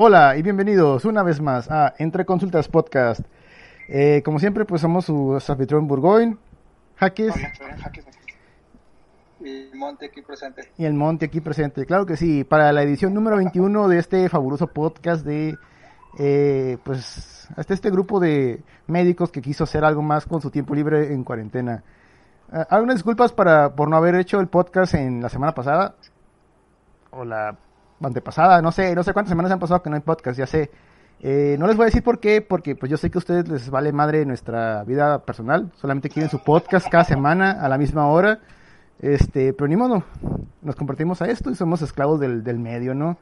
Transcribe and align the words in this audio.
Hola 0.00 0.36
y 0.36 0.42
bienvenidos 0.42 1.04
una 1.06 1.24
vez 1.24 1.40
más 1.40 1.68
a 1.72 1.92
Entre 1.98 2.24
Consultas 2.24 2.68
Podcast. 2.68 3.20
Eh, 3.88 4.22
como 4.24 4.38
siempre, 4.38 4.64
pues 4.64 4.80
somos 4.80 5.06
su 5.06 5.42
anfitrión 5.48 5.88
Burgoyne, 5.88 6.36
Jaques 6.94 7.34
y 9.40 9.76
Monte 9.76 10.06
aquí 10.06 10.22
presente. 10.22 10.70
y 10.78 10.84
el 10.84 10.94
Monte 10.94 11.26
aquí 11.26 11.40
presente. 11.40 11.84
Claro 11.84 12.06
que 12.06 12.16
sí, 12.16 12.44
para 12.44 12.70
la 12.72 12.84
edición 12.84 13.12
número 13.12 13.38
21 13.38 13.88
de 13.88 13.98
este 13.98 14.28
fabuloso 14.28 14.68
podcast 14.68 15.26
de, 15.26 15.56
eh, 16.20 16.78
pues, 16.84 17.48
hasta 17.56 17.74
este 17.74 17.90
grupo 17.90 18.20
de 18.20 18.62
médicos 18.86 19.32
que 19.32 19.42
quiso 19.42 19.64
hacer 19.64 19.84
algo 19.84 20.02
más 20.02 20.26
con 20.26 20.40
su 20.40 20.52
tiempo 20.52 20.76
libre 20.76 21.12
en 21.12 21.24
cuarentena. 21.24 21.82
Eh, 22.52 22.64
algunas 22.70 22.94
disculpas 22.94 23.32
para, 23.32 23.74
por 23.74 23.88
no 23.88 23.96
haber 23.96 24.14
hecho 24.14 24.38
el 24.38 24.46
podcast 24.46 24.94
en 24.94 25.20
la 25.20 25.28
semana 25.28 25.54
pasada, 25.54 25.96
o 27.10 27.24
la 27.24 27.58
antepasada, 28.02 28.62
no 28.62 28.72
sé, 28.72 28.94
no 28.94 29.02
sé 29.02 29.12
cuántas 29.12 29.30
semanas 29.30 29.52
han 29.52 29.58
pasado 29.58 29.82
que 29.82 29.90
no 29.90 29.96
hay 29.96 30.02
podcast, 30.02 30.38
ya 30.38 30.46
sé. 30.46 30.70
Eh, 31.20 31.56
no 31.58 31.66
les 31.66 31.76
voy 31.76 31.84
a 31.84 31.86
decir 31.86 32.04
por 32.04 32.20
qué, 32.20 32.42
porque 32.42 32.76
pues 32.76 32.90
yo 32.90 32.96
sé 32.96 33.10
que 33.10 33.18
a 33.18 33.20
ustedes 33.20 33.48
les 33.48 33.70
vale 33.70 33.92
madre 33.92 34.24
nuestra 34.24 34.84
vida 34.84 35.18
personal, 35.24 35.72
solamente 35.74 36.08
quieren 36.08 36.30
su 36.30 36.42
podcast 36.42 36.88
cada 36.88 37.04
semana 37.04 37.52
a 37.60 37.68
la 37.68 37.78
misma 37.78 38.06
hora. 38.06 38.40
Este, 39.00 39.52
pero 39.52 39.68
ni 39.68 39.76
modo, 39.76 40.02
nos 40.62 40.74
compartimos 40.76 41.22
a 41.22 41.26
esto 41.26 41.50
y 41.50 41.54
somos 41.54 41.82
esclavos 41.82 42.18
del, 42.20 42.42
del 42.42 42.58
medio, 42.58 42.94
¿no? 42.94 43.16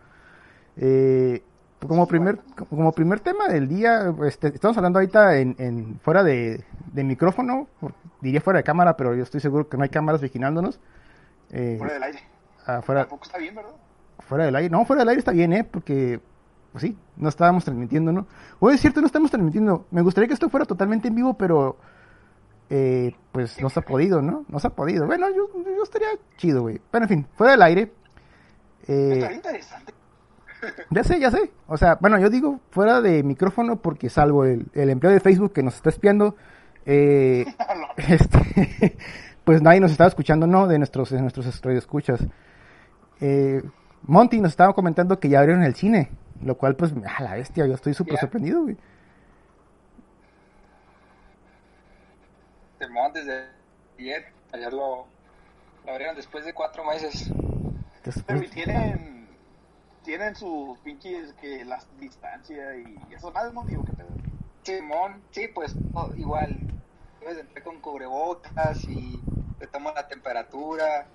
Eh, 0.76 1.42
como 1.86 2.06
primer, 2.06 2.38
como 2.70 2.92
primer 2.92 3.20
tema 3.20 3.48
del 3.48 3.68
día, 3.68 4.14
este, 4.26 4.48
estamos 4.48 4.76
hablando 4.78 4.98
ahorita 4.98 5.36
en, 5.38 5.54
en 5.58 6.00
fuera 6.00 6.22
de, 6.22 6.64
de 6.92 7.04
micrófono, 7.04 7.68
diría 8.20 8.40
fuera 8.40 8.58
de 8.58 8.64
cámara, 8.64 8.96
pero 8.96 9.14
yo 9.14 9.22
estoy 9.22 9.40
seguro 9.40 9.68
que 9.68 9.76
no 9.76 9.82
hay 9.82 9.90
cámaras 9.90 10.20
vigilándonos. 10.22 10.80
Eh, 11.50 11.76
Fuera 11.78 11.94
del 11.94 12.02
aire. 12.02 12.18
afuera, 12.66 13.02
Tampoco 13.02 13.24
está 13.24 13.38
bien, 13.38 13.54
¿verdad? 13.54 13.70
Fuera 14.26 14.44
del 14.44 14.56
aire. 14.56 14.70
No, 14.70 14.84
fuera 14.84 15.00
del 15.00 15.08
aire 15.10 15.18
está 15.20 15.32
bien, 15.32 15.52
¿eh? 15.52 15.64
Porque, 15.64 16.20
pues 16.72 16.82
sí, 16.82 16.96
no 17.16 17.28
estábamos 17.28 17.64
transmitiendo, 17.64 18.12
¿no? 18.12 18.26
O 18.60 18.70
es 18.70 18.80
cierto, 18.80 19.00
no 19.00 19.06
estamos 19.06 19.30
transmitiendo. 19.30 19.86
Me 19.90 20.02
gustaría 20.02 20.28
que 20.28 20.34
esto 20.34 20.50
fuera 20.50 20.66
totalmente 20.66 21.08
en 21.08 21.14
vivo, 21.14 21.34
pero, 21.34 21.76
eh, 22.70 23.14
pues 23.32 23.60
no 23.62 23.70
se 23.70 23.80
ha 23.80 23.82
podido, 23.82 24.20
¿no? 24.22 24.44
No 24.48 24.58
se 24.58 24.66
ha 24.66 24.70
podido. 24.70 25.06
Bueno, 25.06 25.26
yo, 25.30 25.48
yo 25.64 25.82
estaría 25.82 26.08
chido, 26.36 26.62
güey. 26.62 26.80
Pero 26.90 27.04
en 27.04 27.08
fin, 27.08 27.26
fuera 27.36 27.52
del 27.52 27.62
aire. 27.62 27.92
eh, 28.88 29.10
Está 29.20 29.32
interesante. 29.32 29.94
ya 30.90 31.04
sé, 31.04 31.20
ya 31.20 31.30
sé. 31.30 31.50
O 31.68 31.76
sea, 31.76 31.96
bueno, 32.00 32.18
yo 32.18 32.28
digo 32.30 32.60
fuera 32.70 33.00
de 33.00 33.22
micrófono 33.22 33.76
porque 33.76 34.08
salvo 34.10 34.44
el, 34.44 34.66
el 34.74 34.90
empleado 34.90 35.14
de 35.14 35.20
Facebook 35.20 35.52
que 35.52 35.62
nos 35.62 35.76
está 35.76 35.90
espiando, 35.90 36.34
eh, 36.86 37.44
este, 37.96 38.96
pues 39.44 39.62
nadie 39.62 39.80
nos 39.80 39.92
estaba 39.92 40.08
escuchando, 40.08 40.46
¿no? 40.46 40.66
De 40.66 40.78
nuestros, 40.78 41.10
de 41.10 41.20
nuestros 41.20 41.46
escuchas. 41.46 42.24
Eh, 43.20 43.62
Monty 44.02 44.40
nos 44.40 44.52
estaba 44.52 44.72
comentando 44.74 45.18
que 45.18 45.28
ya 45.28 45.40
abrieron 45.40 45.62
el 45.64 45.74
cine, 45.74 46.10
lo 46.42 46.56
cual, 46.56 46.76
pues, 46.76 46.92
a 46.92 47.22
la 47.22 47.34
bestia, 47.34 47.66
yo 47.66 47.74
estoy 47.74 47.94
súper 47.94 48.18
sorprendido, 48.18 48.62
güey. 48.62 48.76
Simón 52.80 53.12
desde 53.12 53.46
ayer. 53.98 54.26
Ayer 54.52 54.72
lo, 54.72 55.06
lo 55.84 55.92
abrieron 55.92 56.14
después 56.16 56.44
de 56.44 56.52
cuatro 56.52 56.84
meses. 56.84 57.30
Después- 58.04 58.24
Pero 58.26 58.42
y 58.42 58.48
tienen, 58.48 59.28
tienen 60.04 60.36
sus 60.36 60.78
pinches 60.80 61.32
que 61.34 61.64
las 61.64 61.86
distancia 61.98 62.76
y 62.76 62.96
eso 63.10 63.30
más 63.32 63.52
no 63.52 63.64
digo 63.64 63.84
que 63.84 63.92
pedo. 63.92 64.08
Simón, 64.62 65.22
sí, 65.30 65.48
pues 65.48 65.74
oh, 65.94 66.10
igual. 66.16 66.56
Debes 67.20 67.36
de 67.36 67.42
entrar 67.42 67.64
con 67.64 67.80
cubrebocas 67.80 68.84
y 68.84 69.20
te 69.58 69.66
toman 69.66 69.94
la 69.94 70.06
temperatura. 70.06 71.06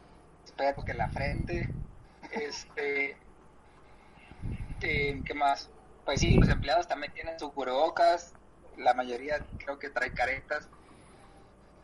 Espero 0.44 0.84
que 0.84 0.94
la 0.94 1.08
frente. 1.10 1.70
Este. 2.32 3.18
eh, 4.82 5.22
¿Qué 5.26 5.34
más? 5.34 5.70
Pues 6.06 6.22
sí, 6.22 6.36
los 6.38 6.50
empleados 6.50 6.88
también 6.88 7.14
tienen 7.14 7.40
sus 7.40 7.52
cubrebocas. 7.52 8.34
La 8.78 8.94
mayoría 8.94 9.46
creo 9.64 9.78
que 9.78 9.90
trae 9.90 10.12
caretas. 10.12 10.70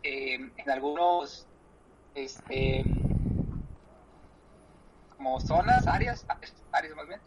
Eh, 0.04 0.36
en 0.56 0.70
algunos, 0.72 1.46
este. 2.16 2.84
Como 5.16 5.40
zonas, 5.40 5.88
áreas, 5.88 6.26
áreas 6.72 6.96
más 6.96 7.08
bien, 7.08 7.20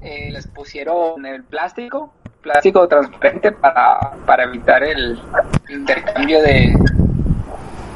eh, 0.00 0.30
les 0.30 0.46
pusieron 0.46 1.26
el 1.26 1.42
plástico, 1.42 2.12
plástico 2.40 2.86
transparente 2.86 3.50
para, 3.50 4.12
para 4.26 4.44
evitar 4.44 4.82
el 4.84 5.20
intercambio 5.68 6.40
de 6.40 6.72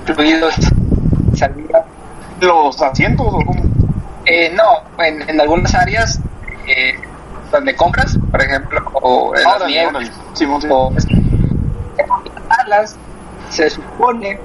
fluidos. 0.06 0.54
Salida. 1.36 1.84
¿Los 2.40 2.82
asientos 2.82 3.26
o 3.28 3.38
cómo? 3.38 3.73
Eh, 4.26 4.50
no, 4.54 4.82
en, 5.02 5.28
en 5.28 5.40
algunas 5.40 5.74
áreas 5.74 6.20
eh, 6.66 6.94
donde 7.50 7.76
compras, 7.76 8.18
por 8.30 8.42
ejemplo, 8.42 8.80
o 8.94 9.36
en 9.36 9.42
las 9.42 9.66
nieves, 9.66 10.12
sí. 10.34 10.46
o 10.70 10.92
alas, 12.48 12.96
se 13.50 13.70
supone 13.70 14.40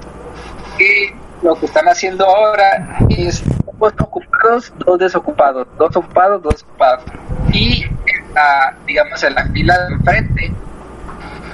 que 0.78 1.16
lo 1.41 1.56
que 1.56 1.66
están 1.66 1.88
haciendo 1.88 2.25
ahora 2.25 3.00
es 3.09 3.44
dos 3.79 3.94
ocupados, 4.00 4.73
dos 4.85 5.00
desocupados, 5.00 5.67
dos 5.78 5.96
ocupados, 5.96 6.41
dos 6.44 6.63
ocupados. 6.63 7.03
Y 7.51 7.84
en 7.84 8.34
la, 8.34 8.75
digamos, 8.85 9.23
en 9.23 9.35
la 9.35 9.46
fila 9.46 9.78
de 9.79 9.94
enfrente, 9.94 10.53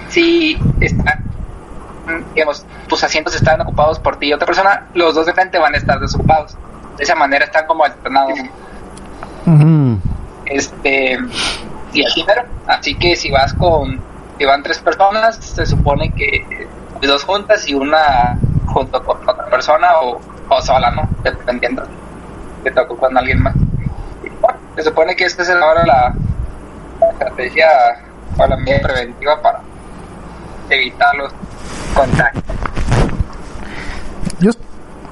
si 0.09 0.57
están, 0.81 1.23
digamos, 2.33 2.65
tus 2.87 3.03
asientos 3.03 3.35
están 3.35 3.61
ocupados 3.61 3.99
por 3.99 4.17
ti 4.17 4.27
y 4.27 4.33
otra 4.33 4.45
persona, 4.45 4.87
los 4.93 5.15
dos 5.15 5.25
de 5.25 5.33
frente 5.33 5.57
van 5.57 5.73
a 5.75 5.77
estar 5.77 5.99
desocupados. 5.99 6.57
De 6.97 7.03
esa 7.03 7.16
manera 7.16 7.45
están 7.45 7.66
como 7.66 7.83
alternados. 7.83 8.39
Este, 10.45 11.17
y 11.94 12.06
así 12.06 12.23
mero. 12.23 12.44
Así 12.67 12.95
que 12.95 13.16
si 13.16 13.31
vas 13.31 13.53
con, 13.53 14.01
si 14.38 14.45
van 14.45 14.63
tres 14.63 14.79
personas, 14.79 15.38
se 15.38 15.66
supone 15.66 16.11
que 16.11 16.67
dos 17.01 17.23
juntas 17.23 17.67
y 17.67 17.73
una 17.73 18.38
junto 18.67 19.03
con 19.03 19.17
otra 19.28 19.45
persona 19.45 19.88
o, 20.01 20.19
o 20.50 20.61
sola, 20.61 20.91
¿no? 20.91 21.07
Dependiendo. 21.23 21.84
Te 22.63 22.72
tocó 22.72 22.97
con 22.97 23.17
alguien 23.17 23.41
más. 23.41 23.53
Bueno, 24.41 24.59
se 24.75 24.84
supone 24.84 25.16
que 25.16 25.25
esta 25.25 25.44
es 25.44 25.50
ahora 25.50 25.85
la, 25.85 26.13
la 27.00 27.09
estrategia 27.09 27.67
o 28.38 28.47
la 28.47 28.57
medida 28.57 28.79
preventiva 28.81 29.41
para 29.41 29.61
evitar 30.69 31.16
los 31.16 31.31
contagios. 31.94 32.44
Yo, 34.39 34.51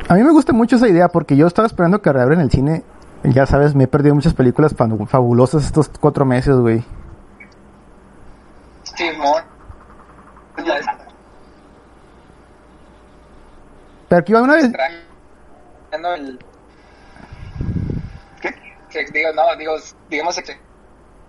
a 0.10 0.14
mí 0.16 0.24
me 0.24 0.32
gusta 0.32 0.54
mucho 0.54 0.76
esa 0.76 0.88
idea 0.88 1.08
porque 1.10 1.36
yo 1.36 1.48
estaba 1.48 1.66
esperando 1.66 2.02
que 2.02 2.12
reabran 2.12 2.40
el 2.42 2.52
cine. 2.52 2.84
Ya 3.24 3.46
sabes, 3.46 3.74
me 3.74 3.86
he 3.86 3.88
perdido 3.88 4.16
muchas 4.16 4.34
películas 4.34 4.76
fabulosas 5.08 5.66
estos 5.66 5.90
cuatro 6.00 6.26
meses, 6.26 6.56
güey. 6.58 6.84
Simón. 8.84 9.44
Pero 14.10 14.20
aquí 14.20 14.34
va 14.34 14.42
una 14.42 14.56
vez. 14.56 14.66
el 15.92 16.40
¿Qué? 18.42 19.06
digo 19.12 19.30
no 19.34 19.56
digo 19.58 19.74
digamos 20.10 20.36
que 20.36 20.56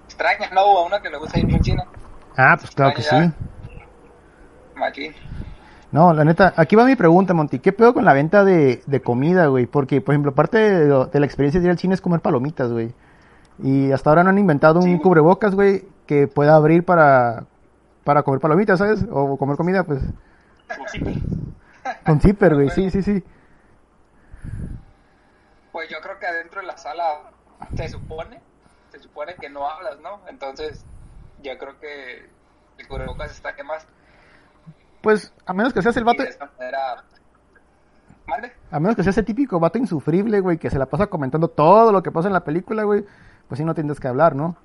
extraña 0.06 0.50
no 0.52 0.60
a 0.60 0.84
uno 0.84 1.00
que 1.00 1.08
le 1.08 1.16
gusta 1.16 1.38
ir 1.38 1.54
al 1.54 1.64
cine 1.64 1.82
Ah, 2.36 2.56
pues 2.58 2.70
claro 2.72 2.92
que 2.94 3.02
sí. 3.02 3.16
Machín 4.74 5.14
No, 5.94 6.12
la 6.12 6.24
neta, 6.24 6.52
aquí 6.56 6.74
va 6.74 6.84
mi 6.84 6.96
pregunta, 6.96 7.34
Monty. 7.34 7.60
¿Qué 7.60 7.72
pedo 7.72 7.94
con 7.94 8.04
la 8.04 8.12
venta 8.12 8.44
de, 8.44 8.82
de 8.84 9.00
comida, 9.00 9.46
güey? 9.46 9.66
Porque, 9.66 10.00
por 10.00 10.12
ejemplo, 10.14 10.34
parte 10.34 10.58
de, 10.58 10.88
lo- 10.88 11.06
de 11.06 11.20
la 11.20 11.26
experiencia 11.26 11.60
de 11.60 11.66
ir 11.66 11.70
al 11.70 11.78
cine 11.78 11.94
es 11.94 12.00
comer 12.00 12.18
palomitas, 12.20 12.72
güey. 12.72 12.92
Y 13.62 13.92
hasta 13.92 14.10
ahora 14.10 14.24
no 14.24 14.30
han 14.30 14.38
inventado 14.38 14.80
un 14.80 14.86
Sí. 14.96 14.98
cubrebocas, 14.98 15.54
güey, 15.54 15.84
que 16.06 16.26
pueda 16.26 16.56
abrir 16.56 16.84
para, 16.84 17.44
para 18.02 18.24
comer 18.24 18.40
palomitas, 18.40 18.80
¿sabes? 18.80 19.06
O 19.08 19.36
comer 19.36 19.56
comida, 19.56 19.84
pues, 19.84 20.02
Pues 20.66 20.90
sí. 20.90 21.22
con 22.04 22.20
zipper, 22.20 22.54
güey. 22.56 22.70
Sí, 22.70 22.90
sí, 22.90 23.00
sí. 23.02 23.22
pues 25.70 25.88
yo 25.90 26.00
creo 26.00 26.18
que 26.18 26.26
adentro 26.26 26.60
de 26.60 26.66
la 26.66 26.76
sala 26.76 27.30
se 27.76 27.88
supone 27.88 28.40
se 28.92 28.98
supone 29.00 29.34
que 29.34 29.48
no 29.50 29.68
hablas 29.68 29.98
no 30.00 30.20
entonces 30.28 30.84
yo 31.42 31.56
creo 31.58 31.78
que 31.80 32.28
el 32.78 32.88
cubrebocas 32.88 33.32
está 33.32 33.56
que 33.56 33.64
más 33.64 33.86
Pues, 35.04 35.34
a 35.44 35.52
menos 35.52 35.74
que 35.74 35.82
seas 35.82 35.96
el 35.98 36.04
vato, 36.04 36.24
mande 38.26 38.52
a 38.70 38.80
menos 38.80 38.96
que 38.96 39.02
seas 39.02 39.18
ese 39.18 39.22
típico 39.22 39.60
vato 39.60 39.78
insufrible, 39.78 40.40
güey, 40.40 40.56
que 40.56 40.70
se 40.70 40.78
la 40.78 40.86
pasa 40.86 41.08
comentando 41.08 41.48
todo 41.48 41.92
lo 41.92 42.02
que 42.02 42.10
pasa 42.10 42.28
en 42.28 42.32
la 42.32 42.42
película, 42.42 42.84
güey, 42.84 43.04
pues 43.46 43.58
sí 43.58 43.64
no 43.64 43.74
tienes 43.74 44.00
que 44.00 44.08
hablar, 44.08 44.34
¿no? 44.34 44.56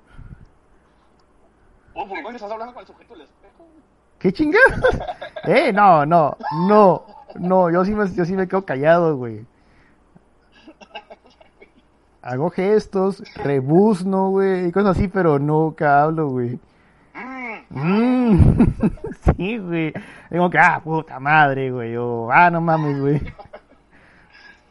¿por 1.92 2.08
qué 2.08 2.36
estás 2.36 2.50
hablando 2.50 2.72
con 2.72 2.80
el 2.80 2.86
sujeto 2.86 3.12
del 3.12 3.22
espejo? 3.24 3.66
¿Qué 4.18 4.32
chingados? 4.32 4.80
eh, 5.44 5.72
no, 5.74 6.06
no, 6.06 6.38
no, 6.66 7.04
no, 7.34 7.70
yo 7.70 7.84
sí 7.84 7.94
me, 7.94 8.10
yo 8.14 8.24
sí 8.24 8.32
me 8.32 8.48
quedo 8.48 8.64
callado, 8.64 9.18
güey. 9.18 9.44
Hago 12.22 12.48
gestos, 12.48 13.22
rebuzno, 13.36 14.30
güey, 14.30 14.68
y 14.68 14.72
cosas 14.72 14.96
así, 14.96 15.08
pero 15.08 15.38
nunca 15.38 16.02
hablo, 16.02 16.28
güey. 16.28 16.58
Mm. 17.70 18.62
sí, 19.36 19.58
güey. 19.58 19.92
Digo 20.30 20.50
que, 20.50 20.58
ah, 20.58 20.80
puta 20.82 21.18
madre, 21.18 21.70
güey. 21.70 21.96
O, 21.96 22.30
ah, 22.30 22.50
no 22.50 22.60
mames, 22.60 23.00
güey. 23.00 23.34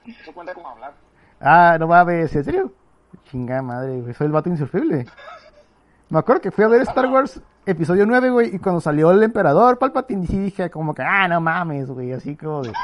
Eso 0.05 0.33
cuenta 0.33 0.53
como 0.53 0.69
hablar. 0.69 0.93
Ah, 1.39 1.77
no 1.79 1.87
mames, 1.87 2.35
¿en 2.35 2.43
serio? 2.43 2.73
Chingada 3.25 3.61
madre, 3.61 4.01
güey. 4.01 4.13
Soy 4.13 4.27
el 4.27 4.33
vato 4.33 4.49
insufrible. 4.49 5.05
Me 6.09 6.19
acuerdo 6.19 6.41
que 6.41 6.51
fui 6.51 6.63
a 6.63 6.67
ver 6.67 6.81
Star 6.81 7.05
Wars 7.05 7.41
episodio 7.65 8.05
9, 8.05 8.29
güey, 8.31 8.55
y 8.55 8.59
cuando 8.59 8.81
salió 8.81 9.11
el 9.11 9.21
emperador 9.21 9.77
Palpatine, 9.77 10.25
sí 10.25 10.39
dije 10.39 10.69
como 10.69 10.95
que, 10.95 11.03
ah, 11.03 11.27
no 11.27 11.39
mames, 11.39 11.87
güey, 11.89 12.13
así 12.13 12.35
como 12.35 12.63
de... 12.63 12.73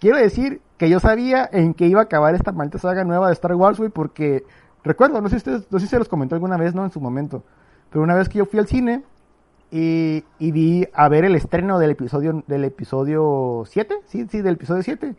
Quiero 0.00 0.16
decir 0.16 0.62
que 0.78 0.88
yo 0.88 0.98
sabía 1.00 1.48
en 1.52 1.74
qué 1.74 1.86
iba 1.86 2.00
a 2.00 2.04
acabar 2.04 2.34
esta 2.34 2.52
maldita 2.52 2.78
saga 2.78 3.04
nueva 3.04 3.26
de 3.26 3.34
Star 3.34 3.54
Wars, 3.54 3.76
güey, 3.78 3.90
porque 3.90 4.44
recuerdo, 4.88 5.20
no 5.20 5.28
sé 5.28 5.36
si 5.36 5.50
ustedes, 5.50 5.66
no 5.70 5.78
sé 5.78 5.86
si 5.86 5.90
se 5.90 5.98
los 5.98 6.08
comentó 6.08 6.34
alguna 6.34 6.56
vez, 6.56 6.74
¿no? 6.74 6.84
En 6.84 6.90
su 6.90 7.00
momento, 7.00 7.44
pero 7.90 8.02
una 8.02 8.14
vez 8.16 8.28
que 8.28 8.38
yo 8.38 8.46
fui 8.46 8.58
al 8.58 8.66
cine 8.66 9.02
y, 9.70 10.24
vi 10.40 10.86
a 10.94 11.08
ver 11.08 11.24
el 11.24 11.34
estreno 11.36 11.78
del 11.78 11.90
episodio 11.90 12.42
del 12.46 12.64
episodio 12.64 13.64
7, 13.66 13.94
sí, 14.06 14.26
sí, 14.30 14.40
del 14.42 14.54
episodio 14.54 14.82
7. 14.82 15.14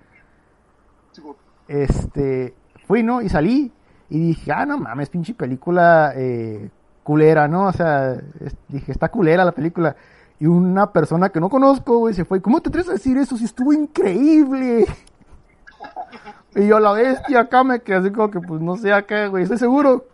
Seguro. 1.12 1.38
Este, 1.68 2.54
fui, 2.88 3.04
¿no? 3.04 3.21
Y 3.21 3.30
salí 3.30 3.71
y 4.10 4.19
dije, 4.19 4.51
ah, 4.51 4.66
no 4.66 4.77
mames, 4.80 5.10
pinche 5.10 5.33
película 5.36 6.13
eh, 6.16 6.69
culera, 7.04 7.48
¿no? 7.48 7.68
O 7.68 7.71
sea, 7.74 8.13
es- 8.39 8.56
dije, 8.68 8.92
está 8.92 9.10
culera 9.10 9.45
la 9.45 9.51
película. 9.51 9.95
Y 10.39 10.48
una 10.48 10.92
persona 10.92 11.30
que 11.30 11.39
no 11.39 11.50
conozco, 11.50 11.98
güey, 12.00 12.13
se 12.13 12.25
fue, 12.25 12.42
¿cómo 12.42 12.62
te 12.62 12.69
atreves 12.69 12.89
a 12.89 12.94
decir 12.94 13.18
eso 13.18 13.38
si 13.38 13.45
estuvo 13.45 13.71
increíble? 13.74 14.86
Y 16.56 16.68
yo, 16.68 16.80
la 16.80 16.94
bestia, 16.94 17.42
acá 17.42 17.63
me 17.63 17.81
quedé 17.81 17.98
así 17.98 18.12
como 18.12 18.31
que, 18.31 18.40
pues, 18.40 18.62
no 18.62 18.75
sé, 18.75 18.92
acá, 18.92 19.28
güey, 19.28 19.44
estoy 19.44 19.57
seguro, 19.60 20.06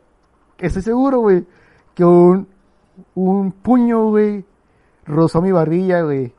estoy 0.57 0.81
seguro, 0.81 1.19
güey, 1.19 1.45
que 1.93 2.03
un, 2.03 2.47
un 3.13 3.51
puño, 3.51 4.09
güey, 4.09 4.45
rozó 5.05 5.41
mi 5.41 5.51
barbilla, 5.51 6.01
güey, 6.01 6.33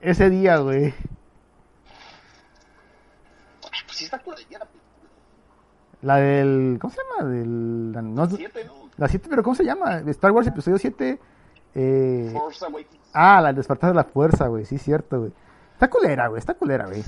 ese 0.00 0.28
día, 0.30 0.58
güey. 0.58 0.92
Pues 3.60 3.96
sí 3.96 4.04
está 4.04 4.18
culera 4.18 4.66
la 6.02 6.16
del, 6.16 6.78
¿cómo 6.80 6.92
se 6.92 7.00
llama? 7.02 7.30
Del, 7.30 7.92
la, 7.92 8.02
no, 8.02 8.26
Siete, 8.26 8.64
¿no? 8.64 8.88
la 8.96 9.08
7, 9.08 9.26
pero 9.28 9.42
¿cómo 9.42 9.54
se 9.54 9.64
llama? 9.64 9.98
Star 10.06 10.30
Wars 10.32 10.46
episodio 10.46 10.78
7. 10.78 11.20
Eh, 11.74 12.30
Force 12.32 12.64
Awakens. 12.64 13.10
ah, 13.12 13.40
la 13.40 13.52
despertar 13.52 13.90
de 13.90 13.96
la 13.96 14.04
fuerza, 14.04 14.46
güey, 14.46 14.64
sí, 14.64 14.78
cierto, 14.78 15.20
güey. 15.20 15.32
Está 15.80 15.88
culera, 15.88 16.26
güey, 16.26 16.38
está 16.38 16.52
culera, 16.52 16.84
güey. 16.84 17.02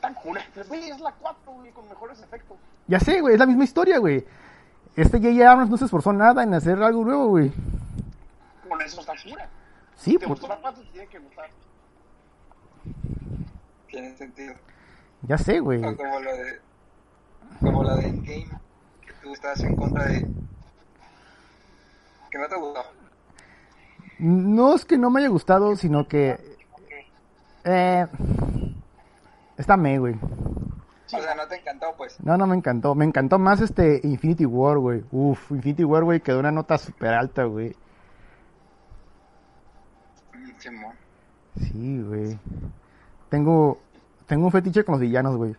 Tan 0.00 0.14
culera. 0.14 0.46
Güey, 0.68 0.88
es 0.88 1.00
la 1.00 1.12
4, 1.12 1.52
güey, 1.52 1.70
con 1.70 1.86
mejores 1.86 2.18
efectos. 2.22 2.56
Ya 2.86 2.98
sé, 2.98 3.20
güey, 3.20 3.34
es 3.34 3.38
la 3.38 3.44
misma 3.44 3.64
historia, 3.64 3.98
güey. 3.98 4.24
Este 4.96 5.18
J.J. 5.18 5.50
Abrams 5.50 5.68
no 5.68 5.76
se 5.76 5.84
esforzó 5.84 6.14
nada 6.14 6.42
en 6.42 6.54
hacer 6.54 6.82
algo 6.82 7.04
nuevo, 7.04 7.26
güey. 7.26 7.52
Con 8.66 8.80
eso 8.80 9.02
está 9.02 9.12
cura. 9.22 9.50
Sí, 9.96 10.12
¿Te 10.12 10.26
pues, 10.26 10.40
gustó 10.40 10.48
la 10.48 10.56
4? 10.62 10.82
Te 10.82 10.88
tiene 10.92 11.08
que 11.08 11.18
gustar. 11.18 11.50
Tiene 13.88 14.16
sentido. 14.16 14.54
ya 15.20 15.36
sé, 15.36 15.60
güey. 15.60 15.82
No 15.82 15.94
como 15.94 16.20
lo 16.20 16.32
de. 16.32 16.60
Como 17.60 17.84
la 17.84 17.96
de 17.96 18.08
Endgame. 18.08 18.48
Que 19.06 19.12
tú 19.22 19.34
estabas 19.34 19.60
en 19.60 19.76
contra 19.76 20.06
de. 20.06 20.26
Que 22.30 22.38
no 22.38 22.48
te 22.48 22.56
gustó. 22.56 22.80
No 24.18 24.74
es 24.74 24.86
que 24.86 24.96
no 24.96 25.10
me 25.10 25.20
haya 25.20 25.28
gustado, 25.28 25.76
sino 25.76 26.08
que... 26.08 26.56
Eh, 27.64 28.06
está 29.56 29.76
me, 29.76 29.98
güey. 29.98 30.14
O 30.14 31.08
sea, 31.08 31.34
no 31.34 31.46
te 31.46 31.56
encantó, 31.56 31.86
pues. 31.96 32.18
No, 32.22 32.36
no 32.36 32.46
me 32.46 32.56
encantó. 32.56 32.94
Me 32.94 33.04
encantó 33.04 33.38
más 33.38 33.60
este 33.60 34.00
Infinity 34.04 34.44
War, 34.44 34.78
güey. 34.78 35.04
Uf, 35.10 35.50
Infinity 35.50 35.84
War, 35.84 36.04
güey, 36.04 36.20
quedó 36.20 36.40
una 36.40 36.52
nota 36.52 36.76
súper 36.76 37.14
alta, 37.14 37.44
güey. 37.44 37.74
Sí, 41.56 42.02
güey. 42.02 42.38
Tengo, 43.30 43.78
tengo 44.26 44.46
un 44.46 44.52
fetiche 44.52 44.84
con 44.84 44.94
los 44.94 45.00
villanos, 45.00 45.36
güey. 45.36 45.56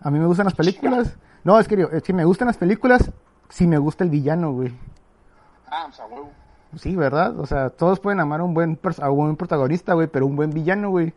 A 0.00 0.10
mí 0.10 0.18
me 0.18 0.26
gustan 0.26 0.44
las 0.44 0.54
películas. 0.54 1.16
No, 1.44 1.58
es 1.58 1.66
que, 1.66 1.76
digo, 1.76 1.90
es 1.90 2.02
que 2.02 2.12
me 2.12 2.24
gustan 2.24 2.46
las 2.46 2.56
películas 2.56 3.10
si 3.48 3.66
me 3.66 3.78
gusta 3.78 4.04
el 4.04 4.10
villano, 4.10 4.52
güey. 4.52 4.72
Ah, 5.66 5.84
pues 5.86 6.00
a 6.00 6.06
huevo. 6.06 6.30
Sí, 6.76 6.96
¿verdad? 6.96 7.38
O 7.38 7.46
sea, 7.46 7.70
todos 7.70 8.00
pueden 8.00 8.20
amar 8.20 8.40
a 8.40 8.44
un 8.44 8.54
buen, 8.54 8.78
a 9.00 9.10
un 9.10 9.16
buen 9.16 9.36
protagonista, 9.36 9.94
güey, 9.94 10.06
pero 10.06 10.26
un 10.26 10.36
buen 10.36 10.50
villano, 10.50 10.90
güey. 10.90 11.12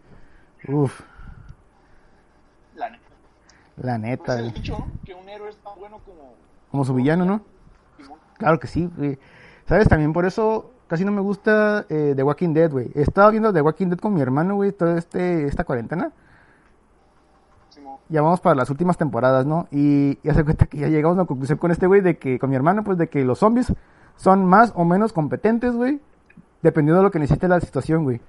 Uf, 0.68 1.02
La 2.76 2.90
neta. 2.90 3.04
la 3.78 4.00
Pues 4.00 4.00
neta, 4.00 4.34
es 4.34 4.40
el 4.40 4.54
dicho, 4.54 4.78
¿no? 4.80 4.92
Que 5.06 5.14
un 5.14 5.28
héroe 5.30 5.50
es 5.50 5.58
tan 5.58 5.78
bueno 5.80 6.00
como. 6.06 6.34
Como 6.72 6.86
su 6.86 6.94
villano, 6.94 7.26
¿no? 7.26 7.42
Claro 8.38 8.60
que 8.60 8.68
sí, 8.68 8.90
güey. 8.98 9.18
¿Sabes? 9.68 9.88
También 9.88 10.14
por 10.14 10.26
eso 10.26 10.72
casi 10.88 11.06
no 11.06 11.12
me 11.12 11.22
gusta 11.22 11.86
eh, 11.90 12.14
The 12.16 12.24
Walking 12.24 12.54
Dead, 12.54 12.72
güey. 12.72 12.92
He 12.96 13.02
estado 13.02 13.32
viendo 13.32 13.54
The 13.54 13.62
Walking 13.62 13.88
Dead 13.88 14.00
con 14.00 14.14
mi 14.14 14.22
hermano, 14.22 14.56
güey, 14.56 14.72
toda 14.72 14.98
este, 14.98 15.48
esta 15.48 15.64
cuarentena. 15.64 16.12
Ya 18.10 18.22
vamos 18.22 18.40
para 18.40 18.56
las 18.56 18.70
últimas 18.70 18.98
temporadas, 18.98 19.46
¿no? 19.48 19.68
Y 19.72 20.20
ya 20.22 20.34
se 20.36 20.44
cuenta 20.44 20.68
que 20.68 20.78
ya 20.78 20.88
llegamos 20.90 21.18
a 21.18 21.22
una 21.22 21.28
conclusión 21.28 21.58
con 21.58 21.72
este 21.72 21.88
güey 21.88 22.02
de 22.02 22.18
que, 22.18 22.38
con 22.38 22.50
mi 22.52 22.56
hermano, 22.56 22.84
pues 22.84 22.98
de 22.98 23.10
que 23.10 23.24
los 23.26 23.40
zombies 23.40 23.74
son 24.16 24.46
más 24.46 24.74
o 24.76 24.86
menos 24.86 25.12
competentes, 25.12 25.74
güey, 25.74 26.00
dependiendo 26.62 26.98
de 27.00 27.04
lo 27.04 27.12
que 27.12 27.20
necesite 27.20 27.48
la 27.48 27.60
situación, 27.60 28.04
güey. 28.04 28.22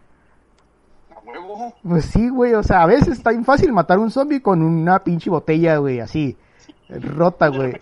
Pues 1.83 2.05
sí, 2.07 2.29
güey, 2.29 2.55
o 2.55 2.63
sea, 2.63 2.83
a 2.83 2.87
veces 2.87 3.09
está 3.09 3.31
bien 3.31 3.45
fácil 3.45 3.73
matar 3.73 3.99
un 3.99 4.11
zombie 4.11 4.43
con 4.43 4.63
una 4.63 5.03
pinche 5.03 5.31
botella, 5.31 5.77
güey, 5.79 6.01
así, 6.01 6.37
rota, 6.89 7.49
güey. 7.49 7.79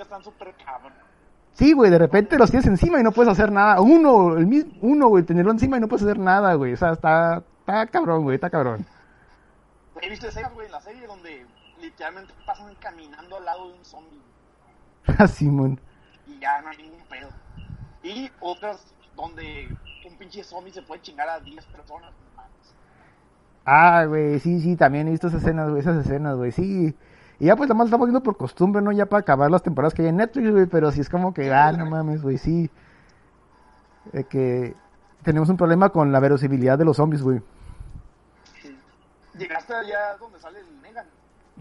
Sí, 1.52 1.72
güey, 1.72 1.90
de 1.90 1.98
repente 1.98 2.36
los 2.36 2.50
tienes 2.50 2.66
encima 2.66 2.98
y 2.98 3.04
no 3.04 3.12
puedes 3.12 3.30
hacer 3.32 3.52
nada. 3.52 3.80
Uno, 3.80 4.36
el 4.36 4.46
mismo, 4.46 4.72
uno, 4.82 5.08
güey, 5.08 5.22
tenerlo 5.22 5.52
encima 5.52 5.76
y 5.76 5.80
no 5.80 5.88
puedes 5.88 6.04
hacer 6.04 6.18
nada, 6.18 6.54
güey. 6.54 6.72
O 6.72 6.76
sea, 6.76 6.92
está, 6.92 7.44
está 7.60 7.86
cabrón, 7.86 8.24
güey, 8.24 8.34
está 8.34 8.50
cabrón. 8.50 8.84
He 10.02 10.10
visto 10.10 10.26
escenas, 10.26 10.52
güey, 10.52 10.66
en 10.66 10.72
la 10.72 10.80
serie 10.80 11.06
donde 11.06 11.46
literalmente 11.80 12.34
pasan 12.44 12.74
caminando 12.80 13.36
al 13.36 13.44
lado 13.44 13.68
de 13.68 13.78
un 13.78 13.84
zombie. 13.84 14.20
Ah, 15.18 15.28
Simón. 15.28 15.78
Y 16.26 16.38
ya 16.40 16.60
no 16.62 16.70
hay 16.70 16.78
ningún 16.78 17.02
pedo. 17.08 17.28
Y 18.02 18.30
otras 18.40 18.94
donde 19.14 19.68
un 20.06 20.16
pinche 20.16 20.42
zombie 20.42 20.72
se 20.72 20.82
puede 20.82 21.02
chingar 21.02 21.28
a 21.28 21.40
10 21.40 21.64
personas. 21.66 22.12
Ah, 23.64 24.04
güey, 24.06 24.38
sí, 24.40 24.60
sí, 24.60 24.76
también 24.76 25.08
he 25.08 25.10
visto 25.10 25.28
esas 25.28 25.42
escenas, 25.42 25.70
güey, 25.70 25.80
esas 25.80 26.04
escenas, 26.04 26.36
güey, 26.36 26.52
sí. 26.52 26.94
Y 27.40 27.46
ya 27.46 27.56
pues 27.56 27.68
nada 27.68 27.78
más 27.78 27.86
estamos 27.86 28.06
viendo 28.06 28.22
por 28.22 28.36
costumbre, 28.36 28.82
¿no? 28.82 28.92
Ya 28.92 29.06
para 29.06 29.20
acabar 29.20 29.50
las 29.50 29.62
temporadas 29.62 29.94
que 29.94 30.02
hay 30.02 30.08
en 30.08 30.16
Netflix, 30.16 30.50
güey, 30.50 30.66
pero 30.66 30.92
sí 30.92 31.00
es 31.00 31.08
como 31.08 31.32
que, 31.32 31.52
ah, 31.52 31.72
no 31.72 31.86
mames, 31.86 32.22
güey, 32.22 32.38
sí. 32.38 32.70
Eh, 34.12 34.24
que 34.24 34.74
tenemos 35.22 35.48
un 35.48 35.56
problema 35.56 35.88
con 35.88 36.12
la 36.12 36.20
verosimilidad 36.20 36.78
de 36.78 36.84
los 36.84 36.96
zombies, 36.96 37.22
güey. 37.22 37.40
Llegaste 39.38 39.74
allá 39.74 40.16
donde 40.20 40.38
sale 40.38 40.60
el 40.60 40.82
Negan. 40.82 41.06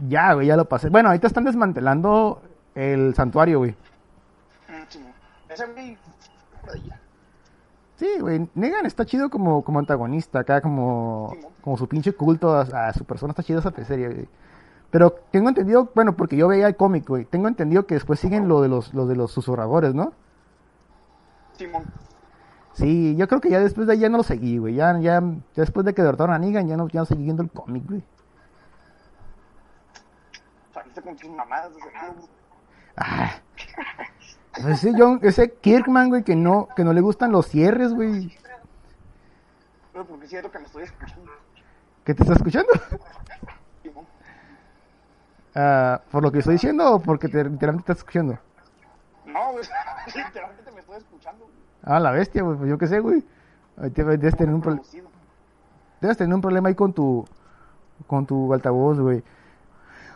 Ya, 0.07 0.33
güey, 0.33 0.47
ya 0.47 0.57
lo 0.57 0.65
pasé. 0.65 0.89
Bueno, 0.89 1.09
ahorita 1.09 1.27
están 1.27 1.45
desmantelando 1.45 2.41
el 2.75 3.15
santuario, 3.15 3.59
güey. 3.59 3.71
Mm. 4.67 5.51
Ese 5.51 5.65
güey, 5.67 5.97
por 6.61 6.71
allá. 6.71 6.99
Sí, 7.95 8.07
güey, 8.19 8.49
Negan 8.55 8.85
está 8.85 9.05
chido 9.05 9.29
como, 9.29 9.63
como 9.63 9.79
antagonista, 9.79 10.39
acá 10.39 10.61
como, 10.61 11.35
como 11.61 11.77
su 11.77 11.87
pinche 11.87 12.13
culto 12.13 12.53
a, 12.53 12.61
a 12.61 12.93
su 12.93 13.05
persona, 13.05 13.31
está 13.31 13.43
chido 13.43 13.59
esa 13.59 13.71
serie, 13.85 14.09
güey. 14.09 14.29
Pero 14.89 15.11
tengo 15.31 15.49
entendido, 15.49 15.91
bueno, 15.95 16.15
porque 16.15 16.35
yo 16.35 16.47
veía 16.47 16.67
el 16.67 16.75
cómic, 16.75 17.07
güey, 17.07 17.25
tengo 17.25 17.47
entendido 17.47 17.85
que 17.85 17.95
después 17.95 18.19
siguen 18.19 18.47
lo 18.47 18.61
de 18.61 18.67
los, 18.67 18.93
lo 18.93 19.05
de 19.05 19.15
los 19.15 19.31
susurradores, 19.31 19.93
¿no? 19.93 20.13
Simón. 21.53 21.83
Sí, 22.73 23.15
yo 23.15 23.27
creo 23.27 23.41
que 23.41 23.49
ya 23.49 23.59
después 23.59 23.85
de 23.85 23.93
ahí 23.93 23.99
ya 23.99 24.09
no 24.09 24.17
lo 24.17 24.23
seguí, 24.23 24.57
güey, 24.57 24.75
ya, 24.75 24.99
ya, 24.99 25.21
ya 25.21 25.41
después 25.55 25.85
de 25.85 25.93
que 25.93 26.01
derrotaron 26.01 26.35
a 26.35 26.39
Negan 26.39 26.67
ya 26.67 26.77
no, 26.77 26.87
ya 26.87 27.01
no 27.01 27.05
seguí 27.05 27.23
viendo 27.23 27.43
el 27.43 27.51
cómic, 27.51 27.83
güey. 27.87 28.03
Ah. 32.97 33.31
Ese, 34.55 34.93
John, 34.97 35.19
ese 35.23 35.51
Kirkman, 35.53 36.09
güey, 36.09 36.23
que 36.23 36.35
no, 36.35 36.67
que 36.75 36.83
no 36.83 36.93
le 36.93 37.01
gustan 37.01 37.31
los 37.31 37.47
cierres, 37.47 37.93
güey. 37.93 38.37
Pero 39.91 40.05
porque 40.05 40.27
siento 40.27 40.51
que 40.51 40.59
me 40.59 40.65
estoy 40.65 40.83
escuchando. 40.83 41.31
¿Qué 42.03 42.13
te 42.13 42.23
está 42.23 42.33
escuchando? 42.35 42.71
Ah, 45.55 46.01
¿Por 46.11 46.23
lo 46.23 46.31
que 46.31 46.39
estoy 46.39 46.53
diciendo 46.55 46.95
o 46.95 46.99
porque 46.99 47.27
te, 47.27 47.43
literalmente 47.43 47.83
estás 47.91 47.97
escuchando? 47.99 48.37
No, 49.25 49.51
güey. 49.53 49.63
Literalmente 50.15 50.71
me 50.71 50.79
estoy 50.79 50.97
escuchando. 50.97 51.45
güey. 51.45 51.55
Ah, 51.83 51.99
la 51.99 52.11
bestia, 52.11 52.41
güey, 52.43 52.57
pues 52.57 52.69
yo 52.69 52.77
qué 52.77 52.87
sé, 52.87 52.99
güey. 52.99 53.23
Debes 53.77 54.35
tener, 54.35 54.53
un 54.53 54.61
pro- 54.61 54.73
Producido. 54.73 55.09
debes 56.01 56.17
tener 56.17 56.33
un 56.33 56.41
problema 56.41 56.69
ahí 56.69 56.75
con 56.75 56.93
tu 56.93 57.25
con 58.07 58.25
tu 58.25 58.53
altavoz, 58.53 58.99
güey. 58.99 59.23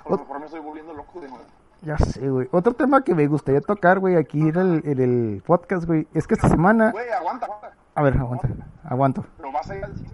A 0.06 0.10
lo 0.10 0.17
mejor 0.17 0.39
me 0.39 0.46
estoy 0.46 0.60
volviendo 0.60 0.94
loco 0.94 1.20
de 1.22 1.27
nuevo. 1.27 1.44
Ya 1.88 1.98
sé, 1.98 2.29
güey. 2.29 2.50
Otro 2.51 2.74
tema 2.74 3.01
que 3.01 3.15
me 3.15 3.25
gustaría 3.27 3.62
tocar, 3.62 4.00
güey, 4.00 4.17
aquí 4.17 4.41
en 4.41 4.58
el, 4.58 4.82
en 4.84 5.00
el 5.00 5.41
podcast, 5.46 5.86
güey, 5.86 6.06
es 6.13 6.27
que 6.27 6.34
esta 6.34 6.50
semana... 6.50 6.91
Güey, 6.91 7.10
aguanta, 7.12 7.46
aguanta. 7.46 7.72
A 7.96 8.03
ver, 8.03 8.17
aguanta, 8.17 8.50
aguanto. 8.84 9.25
Pero 9.38 9.53
vas 9.53 9.70
a 9.70 9.77
ir 9.77 9.86
al 9.86 9.96
cine. 9.96 10.10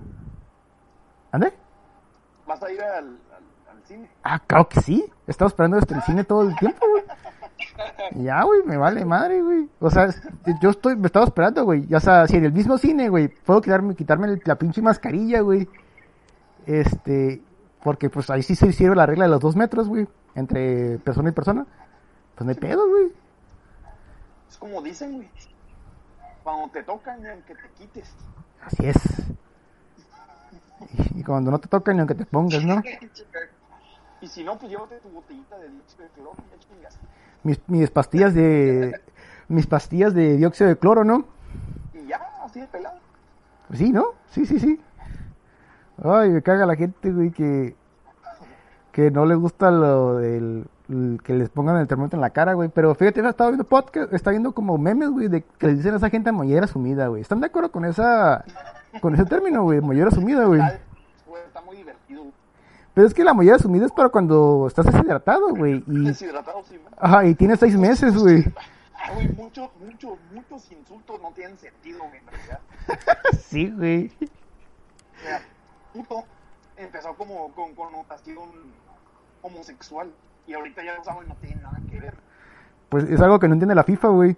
¿Ande? 1.31 1.53
Vas 2.45 2.61
a 2.61 2.71
ir 2.71 2.79
al, 2.79 3.05
al, 3.07 3.75
al 3.75 3.83
cine. 3.85 4.07
Ah, 4.21 4.37
claro 4.45 4.69
que 4.69 4.81
sí. 4.81 5.03
He 5.25 5.31
estado 5.31 5.47
esperando 5.47 5.79
desde 5.79 5.95
el 5.95 6.03
cine 6.03 6.23
todo 6.23 6.43
el 6.43 6.55
tiempo, 6.57 6.85
güey. 6.91 7.03
Ya, 8.23 8.43
güey, 8.43 8.61
me 8.65 8.77
vale 8.77 9.03
madre, 9.03 9.41
güey. 9.41 9.67
O 9.79 9.89
sea, 9.89 10.09
yo 10.61 10.69
estoy, 10.69 10.95
me 10.95 11.07
estaba 11.07 11.25
esperando, 11.25 11.65
güey. 11.65 11.87
Ya 11.87 11.99
sea, 11.99 12.27
si 12.27 12.37
en 12.37 12.45
el 12.45 12.53
mismo 12.53 12.77
cine, 12.77 13.09
güey, 13.09 13.29
puedo 13.29 13.61
quitarme, 13.61 13.95
quitarme 13.95 14.39
la 14.45 14.55
pinche 14.59 14.83
mascarilla, 14.83 15.41
güey. 15.41 15.67
Este, 16.67 17.41
porque 17.83 18.09
pues 18.09 18.29
ahí 18.29 18.41
sí 18.41 18.55
se 18.55 18.71
sirve 18.71 18.95
la 18.95 19.05
regla 19.05 19.25
de 19.25 19.31
los 19.31 19.41
dos 19.41 19.55
metros, 19.55 19.87
güey, 19.87 20.07
entre 20.35 20.97
persona 20.99 21.29
y 21.29 21.33
persona. 21.33 21.65
Pues 22.35 22.45
no 22.45 22.49
hay 22.49 22.57
pedo, 22.57 22.87
güey. 22.87 23.11
Es 24.49 24.57
como 24.57 24.81
dicen, 24.81 25.15
güey. 25.15 25.29
Cuando 26.43 26.69
te 26.69 26.83
tocan, 26.83 27.21
ni 27.21 27.29
aunque 27.29 27.55
te 27.55 27.69
quites. 27.77 28.13
Así 28.63 28.85
es. 28.85 28.97
Y, 31.13 31.19
y 31.19 31.23
cuando 31.23 31.51
no 31.51 31.59
te 31.59 31.67
toca 31.67 31.93
ni 31.93 31.99
aunque 31.99 32.15
te 32.15 32.25
pongas, 32.25 32.63
¿no? 32.63 32.81
Y 34.21 34.27
si 34.27 34.41
no, 34.41 34.57
pues 34.57 34.71
llévate 34.71 34.95
tu 34.99 35.09
botellita 35.09 35.57
de 35.57 35.67
dióxido 35.67 36.03
de 36.05 36.09
cloro 36.11 36.37
y 36.37 36.51
ya 36.51 36.59
chingas. 36.59 36.99
Mis, 37.43 37.59
mis 37.67 37.91
pastillas 37.91 38.33
de, 38.33 39.01
mis 39.49 39.67
pastillas 39.67 40.13
de 40.13 40.37
dióxido 40.37 40.69
de 40.69 40.77
cloro, 40.77 41.03
¿no? 41.03 41.25
Y 41.93 42.07
ya, 42.07 42.21
así 42.41 42.61
de 42.61 42.67
pelado. 42.67 42.99
Pues 43.67 43.79
sí, 43.79 43.91
¿no? 43.91 44.13
Sí, 44.29 44.45
sí, 44.45 44.61
sí. 44.61 44.79
Ay, 46.03 46.29
me 46.29 46.41
caga 46.41 46.65
la 46.65 46.75
gente, 46.75 47.11
güey, 47.11 47.31
que, 47.31 47.75
que 48.91 49.11
no 49.11 49.25
le 49.25 49.35
gusta 49.35 49.71
lo 49.71 50.17
del 50.17 50.65
el 50.89 51.19
que 51.23 51.33
les 51.33 51.49
pongan 51.49 51.77
el 51.77 51.87
termómetro 51.87 52.17
en 52.17 52.21
la 52.21 52.29
cara, 52.31 52.53
güey. 52.53 52.69
Pero 52.69 52.93
fíjate, 52.95 53.21
he 53.21 53.29
estado 53.29 53.51
viendo 53.51 53.63
podcast, 53.63 54.13
está 54.13 54.31
viendo 54.31 54.53
como 54.53 54.77
memes, 54.77 55.09
güey, 55.09 55.27
de 55.27 55.41
que 55.41 55.67
le 55.67 55.75
dicen 55.75 55.93
a 55.93 55.97
esa 55.97 56.09
gente 56.09 56.31
mollera 56.31 56.67
sumida, 56.67 57.07
güey. 57.07 57.21
¿Están 57.21 57.39
de 57.39 57.47
acuerdo 57.47 57.71
con 57.71 57.85
esa, 57.85 58.43
con 59.01 59.13
ese 59.13 59.25
término, 59.25 59.63
güey? 59.63 59.81
Mollera 59.81 60.11
sumida, 60.11 60.45
güey. 60.45 60.61
Está, 60.61 61.61
muy 61.61 61.77
divertido. 61.77 62.25
Pero 62.93 63.07
es 63.07 63.13
que 63.13 63.23
la 63.23 63.33
mollera 63.33 63.59
sumida 63.59 63.85
es 63.85 63.91
para 63.91 64.09
cuando 64.09 64.65
estás 64.67 64.85
deshidratado, 64.85 65.49
güey. 65.55 65.83
Y, 65.87 66.05
Deshidratado, 66.05 66.63
sí, 66.63 66.79
man. 66.83 66.93
ajá, 66.97 67.25
y 67.25 67.35
tienes 67.35 67.59
seis 67.59 67.77
meses, 67.77 68.15
güey. 68.17 68.43
Ah, 68.95 69.11
güey, 69.13 69.29
muchos, 69.29 69.69
muchos, 69.79 70.17
muchos 70.33 70.71
insultos 70.71 71.21
no 71.21 71.31
tienen 71.31 71.57
sentido, 71.57 71.99
güey, 71.99 72.19
en 72.19 72.27
realidad. 72.27 72.59
Sí, 73.39 73.69
güey. 73.69 74.11
Mira, 75.21 75.41
puto 75.93 76.23
empezó 76.77 77.13
como 77.15 77.51
con 77.53 77.75
connotación 77.75 78.49
homosexual. 79.41 80.11
Y 80.45 80.53
ahorita 80.53 80.83
ya 80.83 80.95
lo 80.95 81.03
saben, 81.03 81.29
no 81.29 81.35
tiene 81.35 81.61
nada 81.61 81.79
que 81.89 81.99
ver. 81.99 82.15
Pues 82.89 83.05
es 83.05 83.21
algo 83.21 83.39
que 83.39 83.47
no 83.47 83.53
entiende 83.53 83.75
la 83.75 83.83
FIFA, 83.83 84.07
güey. 84.09 84.35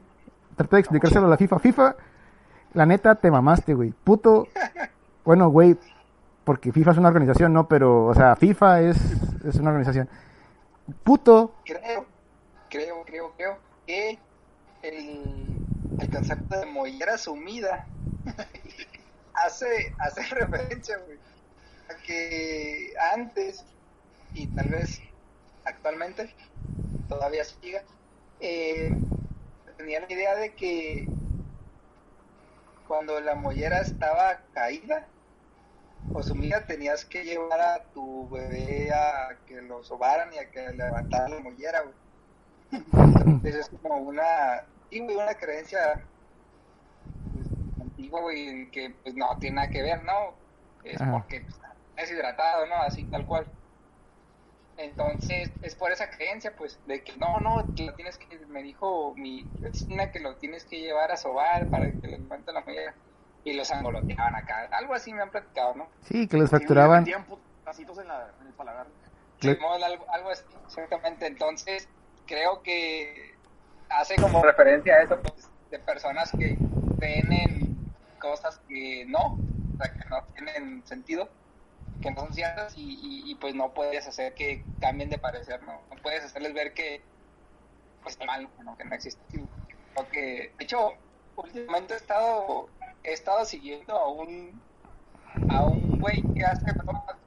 Trata 0.55 0.75
de 0.75 0.81
explicárselo 0.81 1.25
a 1.25 1.29
la 1.29 1.37
FIFA. 1.37 1.59
FIFA, 1.59 1.95
la 2.73 2.85
neta, 2.85 3.15
te 3.15 3.31
mamaste, 3.31 3.73
güey. 3.73 3.91
Puto. 3.91 4.47
Bueno, 5.25 5.49
güey, 5.49 5.75
porque 6.43 6.71
FIFA 6.71 6.91
es 6.91 6.97
una 6.99 7.07
organización, 7.07 7.51
¿no? 7.51 7.67
Pero, 7.67 8.05
o 8.05 8.13
sea, 8.13 8.35
FIFA 8.35 8.81
es, 8.81 8.97
es 9.43 9.55
una 9.55 9.71
organización. 9.71 10.07
Puto. 11.03 11.55
Creo, 11.65 12.05
creo, 12.69 13.03
creo, 13.03 13.33
creo 13.35 13.57
que 13.87 14.19
el, 14.83 15.57
el 15.99 16.09
concepto 16.11 16.59
de 16.59 16.67
mollera 16.67 17.17
sumida 17.17 17.87
hace, 19.33 19.95
hace 19.97 20.21
referencia, 20.35 20.99
güey, 20.99 21.17
que 22.05 22.93
antes, 23.13 23.65
y 24.33 24.47
tal 24.47 24.69
vez 24.69 25.01
actualmente, 25.63 26.33
todavía 27.07 27.43
siga, 27.43 27.83
eh, 28.39 28.91
tenía 29.77 30.01
la 30.01 30.11
idea 30.11 30.35
de 30.35 30.53
que 30.53 31.07
cuando 32.87 33.19
la 33.19 33.35
mollera 33.35 33.81
estaba 33.81 34.41
caída 34.53 35.07
o 36.13 36.21
sumida 36.21 36.65
tenías 36.65 37.03
que 37.05 37.23
llevar 37.23 37.59
a 37.59 37.83
tu 37.93 38.29
bebé 38.29 38.91
a 38.93 39.37
que 39.47 39.61
lo 39.61 39.83
sobaran 39.83 40.31
y 40.33 40.37
a 40.37 40.51
que 40.51 40.71
levantaran 40.73 41.31
la 41.31 41.39
mollera, 41.39 41.81
güey. 41.81 41.95
Entonces 43.25 43.55
es 43.55 43.69
como 43.81 43.97
una, 43.97 44.63
güey, 44.91 45.15
una 45.15 45.33
creencia 45.35 46.03
pues, 47.33 47.47
antigua, 47.81 48.21
güey, 48.21 48.69
que 48.71 48.93
pues 49.03 49.15
no 49.15 49.37
tiene 49.39 49.57
nada 49.57 49.69
que 49.69 49.81
ver, 49.81 50.03
¿no? 50.03 50.35
Es 50.83 51.01
Ajá. 51.01 51.11
porque 51.11 51.41
pues, 51.41 51.55
es 51.97 52.11
hidratado, 52.11 52.65
¿no? 52.67 52.75
Así 52.75 53.03
tal 53.05 53.25
cual. 53.25 53.47
Entonces, 54.77 55.51
es 55.61 55.73
por 55.75 55.91
esa 55.91 56.09
creencia, 56.09 56.53
pues, 56.55 56.79
de 56.85 57.01
que 57.01 57.15
no, 57.17 57.39
no, 57.39 57.73
que 57.75 57.85
lo 57.85 57.93
tienes 57.93 58.17
que, 58.17 58.37
me 58.47 58.61
dijo 58.61 59.13
mi 59.15 59.47
vecina 59.61 60.11
que 60.11 60.19
lo 60.19 60.35
tienes 60.35 60.65
que 60.65 60.81
llevar 60.81 61.11
a 61.11 61.17
sobar 61.17 61.69
para 61.69 61.91
que 61.91 62.07
le 62.07 62.17
levante 62.19 62.51
la 62.51 62.61
mollera. 62.61 62.93
Y 63.45 63.53
los 63.53 63.71
angoloteaban 63.71 64.35
acá. 64.35 64.67
Algo 64.71 64.93
así 64.95 65.13
me 65.13 65.21
han 65.21 65.29
platicado, 65.29 65.75
¿no? 65.75 65.87
Sí, 66.01 66.27
que 66.27 66.37
les 66.37 66.49
Sí, 66.49 66.55
facturaban. 66.57 67.05
putacitos 67.25 67.99
en, 67.99 68.07
la, 68.07 68.33
en 68.41 68.47
el 68.47 68.53
paladar. 68.53 68.87
Simón, 69.39 69.83
algo, 69.83 70.05
algo 70.11 70.29
así, 70.31 70.43
exactamente. 70.65 71.27
Entonces, 71.27 71.87
creo 72.25 72.63
que 72.63 73.35
hace 73.89 74.15
como 74.15 74.43
referencia 74.43 74.95
a 74.95 75.03
eso, 75.03 75.21
pues, 75.21 75.47
de 75.69 75.79
personas 75.79 76.31
que 76.31 76.57
creen 76.97 77.31
en 77.31 77.93
cosas 78.19 78.59
que 78.67 79.05
no, 79.07 79.19
o 79.25 79.77
sea, 79.77 79.93
que 79.93 80.09
no 80.09 80.23
tienen 80.33 80.85
sentido, 80.87 81.29
que 82.01 82.11
no 82.11 82.21
son 82.21 82.33
ciertas 82.33 82.73
y, 82.75 83.35
pues 83.41 83.55
no 83.55 83.73
puedes 83.73 84.07
hacer 84.07 84.33
que 84.33 84.63
cambien 84.79 85.09
de 85.09 85.17
parecer, 85.17 85.61
¿no? 85.63 85.81
No 85.89 86.01
puedes 86.01 86.23
hacerles 86.23 86.53
ver 86.53 86.73
que 86.73 87.01
pues 88.03 88.17
mal, 88.25 88.47
¿no? 88.63 88.77
que 88.77 88.85
no 88.85 88.93
existe. 88.95 89.21
Porque, 89.95 90.53
de 90.57 90.63
hecho, 90.63 90.93
últimamente 91.35 91.93
he 91.93 91.97
estado, 91.97 92.69
he 93.03 93.13
estado 93.13 93.45
siguiendo 93.45 93.95
a 93.95 94.09
un 94.09 94.61
a 95.49 95.65
un 95.65 95.99
güey 95.99 96.23
que 96.33 96.43
hace 96.43 96.71
bromas 96.71 97.17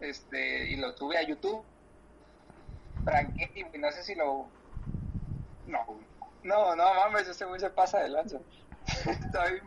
este, 0.00 0.70
y 0.70 0.76
lo 0.76 0.96
sube 0.96 1.16
a 1.16 1.22
YouTube. 1.22 1.62
Franketti, 3.04 3.64
no 3.78 3.90
sé 3.92 4.02
si 4.02 4.14
lo. 4.14 4.46
No, 5.66 5.86
no, 6.42 6.76
no 6.76 6.94
mames, 6.94 7.28
ese 7.28 7.44
güey 7.44 7.60
se 7.60 7.70
pasa 7.70 8.00
de 8.00 8.08
lanza. 8.08 8.38
Bien, 9.04 9.62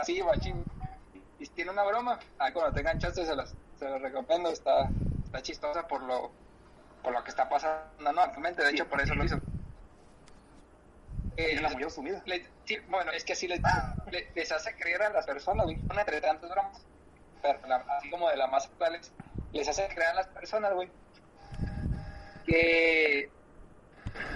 así, 0.00 0.22
machín. 0.22 0.64
Y 1.38 1.46
tiene 1.48 1.70
una 1.70 1.84
broma. 1.84 2.18
Ah, 2.38 2.52
cuando 2.52 2.72
tengan 2.72 2.98
chance 2.98 3.24
se 3.24 3.36
las, 3.36 3.54
se 3.80 3.90
las 3.90 4.00
recomiendo. 4.00 4.50
Está, 4.50 4.88
está 5.24 5.42
chistosa 5.42 5.86
por 5.88 6.02
lo, 6.02 6.30
por 7.02 7.12
lo 7.12 7.24
que 7.24 7.30
está 7.30 7.48
pasando. 7.48 8.12
No, 8.12 8.20
actualmente, 8.20 8.62
de 8.64 8.70
hecho, 8.70 8.86
por 8.88 9.00
eso 9.00 9.14
lo 9.14 9.24
hizo. 9.24 9.40
Eh, 11.36 11.58
la 11.60 11.70
le- 12.26 12.46
sí, 12.66 12.76
bueno, 12.88 13.12
es 13.12 13.24
que 13.24 13.32
así 13.32 13.48
les, 13.48 13.60
le- 14.10 14.30
les 14.34 14.52
hace 14.52 14.74
creer 14.76 15.02
a 15.02 15.10
las 15.10 15.26
personas, 15.26 15.64
güey, 15.64 15.78
una 15.90 16.02
entre 16.02 16.20
pero 17.40 17.66
la- 17.66 17.84
así 17.96 18.10
como 18.10 18.28
de 18.28 18.36
las 18.36 18.50
más 18.50 18.66
actuales, 18.66 19.10
les 19.52 19.66
hace 19.66 19.88
creer 19.88 20.10
a 20.10 20.14
las 20.14 20.26
personas, 20.26 20.74
güey, 20.74 20.90
que 22.46 23.30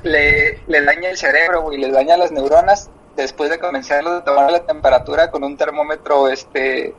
le, 0.02 0.58
le 0.66 0.82
daña 0.82 1.10
el 1.10 1.16
cerebro, 1.18 1.62
güey, 1.62 1.78
les 1.78 1.92
daña 1.92 2.16
las 2.16 2.32
neuronas 2.32 2.90
después 3.16 3.50
de 3.50 3.58
convencerlos 3.58 4.14
de 4.14 4.22
tomar 4.22 4.50
la 4.50 4.64
temperatura 4.64 5.30
con 5.30 5.44
un 5.44 5.56
termómetro, 5.58 6.28
este, 6.28 6.94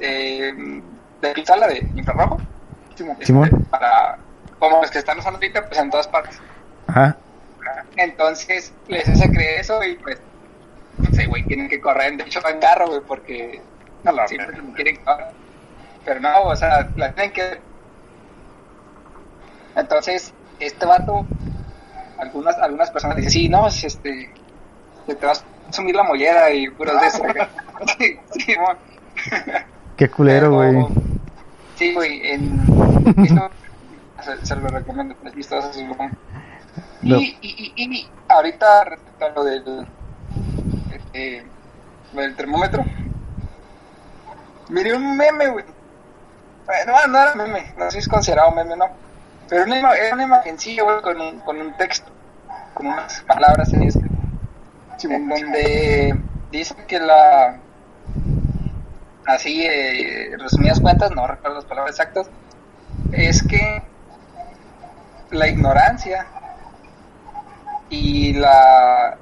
eh, 0.00 0.82
de 1.28 1.34
pistola 1.34 1.66
de 1.68 1.78
infrarrojo, 1.94 2.38
Simón. 2.94 3.12
este, 3.12 3.26
Simón. 3.26 3.50
para, 3.70 4.18
como 4.58 4.80
los 4.80 4.90
que 4.90 4.98
están 4.98 5.18
usando 5.18 5.36
ahorita, 5.38 5.66
pues 5.66 5.78
en 5.80 5.90
todas 5.90 6.08
partes. 6.08 6.40
Ajá. 6.86 7.16
Entonces 7.96 8.72
les 8.88 9.08
hace 9.08 9.30
creer 9.30 9.60
eso 9.60 9.82
y 9.84 9.96
pues, 9.96 10.20
no 10.98 11.10
sé, 11.14 11.26
güey, 11.26 11.44
tienen 11.44 11.68
que 11.68 11.80
correr, 11.80 12.16
de 12.16 12.24
hecho 12.24 12.40
en 12.48 12.58
carro, 12.58 12.88
güey, 12.88 13.00
porque 13.06 13.60
A 14.04 14.12
la 14.12 14.26
siempre 14.28 14.58
quieren 14.74 14.96
correr. 15.04 15.28
Pero 16.04 16.20
no, 16.20 16.42
o 16.42 16.56
sea, 16.56 16.88
la 16.96 17.12
tienen 17.12 17.32
que... 17.32 17.58
Entonces, 19.76 20.32
este 20.60 20.86
vato, 20.86 21.26
algunas 22.18 22.56
algunas 22.58 22.90
personas 22.90 23.16
dicen, 23.16 23.30
sí, 23.30 23.48
no, 23.48 23.70
si 23.70 23.86
este, 23.86 24.30
te 25.06 25.26
vas 25.26 25.44
a 25.68 25.72
sumir 25.72 25.94
la 25.96 26.04
mollera 26.04 26.50
y 26.50 26.68
puros 26.70 27.00
de 27.00 27.06
eso. 27.06 27.18
güey". 27.22 27.34
sí, 27.98 28.20
sí, 28.38 28.54
mon. 28.58 28.76
Qué 29.96 30.08
culero, 30.08 30.56
Pero- 30.58 30.72
güey. 30.86 31.13
Sí, 31.76 31.92
güey, 31.92 32.30
en... 32.30 32.60
esto 33.24 33.50
se, 34.22 34.46
se 34.46 34.56
lo 34.56 34.68
recomiendo, 34.68 35.14
es 35.24 35.34
vistoso, 35.34 35.72
sí, 35.72 35.84
mon. 35.84 36.16
No. 37.02 37.20
Y, 37.20 37.36
y, 37.42 37.72
y, 37.76 37.96
y 37.98 38.08
ahorita 38.28 38.84
respecto 38.84 39.26
a 39.26 39.28
lo 39.30 39.44
del, 39.44 39.86
este, 40.92 41.44
lo 42.14 42.22
del 42.22 42.34
termómetro, 42.36 42.84
miré 44.68 44.94
un 44.94 45.16
meme, 45.16 45.48
güey. 45.48 45.64
Eh, 45.64 46.86
No, 46.86 47.06
no 47.08 47.18
era 47.20 47.34
meme, 47.34 47.74
no 47.76 47.84
sé 47.86 47.90
si 47.92 47.98
es 47.98 48.08
considerado 48.08 48.50
meme, 48.52 48.76
no. 48.76 48.86
Pero 49.48 49.64
una, 49.64 49.92
era 49.94 50.14
una 50.14 50.24
imagencilla, 50.24 50.82
güey, 50.84 51.02
con 51.02 51.20
un, 51.20 51.40
con 51.40 51.60
un 51.60 51.76
texto, 51.76 52.10
con 52.72 52.86
unas 52.86 53.20
palabras 53.22 53.72
ahí 53.74 53.86
escritas, 53.88 55.04
en 55.04 55.28
donde 55.28 56.18
dice 56.50 56.74
que 56.86 56.98
la, 56.98 57.58
así, 59.26 59.64
eh, 59.64 60.36
resumidas 60.38 60.80
cuentas, 60.80 61.10
no 61.12 61.26
recuerdo 61.26 61.56
las 61.56 61.64
palabras 61.64 61.98
exactas, 61.98 62.28
es 63.12 63.42
que 63.42 63.82
la 65.30 65.48
ignorancia 65.48 66.26
y 67.90 68.32
la, 68.34 69.16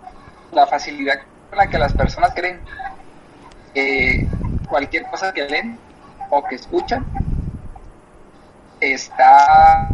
la 0.53 0.67
facilidad 0.67 1.21
con 1.49 1.59
la 1.59 1.69
que 1.69 1.79
las 1.79 1.93
personas 1.93 2.33
creen 2.35 2.61
que 3.75 4.27
cualquier 4.69 5.05
cosa 5.05 5.33
que 5.33 5.49
leen 5.49 5.79
o 6.31 6.43
que 6.45 6.57
escuchan 6.57 7.05
está 8.81 9.89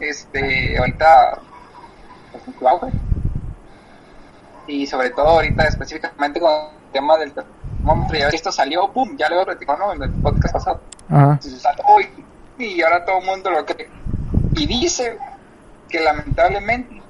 este 0.00 0.76
ahorita 0.78 1.38
pues, 2.30 2.92
y 4.66 4.86
sobre 4.86 5.10
todo 5.10 5.28
ahorita 5.28 5.64
específicamente 5.64 6.40
con 6.40 6.50
el 6.50 6.92
tema 6.92 7.16
del 7.18 7.32
esto 8.32 8.52
salió 8.52 8.90
pum 8.92 9.16
ya 9.16 9.28
lo 9.28 9.42
he 9.42 9.44
platicado 9.44 9.78
¿no? 9.78 9.92
en 9.92 10.02
el 10.02 10.10
podcast 10.22 10.54
pasado 10.54 10.80
Ajá. 11.08 11.38
y, 12.58 12.64
y 12.64 12.82
ahora 12.82 13.04
todo 13.04 13.18
el 13.18 13.26
mundo 13.26 13.50
lo 13.50 13.64
cree 13.64 13.88
y 14.52 14.66
dice 14.66 15.18
que 15.88 16.00
lamentablemente 16.00 17.02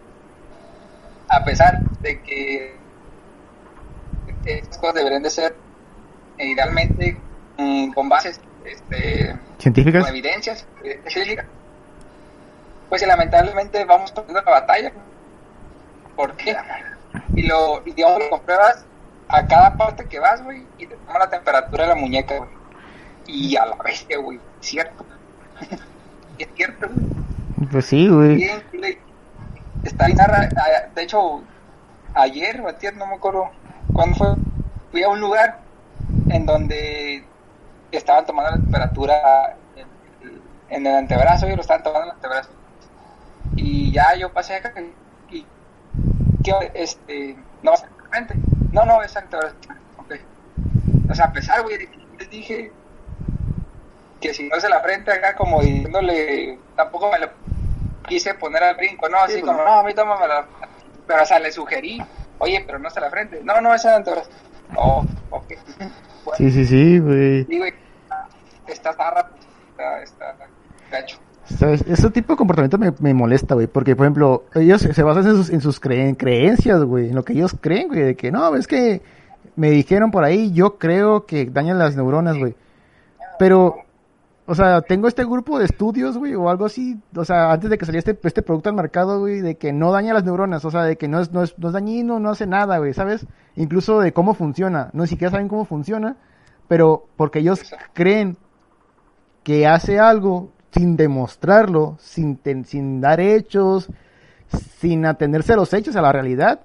a 1.28 1.44
pesar 1.44 1.80
de 2.00 2.20
que 2.22 2.76
estas 4.44 4.78
cosas 4.78 4.94
deberían 4.96 5.22
de 5.22 5.30
ser 5.30 5.56
eh, 6.38 6.48
idealmente 6.48 7.16
mm, 7.56 7.92
con 7.92 8.08
bases 8.08 8.40
este, 8.64 9.36
¿Científicas? 9.58 10.04
con 10.04 10.10
evidencias 10.10 10.66
eh, 10.82 11.00
científicas, 11.06 11.46
pues 12.88 13.06
lamentablemente 13.06 13.84
vamos 13.84 14.12
perdiendo 14.12 14.42
la 14.42 14.50
batalla. 14.50 14.92
¿Por 16.16 16.34
qué? 16.36 16.56
Y 17.34 17.42
lo, 17.42 17.82
y 17.84 17.92
digamos, 17.92 18.20
lo 18.20 18.30
compruebas 18.30 18.84
a 19.34 19.46
cada 19.46 19.76
parte 19.76 20.06
que 20.06 20.18
vas, 20.18 20.42
güey, 20.42 20.64
y 20.78 20.86
te 20.86 20.94
toma 20.96 21.18
la 21.18 21.30
temperatura 21.30 21.84
de 21.84 21.88
la 21.88 21.94
muñeca, 21.96 22.36
güey. 22.38 22.50
Y 23.26 23.56
a 23.56 23.66
la 23.66 23.76
bestia, 23.76 24.18
güey, 24.18 24.38
es 24.60 24.66
cierto. 24.66 25.04
es 26.38 26.48
cierto, 26.54 26.88
güey. 26.88 27.68
Pues 27.70 27.86
sí, 27.86 28.08
güey. 28.08 28.44
Está 29.82 30.06
bien 30.06 30.18
narra- 30.18 30.48
ah, 30.56 30.88
De 30.94 31.02
hecho, 31.02 31.42
ayer 32.14 32.60
o 32.60 32.68
ayer, 32.68 32.96
no 32.96 33.06
me 33.06 33.14
acuerdo 33.14 33.50
cuándo 33.92 34.16
fue, 34.16 34.28
fui 34.90 35.02
a 35.02 35.08
un 35.08 35.20
lugar 35.20 35.60
en 36.28 36.46
donde 36.46 37.24
estaban 37.90 38.24
tomando 38.26 38.52
la 38.52 38.56
temperatura 38.58 39.56
en, 40.68 40.86
el 40.86 40.94
antebrazo 40.94 41.48
y 41.48 41.56
lo 41.56 41.60
estaban 41.60 41.82
tomando 41.82 42.04
en 42.04 42.10
el 42.10 42.16
antebrazo. 42.16 42.50
Y 43.56 43.92
ya 43.92 44.14
yo 44.16 44.32
pasé 44.32 44.54
acá 44.54 44.72
y, 45.30 45.44
¿qué, 46.42 46.52
este, 46.74 47.36
no 47.62 47.72
va 47.72 47.76
a 47.76 47.80
ser 47.80 47.88
frente. 48.10 48.34
No, 48.74 48.84
no, 48.84 49.02
es 49.02 49.16
antebrazo. 49.16 49.54
Ok. 49.98 50.14
O 51.08 51.14
sea, 51.14 51.26
a 51.26 51.32
pesar, 51.32 51.62
güey, 51.62 51.88
les 52.18 52.28
dije 52.30 52.72
que 54.20 54.34
si 54.34 54.48
no 54.48 54.56
es 54.56 54.64
en 54.64 54.70
la 54.70 54.80
frente 54.80 55.12
acá 55.12 55.36
como 55.36 55.60
diciéndole, 55.62 56.58
tampoco 56.74 57.10
me 57.12 57.18
lo 57.20 57.28
quise 58.08 58.34
poner 58.34 58.62
al 58.64 58.74
brinco, 58.76 59.08
no, 59.08 59.18
así 59.18 59.34
Sí, 59.34 59.40
pues, 59.40 59.52
como, 59.52 59.62
no. 59.64 59.70
no, 59.70 59.80
a 59.80 59.82
mí 59.84 59.94
tómame 59.94 60.26
la... 60.26 60.44
Pero, 61.06 61.22
o 61.22 61.26
sea, 61.26 61.38
le 61.38 61.52
sugerí, 61.52 62.02
oye, 62.38 62.62
pero 62.66 62.78
no 62.78 62.88
en 62.94 63.02
la 63.02 63.10
frente. 63.10 63.40
No, 63.44 63.60
no, 63.60 63.74
es 63.74 63.84
en 63.84 63.90
el 63.92 63.96
antebrazo. 63.98 64.30
Oh, 64.76 65.04
ok. 65.30 65.52
Bueno, 66.24 66.38
Sí, 66.38 66.50
sí, 66.50 66.64
sí, 66.64 66.98
güey. 67.00 67.44
digo, 67.44 67.66
está 68.66 68.94
zarra, 68.94 69.28
está, 69.70 70.02
está 70.02 70.34
gacho. 70.90 71.18
¿Sabes? 71.46 71.82
Ese 71.86 72.10
tipo 72.10 72.32
de 72.32 72.36
comportamiento 72.38 72.78
me, 72.78 72.92
me 73.00 73.12
molesta, 73.12 73.54
güey, 73.54 73.66
porque, 73.66 73.94
por 73.94 74.06
ejemplo, 74.06 74.44
ellos 74.54 74.80
se 74.80 75.02
basan 75.02 75.26
en 75.26 75.36
sus, 75.36 75.50
en 75.50 75.60
sus 75.60 75.80
creen- 75.80 76.16
creencias, 76.16 76.82
güey, 76.84 77.10
en 77.10 77.14
lo 77.14 77.22
que 77.24 77.34
ellos 77.34 77.54
creen, 77.60 77.88
güey, 77.88 78.00
de 78.00 78.16
que 78.16 78.32
no, 78.32 78.54
es 78.56 78.66
que 78.66 79.02
me 79.56 79.70
dijeron 79.70 80.10
por 80.10 80.24
ahí, 80.24 80.52
yo 80.52 80.78
creo 80.78 81.26
que 81.26 81.44
dañan 81.46 81.78
las 81.78 81.96
neuronas, 81.96 82.38
güey. 82.38 82.54
Pero, 83.38 83.76
o 84.46 84.54
sea, 84.54 84.80
tengo 84.80 85.06
este 85.06 85.24
grupo 85.24 85.58
de 85.58 85.66
estudios, 85.66 86.16
güey, 86.16 86.34
o 86.34 86.48
algo 86.48 86.64
así, 86.64 86.98
o 87.14 87.24
sea, 87.26 87.52
antes 87.52 87.68
de 87.68 87.76
que 87.76 87.84
saliera 87.84 88.10
este, 88.10 88.26
este 88.26 88.42
producto 88.42 88.70
al 88.70 88.74
mercado, 88.76 89.20
güey, 89.20 89.40
de 89.42 89.56
que 89.56 89.72
no 89.72 89.92
daña 89.92 90.14
las 90.14 90.24
neuronas, 90.24 90.64
o 90.64 90.70
sea, 90.70 90.84
de 90.84 90.96
que 90.96 91.08
no 91.08 91.20
es, 91.20 91.30
no 91.30 91.42
es, 91.42 91.58
no 91.58 91.68
es 91.68 91.74
dañino, 91.74 92.20
no 92.20 92.30
hace 92.30 92.46
nada, 92.46 92.78
güey, 92.78 92.94
¿sabes? 92.94 93.26
Incluso 93.54 94.00
de 94.00 94.12
cómo 94.14 94.32
funciona, 94.32 94.88
no 94.94 95.02
ni 95.02 95.08
siquiera 95.08 95.30
saben 95.30 95.48
cómo 95.48 95.66
funciona, 95.66 96.16
pero 96.68 97.04
porque 97.16 97.40
ellos 97.40 97.60
creen 97.92 98.38
que 99.42 99.66
hace 99.66 99.98
algo 100.00 100.48
sin 100.74 100.96
demostrarlo, 100.96 101.96
sin, 102.00 102.36
ten- 102.36 102.64
sin 102.64 103.00
dar 103.00 103.20
hechos, 103.20 103.88
sin 104.78 105.06
atenderse 105.06 105.52
a 105.52 105.56
los 105.56 105.72
hechos, 105.72 105.94
a 105.96 106.02
la 106.02 106.12
realidad. 106.12 106.60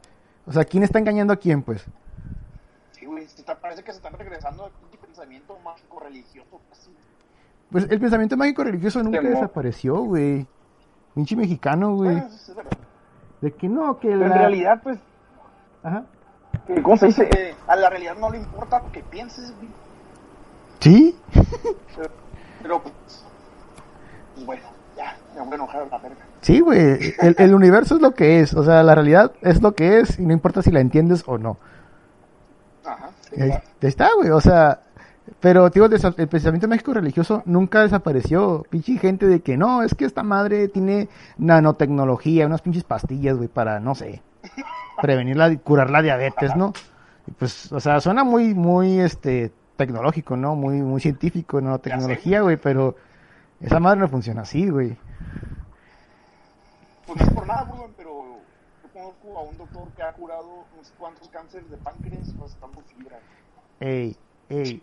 O 0.45 0.51
sea, 0.51 0.65
¿quién 0.65 0.83
está 0.83 0.99
engañando 0.99 1.31
a 1.31 1.37
quién, 1.37 1.61
pues? 1.61 1.85
Sí, 2.91 3.05
güey, 3.05 3.23
está- 3.23 3.55
parece 3.59 3.83
que 3.83 3.91
se 3.91 3.97
están 3.97 4.13
regresando 4.13 4.65
al 4.65 4.71
pensamiento 4.99 5.57
mágico 5.63 5.99
religioso. 5.99 6.59
Así. 6.71 6.89
Pues 7.71 7.87
el 7.89 7.99
pensamiento 7.99 8.35
mágico 8.35 8.63
religioso 8.63 9.03
nunca 9.03 9.19
Temor. 9.19 9.35
desapareció, 9.35 9.95
güey. 10.01 10.47
Pinche 11.13 11.35
mexicano, 11.35 11.95
güey. 11.95 12.15
Bueno, 12.15 12.27
es. 12.27 12.51
De 13.41 13.53
que 13.53 13.69
no, 13.69 13.99
que 13.99 14.09
Pero 14.09 14.23
en 14.23 14.29
la... 14.29 14.37
realidad, 14.37 14.79
pues, 14.83 14.99
Ajá. 15.83 16.03
¿cómo 16.83 16.97
se 16.97 17.05
dice? 17.07 17.29
Eh, 17.37 17.55
a 17.67 17.75
la 17.75 17.89
realidad 17.89 18.15
no 18.19 18.29
le 18.29 18.37
importa 18.39 18.79
lo 18.81 18.91
que 18.91 19.01
pienses, 19.03 19.53
güey. 19.55 19.69
¿Sí? 20.79 21.15
Pero, 21.95 22.09
pero, 22.61 22.81
pues, 22.83 23.25
pues 24.45 24.45
bueno, 24.45 24.63
ya, 24.95 25.17
me 25.35 25.41
voy 25.41 25.51
a 25.51 25.55
enojar 25.55 25.81
a 25.81 25.85
la 25.85 25.97
verga. 25.97 26.17
Sí, 26.41 26.59
güey. 26.61 27.13
El, 27.19 27.35
el 27.37 27.53
universo 27.53 27.95
es 27.95 28.01
lo 28.01 28.11
que 28.11 28.39
es. 28.39 28.53
O 28.53 28.63
sea, 28.63 28.83
la 28.83 28.95
realidad 28.95 29.33
es 29.41 29.61
lo 29.61 29.73
que 29.73 29.99
es 29.99 30.17
y 30.19 30.25
no 30.25 30.33
importa 30.33 30.61
si 30.61 30.71
la 30.71 30.79
entiendes 30.79 31.23
o 31.25 31.37
no. 31.37 31.57
Ajá. 32.85 33.09
Ahí, 33.37 33.51
ahí 33.51 33.61
está, 33.81 34.09
güey. 34.15 34.29
O 34.29 34.39
sea, 34.39 34.79
pero, 35.39 35.69
tío, 35.71 35.85
el, 35.85 36.27
pensamiento 36.27 36.67
mágico 36.67 36.93
religioso 36.93 37.43
nunca 37.45 37.81
desapareció. 37.81 38.65
Pinche 38.69 38.97
gente 38.97 39.27
de 39.27 39.41
que 39.41 39.57
no, 39.57 39.83
es 39.83 39.93
que 39.93 40.05
esta 40.05 40.23
madre 40.23 40.69
tiene 40.69 41.09
nanotecnología, 41.37 42.45
unas 42.45 42.61
pinches 42.61 42.83
pastillas, 42.83 43.37
güey, 43.37 43.49
para, 43.49 43.79
no 43.79 43.95
sé, 43.95 44.21
prevenir 45.01 45.37
la, 45.37 45.55
curar 45.57 45.89
la 45.89 46.01
diabetes, 46.01 46.55
¿no? 46.55 46.73
Y 47.27 47.31
pues, 47.31 47.71
o 47.71 47.79
sea, 47.79 47.99
suena 47.99 48.23
muy, 48.23 48.53
muy, 48.53 48.99
este, 48.99 49.51
tecnológico, 49.75 50.35
¿no? 50.35 50.55
Muy, 50.55 50.81
muy 50.81 51.01
científico, 51.01 51.61
nanotecnología, 51.61 52.41
güey, 52.41 52.57
pero 52.57 52.95
esa 53.61 53.79
madre 53.79 53.99
no 53.99 54.07
funciona 54.07 54.41
así, 54.41 54.69
güey. 54.69 54.97
Pues 57.05 57.19
no 57.19 57.25
es 57.25 57.33
por 57.33 57.47
nada, 57.47 57.63
Bruno, 57.63 57.89
pero 57.97 58.37
yo 58.83 58.89
conozco 58.93 59.37
a 59.37 59.41
un 59.43 59.57
doctor 59.57 59.87
que 59.95 60.03
ha 60.03 60.13
curado 60.13 60.65
no 60.75 60.83
sé 60.83 60.93
cuántos 60.97 61.27
cánceres 61.29 61.69
de 61.69 61.77
páncreas 61.77 62.37
gastando 62.39 62.81
fibra. 62.81 63.19
Ey, 63.79 64.15
ey. 64.49 64.81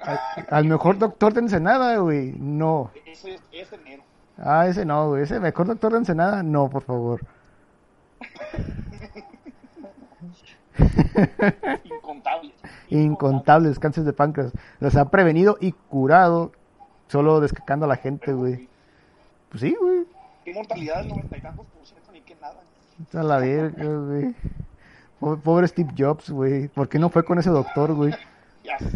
Al, 0.00 0.20
al 0.50 0.64
mejor 0.66 0.98
doctor 0.98 1.32
de 1.32 1.40
Ensenada, 1.40 1.96
güey, 1.98 2.32
no. 2.38 2.90
Ese 3.06 3.40
es 3.52 3.72
enero. 3.72 4.02
Ah, 4.38 4.66
ese 4.66 4.84
no, 4.84 5.08
güey. 5.08 5.22
Ese 5.22 5.40
mejor 5.40 5.66
doctor 5.66 5.92
de 5.92 5.98
Ensenada, 5.98 6.42
no, 6.42 6.68
por 6.68 6.82
favor. 6.82 7.20
Incontables. 11.84 12.52
Incontables 12.90 13.78
cánceres 13.78 14.06
de 14.06 14.12
páncreas. 14.12 14.52
Los 14.80 14.96
ha 14.96 15.10
prevenido 15.10 15.56
y 15.60 15.72
curado 15.72 16.52
solo 17.12 17.40
descacando 17.40 17.84
a 17.84 17.88
la 17.88 17.96
gente, 17.96 18.32
güey. 18.32 18.68
Pues 19.50 19.60
sí, 19.60 19.76
güey. 19.78 20.06
Qué 20.44 20.54
mortalidad 20.54 21.00
del 21.00 21.08
noventa 21.08 21.36
y 21.36 21.40
tantos 21.42 21.66
por 21.66 21.86
ciento, 21.86 22.10
ni 22.10 22.22
que 22.22 22.34
nada. 22.36 22.60
A 23.12 23.22
la 23.22 23.38
verga, 23.38 23.84
güey. 23.84 24.34
Pobre, 25.44 25.68
Steve 25.68 25.92
Jobs, 25.96 26.30
güey. 26.30 26.68
¿Por 26.68 26.88
qué 26.88 26.98
no 26.98 27.10
fue 27.10 27.22
con 27.24 27.38
ese 27.38 27.50
doctor, 27.50 27.94
güey? 27.94 28.12
Ya. 28.64 28.78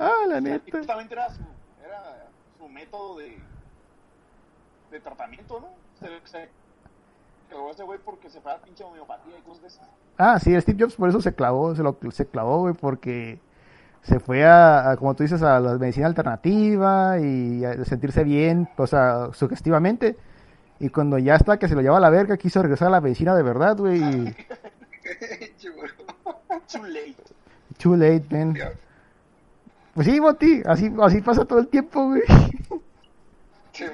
Ah, 0.00 0.24
la 0.26 0.40
neta. 0.40 0.64
justamente 0.76 1.14
era 1.14 1.30
su, 1.30 1.40
era 1.80 2.26
su 2.58 2.68
método 2.68 3.18
de, 3.18 3.38
de 4.90 5.00
tratamiento, 5.00 5.60
¿no? 5.60 5.68
Se, 6.00 6.08
se 6.28 6.48
clavó 7.48 7.70
ese 7.70 7.84
güey 7.84 8.00
porque 8.04 8.28
se 8.28 8.40
fue 8.40 8.50
a 8.50 8.58
pinche 8.58 8.82
homeopatía 8.82 9.38
y 9.38 9.42
cosas 9.42 9.62
de 9.62 9.68
esas. 9.68 9.88
Ah, 10.18 10.40
sí, 10.40 10.60
Steve 10.60 10.76
Jobs 10.82 10.96
por 10.96 11.08
eso 11.08 11.20
se 11.20 11.32
clavó, 11.32 11.72
se, 11.76 11.84
lo, 11.84 11.96
se 12.10 12.26
clavó, 12.26 12.58
güey, 12.62 12.74
porque 12.74 13.38
se 14.04 14.20
fue 14.20 14.44
a, 14.44 14.90
a, 14.90 14.96
como 14.96 15.14
tú 15.14 15.22
dices, 15.22 15.42
a 15.42 15.58
la 15.60 15.78
medicina 15.78 16.06
alternativa 16.06 17.18
y 17.18 17.64
a 17.64 17.84
sentirse 17.84 18.22
bien, 18.22 18.68
o 18.76 18.86
sea, 18.86 19.30
sugestivamente. 19.32 20.16
Y 20.78 20.90
cuando 20.90 21.18
ya 21.18 21.36
está 21.36 21.58
que 21.58 21.68
se 21.68 21.74
lo 21.74 21.80
lleva 21.80 21.96
a 21.96 22.00
la 22.00 22.10
verga, 22.10 22.36
quiso 22.36 22.60
regresar 22.62 22.88
a 22.88 22.92
la 22.92 23.00
medicina 23.00 23.34
de 23.34 23.42
verdad, 23.42 23.76
güey. 23.78 23.98
y 24.02 24.34
Too 26.72 26.86
late. 26.86 27.16
Too 27.78 27.96
late, 27.96 28.24
man. 28.30 28.54
Pues 29.94 30.06
sí, 30.06 30.18
Boti, 30.18 30.62
así, 30.66 30.92
así 31.00 31.20
pasa 31.20 31.44
todo 31.44 31.60
el 31.60 31.68
tiempo, 31.68 32.08
güey. 32.08 32.22
Sí. 33.72 33.84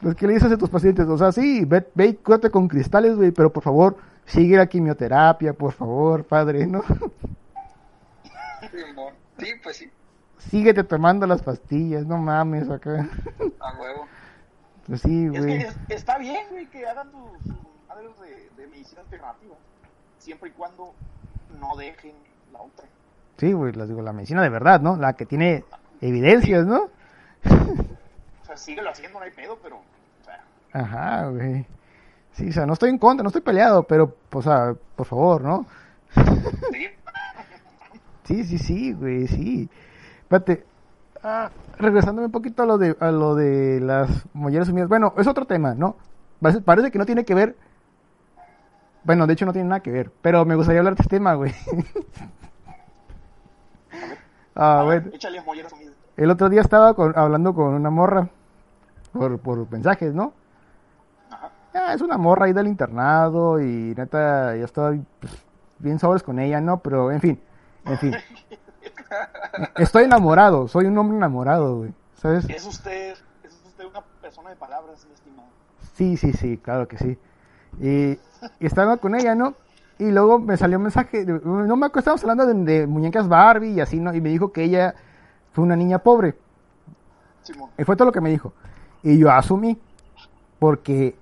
Pues, 0.00 0.14
¿qué 0.14 0.26
le 0.26 0.34
dices 0.34 0.52
a 0.52 0.56
tus 0.56 0.70
pacientes? 0.70 1.06
O 1.06 1.18
sea, 1.18 1.32
sí, 1.32 1.64
ve, 1.64 1.86
ve 1.94 2.06
y 2.06 2.14
cúrate 2.14 2.50
con 2.50 2.68
cristales, 2.68 3.16
güey, 3.16 3.32
pero 3.32 3.52
por 3.52 3.62
favor, 3.62 3.96
sigue 4.24 4.56
la 4.56 4.66
quimioterapia, 4.66 5.52
por 5.52 5.72
favor, 5.72 6.24
padre, 6.24 6.66
¿no? 6.66 6.82
Sí, 9.38 9.52
pues 9.62 9.76
sí, 9.76 9.90
Síguete 10.38 10.84
tomando 10.84 11.26
las 11.26 11.42
pastillas, 11.42 12.04
no 12.06 12.18
mames, 12.18 12.68
acá. 12.70 13.08
a 13.60 13.80
huevo. 13.80 14.06
Pues 14.86 15.00
sí, 15.00 15.26
Es 15.26 15.32
que 15.32 15.38
güey. 15.40 15.62
es- 15.62 15.76
está 15.88 16.18
bien, 16.18 16.46
güey, 16.50 16.66
que 16.66 16.86
hagan 16.86 17.10
sus 17.10 17.56
madres 17.88 18.10
de, 18.20 18.62
de 18.62 18.68
medicina 18.68 19.00
alternativa. 19.00 19.56
Siempre 20.18 20.50
y 20.50 20.52
cuando 20.52 20.92
no 21.60 21.76
dejen 21.76 22.14
la 22.52 22.60
otra. 22.60 22.86
Sí, 23.38 23.52
güey, 23.52 23.72
les 23.72 23.88
digo, 23.88 24.02
la 24.02 24.12
medicina 24.12 24.42
de 24.42 24.48
verdad, 24.48 24.80
¿no? 24.80 24.96
La 24.96 25.14
que 25.14 25.26
tiene 25.26 25.64
evidencias, 26.00 26.66
¿no? 26.66 26.88
O 27.44 28.44
sea, 28.46 28.56
síguelo 28.56 28.90
haciendo, 28.90 29.18
no 29.18 29.24
hay 29.24 29.30
pedo, 29.32 29.58
pero, 29.62 29.76
o 29.78 30.24
sea, 30.24 30.42
Ajá, 30.72 31.26
güey. 31.28 31.66
Sí, 32.32 32.48
o 32.48 32.52
sea, 32.52 32.66
no 32.66 32.74
estoy 32.74 32.90
en 32.90 32.98
contra, 32.98 33.22
no 33.22 33.28
estoy 33.28 33.42
peleado, 33.42 33.82
pero, 33.84 34.14
o 34.30 34.42
sea, 34.42 34.74
por 34.94 35.06
favor, 35.06 35.42
¿no? 35.42 35.66
Sí. 36.72 36.86
Sí, 38.26 38.44
sí, 38.44 38.58
sí, 38.58 38.92
güey, 38.92 39.26
sí. 39.28 39.68
Espérate, 40.22 40.64
ah, 41.22 41.50
regresándome 41.78 42.26
un 42.26 42.32
poquito 42.32 42.62
a 42.62 42.66
lo 42.66 42.78
de, 42.78 42.96
a 43.00 43.10
lo 43.10 43.34
de 43.34 43.80
las 43.80 44.26
molleras 44.34 44.66
sumidas. 44.68 44.88
Bueno, 44.88 45.14
es 45.16 45.26
otro 45.26 45.46
tema, 45.46 45.74
¿no? 45.74 45.96
Parece, 46.40 46.60
parece 46.60 46.90
que 46.90 46.98
no 46.98 47.06
tiene 47.06 47.24
que 47.24 47.34
ver. 47.34 47.56
Bueno, 49.04 49.26
de 49.26 49.34
hecho 49.34 49.46
no 49.46 49.52
tiene 49.52 49.68
nada 49.68 49.80
que 49.80 49.92
ver, 49.92 50.10
pero 50.20 50.44
me 50.44 50.56
gustaría 50.56 50.80
hablar 50.80 50.96
de 50.96 51.02
este 51.02 51.16
tema, 51.16 51.34
güey. 51.34 51.52
ah, 54.56 54.80
A 54.80 54.84
ver, 54.84 55.02
bueno. 55.02 55.16
Échale. 55.16 55.42
El 56.16 56.30
otro 56.30 56.48
día 56.48 56.62
estaba 56.62 56.94
con- 56.94 57.16
hablando 57.16 57.54
con 57.54 57.74
una 57.74 57.90
morra 57.90 58.28
por, 59.12 59.38
por 59.38 59.70
mensajes, 59.70 60.14
¿no? 60.14 60.32
Ajá. 61.30 61.50
Ah, 61.74 61.94
es 61.94 62.00
una 62.00 62.16
morra 62.16 62.46
ahí 62.46 62.52
del 62.54 62.66
internado 62.66 63.60
y 63.60 63.94
neta, 63.96 64.56
ya 64.56 64.64
estoy 64.64 65.04
pues, 65.20 65.44
bien 65.78 65.98
sobres 65.98 66.22
con 66.22 66.38
ella, 66.38 66.60
¿no? 66.60 66.78
Pero, 66.80 67.12
en 67.12 67.20
fin, 67.20 67.40
en 67.86 67.98
fin. 67.98 68.14
Estoy 69.76 70.04
enamorado, 70.04 70.68
soy 70.68 70.86
un 70.86 70.98
hombre 70.98 71.16
enamorado, 71.16 71.78
güey. 71.78 71.92
¿Sabes? 72.16 72.48
Es 72.48 72.66
usted, 72.66 73.12
es 73.44 73.60
usted 73.66 73.84
una 73.86 74.02
persona 74.20 74.50
de 74.50 74.56
palabras, 74.56 75.04
mi 75.06 75.14
estimado. 75.14 75.48
Sí, 75.94 76.16
sí, 76.16 76.32
sí, 76.32 76.58
claro 76.58 76.88
que 76.88 76.98
sí. 76.98 77.18
Y, 77.80 78.18
y 78.60 78.66
estaba 78.66 78.96
con 78.96 79.14
ella, 79.14 79.34
¿no? 79.34 79.54
Y 79.98 80.10
luego 80.10 80.38
me 80.38 80.56
salió 80.56 80.76
un 80.78 80.84
mensaje, 80.84 81.24
de- 81.24 81.40
no 81.44 81.76
me 81.76 81.86
acuerdo, 81.86 82.00
estábamos 82.00 82.22
hablando 82.24 82.46
de, 82.46 82.54
de 82.80 82.86
muñecas 82.86 83.28
Barbie 83.28 83.72
y 83.72 83.80
así, 83.80 83.98
¿no? 83.98 84.14
Y 84.14 84.20
me 84.20 84.28
dijo 84.30 84.52
que 84.52 84.64
ella 84.64 84.94
fue 85.52 85.64
una 85.64 85.76
niña 85.76 85.98
pobre. 86.00 86.34
Simón. 87.42 87.70
Y 87.78 87.84
fue 87.84 87.96
todo 87.96 88.06
lo 88.06 88.12
que 88.12 88.20
me 88.20 88.30
dijo. 88.30 88.52
Y 89.02 89.18
yo 89.18 89.30
asumí, 89.30 89.78
porque 90.58 91.16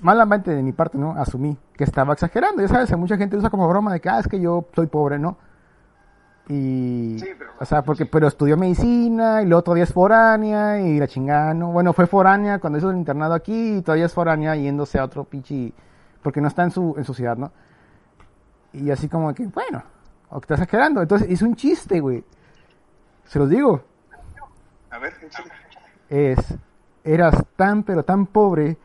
malamente 0.00 0.50
de 0.52 0.62
mi 0.62 0.72
parte, 0.72 0.96
¿no? 0.98 1.12
Asumí 1.16 1.56
que 1.76 1.84
estaba 1.84 2.14
exagerando. 2.14 2.62
Ya 2.62 2.68
sabes, 2.68 2.96
mucha 2.96 3.16
gente 3.16 3.36
usa 3.36 3.50
como 3.50 3.68
broma 3.68 3.92
de 3.92 4.00
que, 4.00 4.08
ah, 4.08 4.18
es 4.20 4.26
que 4.28 4.40
yo 4.40 4.64
soy 4.74 4.86
pobre, 4.86 5.18
¿no? 5.18 5.36
Y, 6.48 7.18
Sí, 7.18 7.26
pero- 7.38 7.50
o 7.60 7.64
sea, 7.64 7.82
porque, 7.82 8.06
pero 8.06 8.26
estudió 8.26 8.56
medicina 8.56 9.42
y 9.42 9.46
luego 9.46 9.62
todavía 9.62 9.84
es 9.84 9.92
foránea 9.92 10.80
y 10.80 10.98
la 10.98 11.06
chingada, 11.06 11.52
¿no? 11.54 11.72
Bueno, 11.72 11.92
fue 11.92 12.06
foránea 12.06 12.58
cuando 12.58 12.78
hizo 12.78 12.90
el 12.90 12.96
internado 12.96 13.34
aquí 13.34 13.76
y 13.76 13.82
todavía 13.82 14.06
es 14.06 14.14
foránea 14.14 14.56
yéndose 14.56 14.98
a 14.98 15.04
otro 15.04 15.24
pinche, 15.24 15.72
porque 16.22 16.40
no 16.40 16.48
está 16.48 16.64
en 16.64 16.70
su, 16.70 16.94
en 16.96 17.04
su 17.04 17.12
ciudad, 17.14 17.36
¿no? 17.36 17.52
Y 18.72 18.90
así 18.90 19.08
como 19.08 19.32
que, 19.34 19.46
bueno, 19.46 19.82
o 20.30 20.40
que 20.40 20.44
está 20.44 20.54
exagerando. 20.54 21.02
Entonces 21.02 21.28
hizo 21.30 21.44
un 21.44 21.54
chiste, 21.54 22.00
güey. 22.00 22.24
Se 23.24 23.38
los 23.38 23.48
digo, 23.50 23.82
A 24.90 24.98
ver, 24.98 25.12
échale. 25.22 25.50
es, 26.08 26.54
eras 27.04 27.44
tan 27.56 27.82
pero 27.82 28.02
tan 28.04 28.26
pobre 28.26 28.78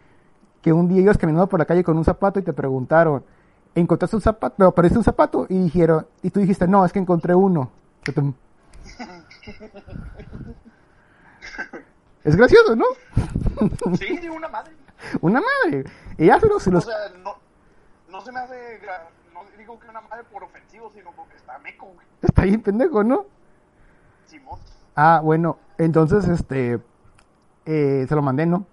que 0.62 0.74
un 0.74 0.88
día 0.90 1.02
ibas 1.02 1.18
caminando 1.18 1.48
por 1.48 1.60
la 1.60 1.66
calle 1.66 1.84
con 1.84 1.98
un 1.98 2.04
zapato 2.06 2.40
y 2.40 2.44
te 2.44 2.52
preguntaron, 2.54 3.24
¿encontraste 3.76 4.16
un 4.16 4.22
zapato? 4.22 4.56
No, 4.58 4.68
aparece 4.68 4.98
un 4.98 5.04
zapato 5.04 5.46
y 5.50 5.58
dijeron, 5.58 6.08
y 6.22 6.30
tú 6.30 6.40
dijiste, 6.40 6.68
no, 6.68 6.86
es 6.86 6.92
que 6.94 7.00
encontré 7.00 7.36
uno. 7.36 7.72
Tutum. 8.04 8.34
Es 12.24 12.36
gracioso, 12.36 12.76
¿no? 12.76 12.86
Sí, 13.98 14.28
una 14.30 14.48
madre. 14.48 14.74
Una 15.22 15.42
madre. 15.42 15.84
Y 16.18 16.26
ya 16.28 16.40
se 16.40 16.48
los, 16.48 16.66
O 16.68 16.82
sea, 16.82 16.96
no, 17.24 17.36
no 18.10 18.22
se 18.22 18.32
me 18.32 18.40
hace. 18.40 18.80
No 19.34 19.42
digo 19.58 19.80
que 19.80 19.90
una 19.90 20.02
madre 20.02 20.24
por 20.32 20.44
ofensivo, 20.44 20.92
sino 20.94 21.12
porque 21.12 21.36
está 21.36 21.60
meco, 21.60 21.88
güey. 21.88 22.08
está 22.22 22.44
bien 22.44 22.62
pendejo, 22.62 23.04
¿no? 23.04 23.26
Simón. 24.26 24.60
Ah, 24.96 25.22
bueno, 25.24 25.58
entonces, 25.78 26.28
este, 26.28 26.80
eh, 27.66 28.06
se 28.08 28.16
lo 28.16 28.22
mandé, 28.22 28.46
¿no? 28.46 28.66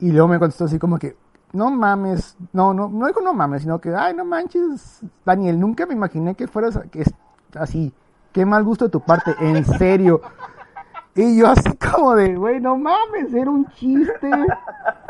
Y 0.00 0.10
luego 0.10 0.28
me 0.28 0.38
contestó 0.38 0.64
así 0.64 0.78
como 0.78 0.98
que, 0.98 1.16
no 1.52 1.70
mames, 1.70 2.36
no, 2.52 2.72
no, 2.74 2.88
no 2.88 3.06
dijo 3.06 3.20
no 3.20 3.34
mames, 3.34 3.62
sino 3.62 3.80
que, 3.80 3.94
ay, 3.94 4.14
no 4.14 4.24
manches, 4.24 5.00
Daniel, 5.24 5.58
nunca 5.60 5.86
me 5.86 5.94
imaginé 5.94 6.34
que 6.34 6.46
fueras 6.48 6.78
que 6.90 7.02
es 7.02 7.12
así, 7.54 7.92
qué 8.32 8.46
mal 8.46 8.64
gusto 8.64 8.86
de 8.86 8.90
tu 8.90 9.00
parte, 9.00 9.34
en 9.40 9.64
serio. 9.64 10.20
Y 11.14 11.36
yo 11.38 11.46
así 11.48 11.76
como 11.76 12.14
de, 12.14 12.34
güey, 12.36 12.58
no 12.60 12.76
mames, 12.78 13.34
era 13.34 13.50
un 13.50 13.66
chiste. 13.72 14.30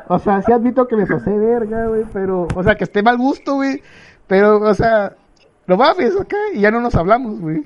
O 0.08 0.18
sea, 0.18 0.42
sí 0.42 0.50
admito 0.50 0.88
que 0.88 0.96
me 0.96 1.06
pasé 1.06 1.30
verga, 1.38 1.86
güey, 1.86 2.04
pero, 2.12 2.48
o 2.56 2.62
sea, 2.64 2.74
que 2.76 2.84
esté 2.84 3.02
mal 3.04 3.16
gusto, 3.18 3.54
güey, 3.54 3.80
pero, 4.26 4.60
o 4.60 4.74
sea, 4.74 5.14
no 5.68 5.76
mames, 5.76 6.16
¿ok? 6.16 6.34
Y 6.54 6.60
ya 6.60 6.72
no 6.72 6.80
nos 6.80 6.96
hablamos, 6.96 7.38
güey. 7.40 7.62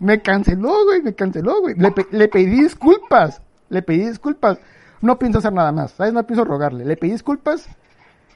Me 0.00 0.22
canceló, 0.22 0.84
güey, 0.84 1.02
me 1.02 1.14
canceló, 1.14 1.60
güey. 1.60 1.74
Le, 1.74 1.90
pe- 1.90 2.06
le 2.12 2.28
pedí 2.28 2.62
disculpas, 2.62 3.42
le 3.68 3.82
pedí 3.82 4.06
disculpas. 4.08 4.58
No 5.00 5.18
pienso 5.18 5.38
hacer 5.38 5.52
nada 5.52 5.72
más, 5.72 5.92
¿sabes? 5.92 6.12
No 6.12 6.22
pienso 6.26 6.44
rogarle. 6.44 6.84
Le 6.84 6.96
pedí 6.96 7.12
disculpas 7.12 7.68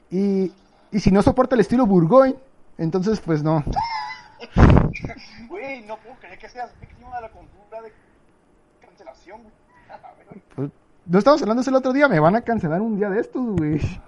y, 0.09 0.51
y 0.91 0.99
si 0.99 1.11
no 1.11 1.21
soporta 1.21 1.55
el 1.55 1.61
estilo 1.61 1.85
Burgoyne, 1.85 2.35
entonces 2.77 3.19
pues 3.19 3.43
no. 3.43 3.63
Güey, 5.49 5.81
no 5.83 5.97
puedo 5.97 6.15
creer 6.19 6.37
que 6.37 6.49
seas 6.49 6.71
víctima 6.81 7.15
de 7.15 7.21
la 7.21 7.29
cultura 7.29 7.81
de 7.81 7.91
cancelación, 8.85 9.41
Pues, 10.55 10.69
no 11.05 11.19
estamos 11.19 11.41
hablando 11.41 11.61
eso 11.61 11.69
el 11.69 11.75
otro 11.75 11.93
día, 11.93 12.07
me 12.07 12.19
van 12.19 12.35
a 12.35 12.41
cancelar 12.41 12.81
un 12.81 12.97
día 12.97 13.09
de 13.09 13.19
estos, 13.21 13.45
güey. 13.55 13.79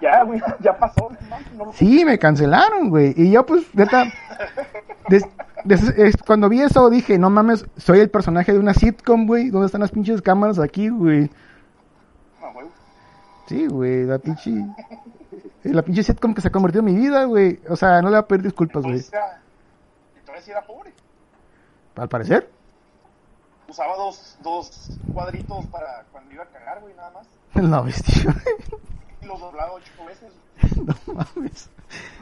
Ya, 0.00 0.22
güey, 0.24 0.40
ya 0.60 0.78
pasó. 0.78 1.10
No, 1.58 1.66
no, 1.66 1.72
Sí, 1.74 2.06
me 2.06 2.18
cancelaron, 2.18 2.88
güey. 2.88 3.12
Y 3.18 3.30
yo 3.32 3.44
pues, 3.44 3.64
neta, 3.74 4.04
des- 5.10 5.26
des- 5.64 5.90
es- 5.98 6.16
cuando 6.26 6.48
vi 6.48 6.62
eso 6.62 6.88
dije, 6.88 7.18
no 7.18 7.28
mames, 7.28 7.66
soy 7.76 7.98
el 8.00 8.08
personaje 8.08 8.50
de 8.54 8.58
una 8.58 8.72
sitcom, 8.72 9.26
güey. 9.26 9.50
¿Dónde 9.50 9.66
están 9.66 9.82
las 9.82 9.90
pinches 9.90 10.22
cámaras 10.22 10.58
aquí, 10.58 10.88
güey? 10.88 11.30
Sí, 13.50 13.66
güey, 13.66 14.04
la 14.04 14.20
pinche. 14.20 14.52
La 15.64 15.82
pinche 15.82 16.04
sitcom 16.04 16.32
que 16.34 16.40
se 16.40 16.46
ha 16.46 16.52
convertido 16.52 16.86
en 16.86 16.94
mi 16.94 16.94
vida, 16.94 17.24
güey. 17.24 17.58
O 17.68 17.74
sea, 17.74 18.00
no 18.00 18.08
le 18.08 18.14
voy 18.14 18.18
a 18.20 18.28
pedir 18.28 18.42
disculpas, 18.44 18.84
güey. 18.84 18.94
Entonces, 19.00 20.44
sí 20.44 20.52
era 20.52 20.62
pobre. 20.64 20.92
Al 21.96 22.08
parecer. 22.08 22.48
Usaba 23.68 23.96
dos, 23.96 24.38
dos 24.40 24.90
cuadritos 25.12 25.66
para 25.66 26.04
cuando 26.12 26.32
iba 26.32 26.44
a 26.44 26.46
cagar, 26.46 26.80
güey, 26.80 26.94
nada 26.94 27.10
más. 27.10 27.26
No, 27.60 27.82
bestia. 27.82 28.36
Y 29.20 29.26
los 29.26 29.40
doblaba 29.40 29.72
ocho 29.72 29.92
veces. 30.06 30.32
No 30.76 30.94
mames. 31.12 31.68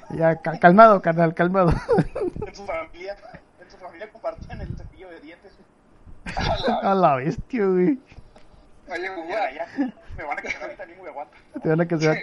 Ya, 0.09 0.37
ca- 0.41 0.59
calmado, 0.59 1.03
carnal, 1.03 1.35
calmado. 1.35 1.73
En 2.47 2.55
su 2.55 2.65
familia, 2.65 3.15
en 3.63 3.71
su 3.71 3.77
familia 3.77 4.11
compartían 4.11 4.63
el 4.63 4.75
cepillo 4.79 5.11
de 5.11 5.21
dientes. 5.21 5.53
A 6.83 6.95
la 6.95 7.17
bestia, 7.17 7.67
güey. 7.67 7.99
Oye, 8.91 9.11
Ya. 9.55 9.67
Me 10.17 10.25
van 10.25 10.39
a 10.39 10.43
quedar 10.43 10.63
ahorita 10.63 10.85
bien, 10.85 10.99
güey, 10.99 11.11
aguanta. 11.11 11.37
Te 11.63 11.69
van 11.69 11.81
a 11.81 11.87
cancelar. 11.89 12.19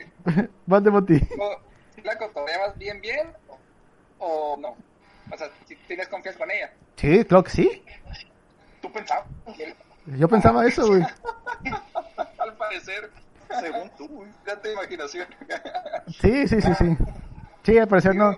Vas 0.66 0.84
de 0.84 0.92
Moti. 0.92 1.20
¿tú 1.20 2.02
¿la 2.04 2.18
cotorreabas 2.18 2.78
bien, 2.78 3.00
bien? 3.02 3.28
¿O 4.20 4.58
no? 4.58 4.76
O 5.32 5.38
sea, 5.38 5.50
si 5.66 5.76
tienes 5.88 6.08
confianza 6.08 6.40
con 6.40 6.52
ella. 6.52 6.72
Sí, 6.98 7.24
claro 7.26 7.44
que 7.44 7.50
sí. 7.52 7.84
¿Tú 8.82 8.92
pensabas? 8.92 9.26
Yo 10.06 10.28
pensaba 10.28 10.66
eso, 10.68 10.88
güey. 10.88 11.02
Al 12.38 12.54
parecer, 12.58 13.10
Según 13.60 13.90
tú, 13.98 14.08
güey. 14.08 14.30
ya 14.46 14.60
te 14.60 14.74
imaginación. 14.74 15.28
Sí, 16.22 16.48
sí, 16.48 16.62
sí, 16.62 16.74
sí. 16.76 16.98
Sí, 17.64 17.78
al 17.80 17.88
parecer 17.88 18.14
no. 18.16 18.38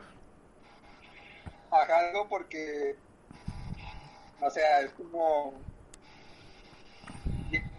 Ajá, 1.69 1.99
algo 1.99 2.29
porque, 2.29 2.95
o 4.39 4.49
sea, 4.49 4.79
es 4.79 4.91
como, 4.93 5.53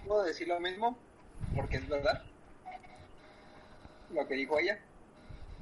puedo 0.09 0.25
decir 0.25 0.49
lo 0.49 0.59
mismo, 0.59 0.97
porque 1.55 1.77
es 1.77 1.89
verdad, 1.89 2.23
lo 4.13 4.27
que 4.27 4.35
dijo 4.35 4.59
ella, 4.59 4.79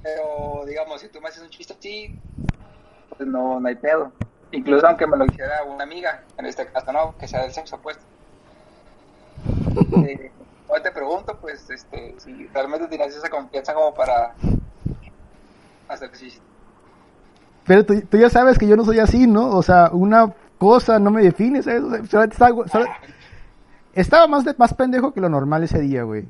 pero 0.01 0.63
digamos, 0.65 1.01
si 1.01 1.09
tú 1.09 1.19
me 1.21 1.27
haces 1.27 1.43
un 1.43 1.49
chiste 1.49 1.75
así, 1.77 2.17
pues 3.09 3.27
no, 3.27 3.59
no 3.59 3.67
hay 3.67 3.75
pedo, 3.75 4.11
incluso 4.51 4.87
aunque 4.87 5.05
me 5.05 5.17
lo 5.17 5.25
hiciera 5.25 5.63
una 5.63 5.83
amiga, 5.83 6.23
en 6.37 6.45
este 6.45 6.65
caso 6.67 6.91
no, 6.93 7.17
que 7.17 7.27
sea 7.27 7.41
del 7.41 7.51
sexo 7.51 7.75
opuesto. 7.75 8.03
Eh, 10.07 10.31
ahora 10.67 10.81
te 10.81 10.91
pregunto, 10.91 11.37
pues, 11.39 11.69
este, 11.69 12.15
si 12.17 12.47
realmente 12.47 12.87
tienes 12.87 13.15
esa 13.15 13.29
confianza 13.29 13.73
como 13.73 13.93
para 13.93 14.33
hacer 15.87 16.11
chiste. 16.13 16.41
Pero 17.65 17.85
tú, 17.85 18.01
tú 18.01 18.17
ya 18.17 18.29
sabes 18.29 18.57
que 18.57 18.67
yo 18.67 18.75
no 18.75 18.83
soy 18.83 18.99
así, 18.99 19.27
¿no? 19.27 19.55
O 19.55 19.61
sea, 19.61 19.89
una 19.91 20.33
cosa 20.57 20.99
no 20.99 21.11
me 21.11 21.21
define, 21.21 21.61
¿sabes? 21.61 21.83
O 21.83 22.05
sea, 22.05 22.27
solamente 22.31 23.16
estaba 24.01 24.27
más, 24.27 24.45
de, 24.45 24.53
más 24.57 24.73
pendejo 24.73 25.13
que 25.13 25.21
lo 25.21 25.29
normal 25.29 25.63
ese 25.63 25.79
día, 25.79 26.03
güey. 26.03 26.27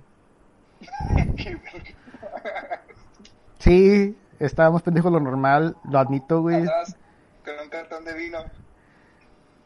Sí, 3.60 4.18
estaba 4.40 4.72
más 4.72 4.82
pendejo 4.82 5.10
de 5.10 5.16
lo 5.16 5.20
normal, 5.20 5.76
lo 5.90 6.00
admito, 6.00 6.42
güey. 6.42 6.64
Con 6.64 7.60
un 7.62 7.70
cartón 7.70 8.06
de 8.06 8.14
vino. 8.14 8.40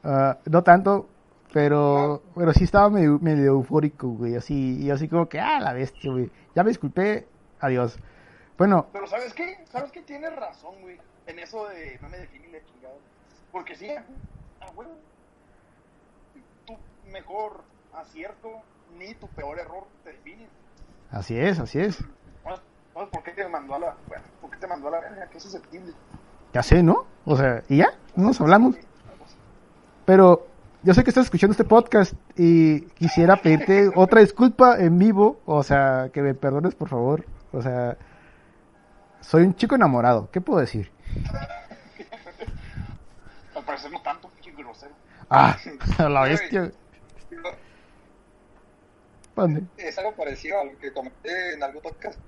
Ah, 0.03 0.39
no 0.45 0.63
tanto, 0.63 1.07
pero, 1.53 2.23
pero 2.33 2.53
sí 2.53 2.63
estaba 2.63 2.89
medio, 2.89 3.19
medio 3.19 3.51
eufórico, 3.51 4.07
güey. 4.07 4.35
Así, 4.35 4.81
y 4.81 4.89
así 4.89 5.07
como 5.07 5.29
que, 5.29 5.39
ah, 5.39 5.59
la 5.59 5.73
bestia, 5.73 6.11
güey. 6.11 6.31
Ya 6.55 6.63
me 6.63 6.69
disculpé, 6.69 7.27
adiós. 7.59 7.99
Bueno, 8.57 8.87
Pero 8.91 9.05
¿sabes 9.07 9.33
qué? 9.33 9.63
¿Sabes 9.71 9.91
qué? 9.91 10.01
Tienes 10.01 10.35
razón, 10.35 10.81
güey. 10.81 10.97
En 11.27 11.37
eso 11.37 11.67
de 11.67 11.99
no 12.01 12.09
me 12.09 12.17
define 12.17 12.47
la 12.47 12.65
chingada. 12.65 12.95
Porque 13.51 13.75
sí, 13.75 13.87
ah, 13.91 14.71
güey. 14.73 14.87
Tu 16.65 16.75
mejor 17.11 17.63
acierto 17.93 18.49
ni 18.97 19.13
tu 19.15 19.27
peor 19.27 19.59
error 19.59 19.85
te 20.03 20.11
define. 20.11 20.47
Así 21.11 21.37
es, 21.37 21.59
así 21.59 21.79
es. 21.79 21.99
Entonces, 22.93 23.09
¿por 23.11 23.23
qué 23.23 23.31
te 23.31 23.47
mandó 23.47 23.75
a 23.75 23.79
la, 23.79 23.95
bueno, 24.07 24.23
¿por 24.41 24.49
qué 24.49 24.57
te 24.57 24.67
mandó 24.67 24.89
a 24.89 24.91
la 24.91 24.99
verga? 24.99 25.29
Qué 25.29 25.39
susceptible. 25.39 25.93
Ya 26.53 26.61
sé, 26.61 26.83
¿no? 26.83 27.05
O 27.25 27.37
sea, 27.37 27.63
y 27.69 27.77
ya, 27.77 27.93
no 28.15 28.25
nos 28.25 28.41
hablamos. 28.41 28.75
Pero 30.05 30.47
yo 30.83 30.93
sé 30.93 31.03
que 31.03 31.09
estás 31.09 31.25
escuchando 31.25 31.51
este 31.51 31.63
podcast 31.63 32.13
y 32.35 32.81
quisiera 32.95 33.37
pedirte 33.37 33.89
otra 33.95 34.19
disculpa 34.21 34.77
en 34.77 34.99
vivo. 34.99 35.39
O 35.45 35.63
sea, 35.63 36.09
que 36.11 36.21
me 36.21 36.33
perdones, 36.33 36.75
por 36.75 36.89
favor. 36.89 37.25
O 37.53 37.61
sea, 37.61 37.97
soy 39.21 39.43
un 39.43 39.55
chico 39.55 39.75
enamorado. 39.75 40.29
¿Qué 40.31 40.41
puedo 40.41 40.59
decir? 40.59 40.91
Al 43.55 43.63
parecer 43.63 43.91
no 43.91 44.01
tanto, 44.01 44.27
pinche 44.29 44.51
grosero. 44.51 44.93
Ah, 45.29 45.55
la 45.99 46.23
bestia. 46.23 46.71
Mande. 49.35 49.63
Es 49.77 49.97
algo 49.97 50.13
parecido 50.15 50.59
a 50.59 50.65
lo 50.65 50.77
que 50.77 50.91
comenté 50.93 51.53
en 51.53 51.63
algún 51.63 51.81
podcast. 51.81 52.19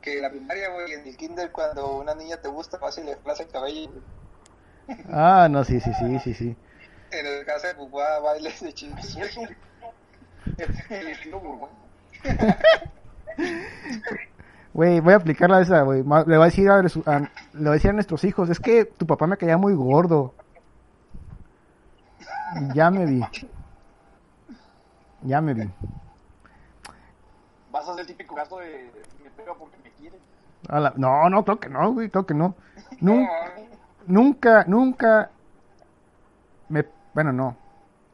Que 0.00 0.16
en 0.16 0.22
la 0.22 0.30
primaria, 0.30 0.68
güey, 0.70 0.92
en 0.94 1.06
el 1.06 1.16
kinder, 1.16 1.52
cuando 1.52 1.96
una 1.98 2.14
niña 2.14 2.36
te 2.38 2.48
gusta, 2.48 2.78
vas 2.78 2.98
y 2.98 3.04
le 3.04 3.16
plaza 3.16 3.44
el 3.44 3.50
cabello. 3.50 3.90
Ah, 5.10 5.46
no, 5.50 5.62
sí, 5.64 5.80
sí, 5.80 5.92
sí, 5.94 6.18
sí, 6.18 6.34
sí. 6.34 6.56
En 7.12 7.26
el 7.26 7.44
caso 7.46 7.68
de 7.68 7.74
Pupá, 7.74 8.18
bailes 8.20 8.60
de 8.60 8.68
eso, 8.70 8.86
el 10.90 11.08
estilo 11.08 11.38
burgués. 11.40 11.70
Güey, 14.74 15.00
voy 15.00 15.12
a 15.12 15.16
aplicarla 15.16 15.60
esa, 15.60 15.82
güey. 15.82 15.98
Le 15.98 16.04
voy 16.04 16.34
a 16.34 16.44
decir 16.44 16.68
a, 16.70 16.76
a- 16.78 16.80
le 16.80 16.88
voy 17.60 17.68
a 17.68 17.72
decir 17.72 17.90
a 17.90 17.92
nuestros 17.92 18.24
hijos, 18.24 18.48
es 18.50 18.58
que 18.58 18.86
tu 18.86 19.06
papá 19.06 19.26
me 19.26 19.36
caía 19.36 19.56
muy 19.58 19.74
gordo. 19.74 20.34
Ya 22.74 22.90
me 22.90 23.04
vi. 23.06 23.22
Ya 25.22 25.40
me 25.40 25.54
vi. 25.54 25.70
Vas 27.72 27.88
a 27.88 27.92
hacer 27.92 28.02
el 28.02 28.06
típico 28.06 28.34
gasto 28.34 28.58
de 28.58 28.90
me 29.24 29.30
pega 29.30 29.54
porque 29.54 29.76
me 29.82 29.90
quiere. 29.92 30.18
La- 30.68 30.92
No, 30.96 31.28
no, 31.30 31.44
creo 31.44 31.58
que 31.58 31.68
no, 31.68 31.92
güey, 31.92 32.10
creo 32.10 32.26
que 32.26 32.34
no. 32.34 32.54
No, 33.00 33.12
Nun- 33.14 33.28
nunca, 34.06 34.64
nunca 34.66 35.30
me, 36.68 36.84
bueno, 37.14 37.32
no. 37.32 37.56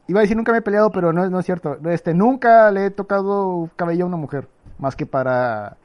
Iba 0.07 0.19
a 0.19 0.23
decir 0.23 0.35
nunca 0.35 0.51
me 0.51 0.57
he 0.59 0.61
peleado, 0.61 0.89
pero 0.91 1.13
no, 1.13 1.29
no 1.29 1.39
es 1.39 1.45
cierto. 1.45 1.77
Este, 1.89 2.13
nunca 2.13 2.71
le 2.71 2.87
he 2.87 2.89
tocado 2.91 3.69
cabello 3.75 4.05
a 4.05 4.07
una 4.07 4.17
mujer, 4.17 4.47
más 4.79 4.95
que 4.95 5.05
para 5.05 5.77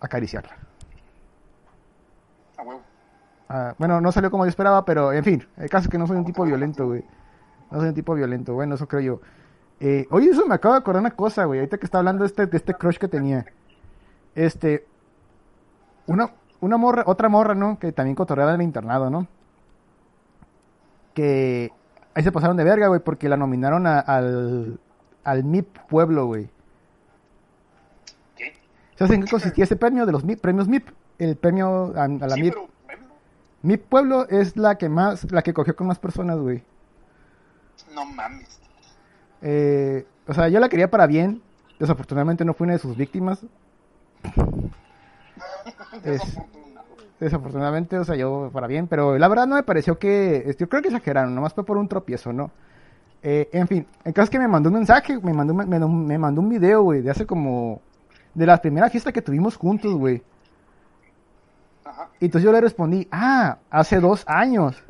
acariciarla. 0.00 0.56
A 2.58 2.62
huevo. 2.62 2.80
Ah, 3.48 3.74
bueno, 3.78 4.00
no 4.00 4.12
salió 4.12 4.30
como 4.30 4.44
yo 4.44 4.48
esperaba, 4.50 4.84
pero 4.84 5.12
en 5.12 5.24
fin, 5.24 5.46
el 5.56 5.70
caso 5.70 5.84
es 5.84 5.90
que 5.90 5.98
no 5.98 6.06
soy 6.06 6.16
un 6.18 6.24
tipo 6.24 6.44
violento, 6.44 6.86
güey. 6.86 7.04
No 7.70 7.78
soy 7.80 7.88
un 7.88 7.94
tipo 7.94 8.14
violento, 8.14 8.52
bueno, 8.54 8.74
eso 8.74 8.86
creo 8.88 9.00
yo. 9.00 9.20
Eh, 9.80 10.06
oye, 10.10 10.30
eso 10.30 10.46
me 10.46 10.54
acaba 10.54 10.76
de 10.76 10.80
acordar 10.80 11.00
una 11.00 11.10
cosa, 11.10 11.44
güey, 11.44 11.60
ahorita 11.60 11.78
que 11.78 11.84
está 11.84 11.98
hablando 11.98 12.22
de 12.24 12.28
este, 12.28 12.46
de 12.46 12.56
este 12.56 12.74
crush 12.74 12.96
que 12.98 13.08
tenía. 13.08 13.44
Este, 14.34 14.86
una, 16.06 16.30
una 16.60 16.76
morra, 16.76 17.02
otra 17.06 17.28
morra, 17.28 17.54
¿no? 17.54 17.78
Que 17.78 17.92
también 17.92 18.14
cotorreaba 18.14 18.54
en 18.54 18.60
el 18.60 18.66
internado, 18.66 19.10
¿no? 19.10 19.26
Que 21.12 21.70
ahí 22.14 22.22
se 22.22 22.32
pasaron 22.32 22.56
de 22.56 22.64
verga, 22.64 22.88
güey, 22.88 23.00
porque 23.00 23.28
la 23.28 23.36
nominaron 23.36 23.86
a- 23.86 24.00
al, 24.00 24.78
al 25.24 25.44
MIP 25.44 25.78
Pueblo, 25.88 26.26
güey. 26.26 26.48
¿Qué? 28.36 28.54
¿Sabes 28.96 29.12
en 29.14 29.24
qué 29.24 29.30
consistía 29.30 29.64
ese 29.64 29.76
premio 29.76 30.06
de 30.06 30.12
los 30.12 30.24
MIP, 30.24 30.40
premios 30.40 30.68
MIP? 30.68 30.88
El 31.18 31.36
premio 31.36 31.92
a, 31.96 32.04
a 32.04 32.08
la 32.08 32.30
sí, 32.34 32.42
MIP. 32.42 32.54
pero, 32.54 32.68
bueno, 32.86 33.02
Mi 33.62 33.76
pueblo 33.76 34.28
es 34.28 34.56
la 34.56 34.76
que 34.76 34.88
más, 34.88 35.30
la 35.30 35.42
que 35.42 35.54
cogió 35.54 35.76
con 35.76 35.86
más 35.86 35.98
personas, 35.98 36.38
güey. 36.38 36.62
no 37.94 38.04
mames. 38.06 38.60
Eh, 39.44 40.04
o 40.26 40.34
sea, 40.34 40.48
yo 40.48 40.58
la 40.58 40.68
quería 40.68 40.90
para 40.90 41.06
bien. 41.06 41.40
Desafortunadamente 41.78 42.44
no 42.44 42.54
fui 42.54 42.64
una 42.64 42.72
de 42.74 42.78
sus 42.80 42.96
víctimas. 42.96 43.44
Es- 46.04 46.38
desafortunadamente, 47.20 47.96
o 47.98 48.04
sea, 48.04 48.16
yo 48.16 48.50
para 48.52 48.66
bien. 48.66 48.86
Pero 48.88 49.16
la 49.18 49.28
verdad 49.28 49.46
no 49.46 49.54
me 49.56 49.62
pareció 49.62 49.98
que... 49.98 50.54
Yo 50.58 50.68
creo 50.68 50.82
que 50.82 50.88
exageraron, 50.88 51.34
nomás 51.34 51.54
fue 51.54 51.64
por 51.64 51.76
un 51.78 51.88
tropiezo, 51.88 52.32
¿no? 52.32 52.50
Eh, 53.22 53.48
en 53.52 53.66
fin, 53.68 53.86
el 54.04 54.12
caso 54.12 54.24
es 54.24 54.30
que 54.30 54.38
me 54.38 54.48
mandó 54.48 54.68
un 54.68 54.74
mensaje, 54.74 55.18
me 55.20 55.32
mandó, 55.32 55.54
un- 55.54 55.68
me, 55.68 55.78
me 55.78 56.18
mandó 56.18 56.40
un 56.40 56.48
video, 56.48 56.82
güey, 56.82 57.00
de 57.02 57.10
hace 57.10 57.26
como... 57.26 57.80
De 58.34 58.44
la 58.46 58.60
primera 58.60 58.90
fiesta 58.90 59.12
que 59.12 59.22
tuvimos 59.22 59.56
juntos, 59.56 59.94
güey. 59.94 60.22
Y 62.20 62.24
entonces 62.26 62.44
yo 62.44 62.52
le 62.52 62.60
respondí, 62.60 63.06
ah, 63.12 63.58
hace 63.70 64.00
dos 64.00 64.24
años. 64.26 64.82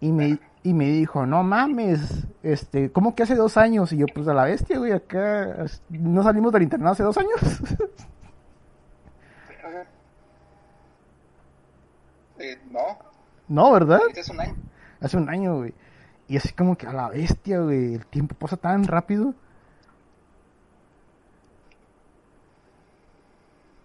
Y 0.00 0.10
me, 0.10 0.38
y 0.64 0.74
me 0.74 0.86
dijo, 0.86 1.26
no 1.26 1.42
mames, 1.42 2.26
este, 2.42 2.92
¿cómo 2.92 3.14
que 3.14 3.24
hace 3.24 3.34
dos 3.34 3.56
años? 3.56 3.92
Y 3.92 3.96
yo, 3.96 4.06
pues 4.06 4.28
a 4.28 4.34
la 4.34 4.44
bestia, 4.44 4.78
güey, 4.78 4.92
acá 4.92 5.66
no 5.88 6.22
salimos 6.22 6.52
del 6.52 6.62
internado 6.62 6.92
hace 6.92 7.02
dos 7.02 7.18
años. 7.18 7.40
Eh, 12.38 12.58
no, 12.72 12.98
no, 13.46 13.70
¿verdad? 13.70 14.00
es 14.16 14.28
un 14.28 14.40
año. 14.40 14.56
Hace 15.00 15.16
un 15.16 15.28
año, 15.28 15.58
güey. 15.58 15.72
Y 16.26 16.36
así 16.36 16.52
como 16.52 16.76
que 16.76 16.88
a 16.88 16.92
la 16.92 17.08
bestia, 17.08 17.60
güey, 17.60 17.94
el 17.94 18.06
tiempo 18.06 18.34
pasa 18.34 18.56
tan 18.56 18.82
rápido. 18.82 19.32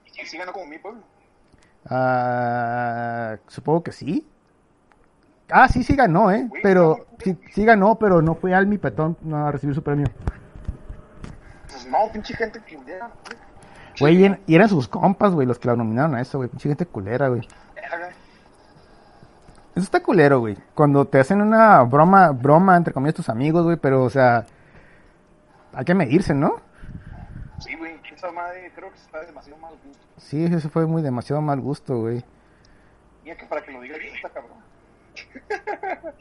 Y 0.05 0.25
sí 0.25 0.37
ganó 0.37 0.53
como 0.53 0.65
mi 0.65 0.79
pueblo. 0.79 1.03
Ah, 1.85 3.37
supongo 3.47 3.83
que 3.83 3.91
sí. 3.91 4.25
Ah, 5.49 5.67
sí, 5.67 5.83
sí 5.83 5.95
ganó, 5.95 6.31
¿eh? 6.31 6.49
Pero, 6.61 7.07
sí, 7.23 7.37
sí 7.53 7.63
ganó, 7.63 7.95
pero 7.95 8.21
no 8.21 8.35
fue 8.35 8.53
al 8.53 8.67
mi 8.67 8.77
petón 8.77 9.17
no, 9.21 9.47
a 9.47 9.51
recibir 9.51 9.73
su 9.73 9.81
premio. 9.81 10.07
Pues 11.69 11.87
no, 11.87 11.97
pinche 12.11 12.35
gente 12.35 12.59
culera. 12.59 13.09
Güey, 13.99 14.25
y 14.25 14.37
y 14.45 14.55
eran 14.55 14.69
sus 14.69 14.87
compas, 14.87 15.33
güey, 15.33 15.47
los 15.47 15.57
que 15.57 15.67
la 15.67 15.75
nominaron 15.75 16.15
a 16.15 16.21
eso, 16.21 16.37
güey. 16.37 16.49
Pinche 16.49 16.69
gente 16.69 16.85
culera, 16.85 17.29
güey. 17.29 17.41
Eso 19.77 19.83
está 19.83 20.01
culero, 20.01 20.39
güey. 20.39 20.57
Cuando 20.73 21.05
te 21.05 21.19
hacen 21.19 21.39
una 21.39 21.83
broma, 21.83 22.31
broma, 22.31 22.75
entre 22.75 22.93
comillas, 22.93 23.15
tus 23.15 23.29
amigos, 23.29 23.63
güey, 23.63 23.77
pero, 23.77 24.03
o 24.03 24.09
sea, 24.09 24.45
hay 25.73 25.85
que 25.85 25.93
medirse, 25.93 26.33
¿no? 26.33 26.55
Sí, 27.59 27.75
güey, 27.75 27.97
esa 28.17 28.31
madre 28.31 28.71
creo 28.75 28.89
que 28.91 28.97
está 28.97 29.21
demasiado 29.21 29.59
mal 29.61 29.73
gusto. 29.85 30.03
Sí, 30.17 30.43
eso 30.43 30.69
fue 30.69 30.87
muy 30.87 31.03
demasiado 31.03 31.41
mal 31.41 31.61
gusto, 31.61 31.99
güey. 31.99 32.23
Mira 33.23 33.37
que 33.37 33.45
para 33.45 33.63
que 33.63 33.71
lo 33.71 33.81
diga 33.81 33.97
bien 33.97 34.15
está 34.15 34.29
cabrón. 34.29 34.46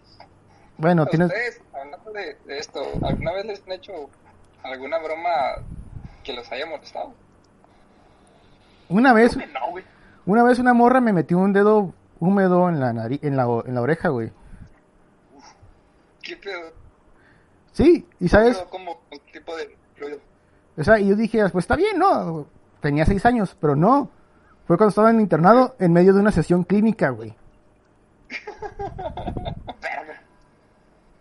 Bueno, 0.79 1.05
¿A 1.05 1.07
tienes... 1.07 1.29
Ustedes, 1.29 1.63
hablando 1.73 2.13
de, 2.13 2.37
de 2.45 2.59
esto, 2.59 2.83
¿alguna 3.03 3.33
vez 3.33 3.47
les 3.47 3.63
han 3.63 3.73
hecho 3.73 4.11
alguna 4.63 4.99
broma 4.99 5.31
que 6.23 6.35
los 6.35 6.53
haya 6.53 6.67
molestado? 6.67 7.15
Una 8.91 9.15
vez, 9.15 9.35
no, 9.39 9.43
una 10.27 10.45
vez 10.45 10.59
una 10.59 10.75
morra 10.75 11.01
me 11.01 11.15
metió 11.15 11.39
un 11.39 11.55
dedo 11.55 11.95
húmedo 12.21 12.69
en 12.69 12.79
la 12.79 12.93
nariz, 12.93 13.21
en 13.23 13.39
la, 13.39 13.45
en 13.65 13.75
la 13.75 13.81
oreja, 13.81 14.11
güey. 14.11 14.31
¿Qué 16.23 16.37
pedo? 16.37 16.73
Sí, 17.73 18.07
y 18.21 18.29
sabes, 18.29 18.59
¿Cómo? 18.69 19.01
¿Qué 19.11 19.19
tipo 19.33 19.57
de 19.57 19.77
o 20.79 20.85
sea, 20.85 20.99
y 20.99 21.09
yo 21.09 21.17
dije, 21.17 21.41
pues 21.51 21.65
está 21.65 21.77
bien, 21.77 21.99
¿no? 21.99 22.47
Tenía 22.81 23.07
seis 23.07 23.25
años, 23.25 23.57
pero 23.61 23.75
no. 23.75 24.11
Fue 24.67 24.77
cuando 24.77 24.91
estaba 24.91 25.11
en 25.11 25.17
el 25.17 25.23
internado 25.23 25.75
en 25.79 25.93
medio 25.93 26.13
de 26.13 26.21
una 26.21 26.33
sesión 26.33 26.65
clínica, 26.65 27.11
güey. 27.11 27.35
Verga. 29.81 30.23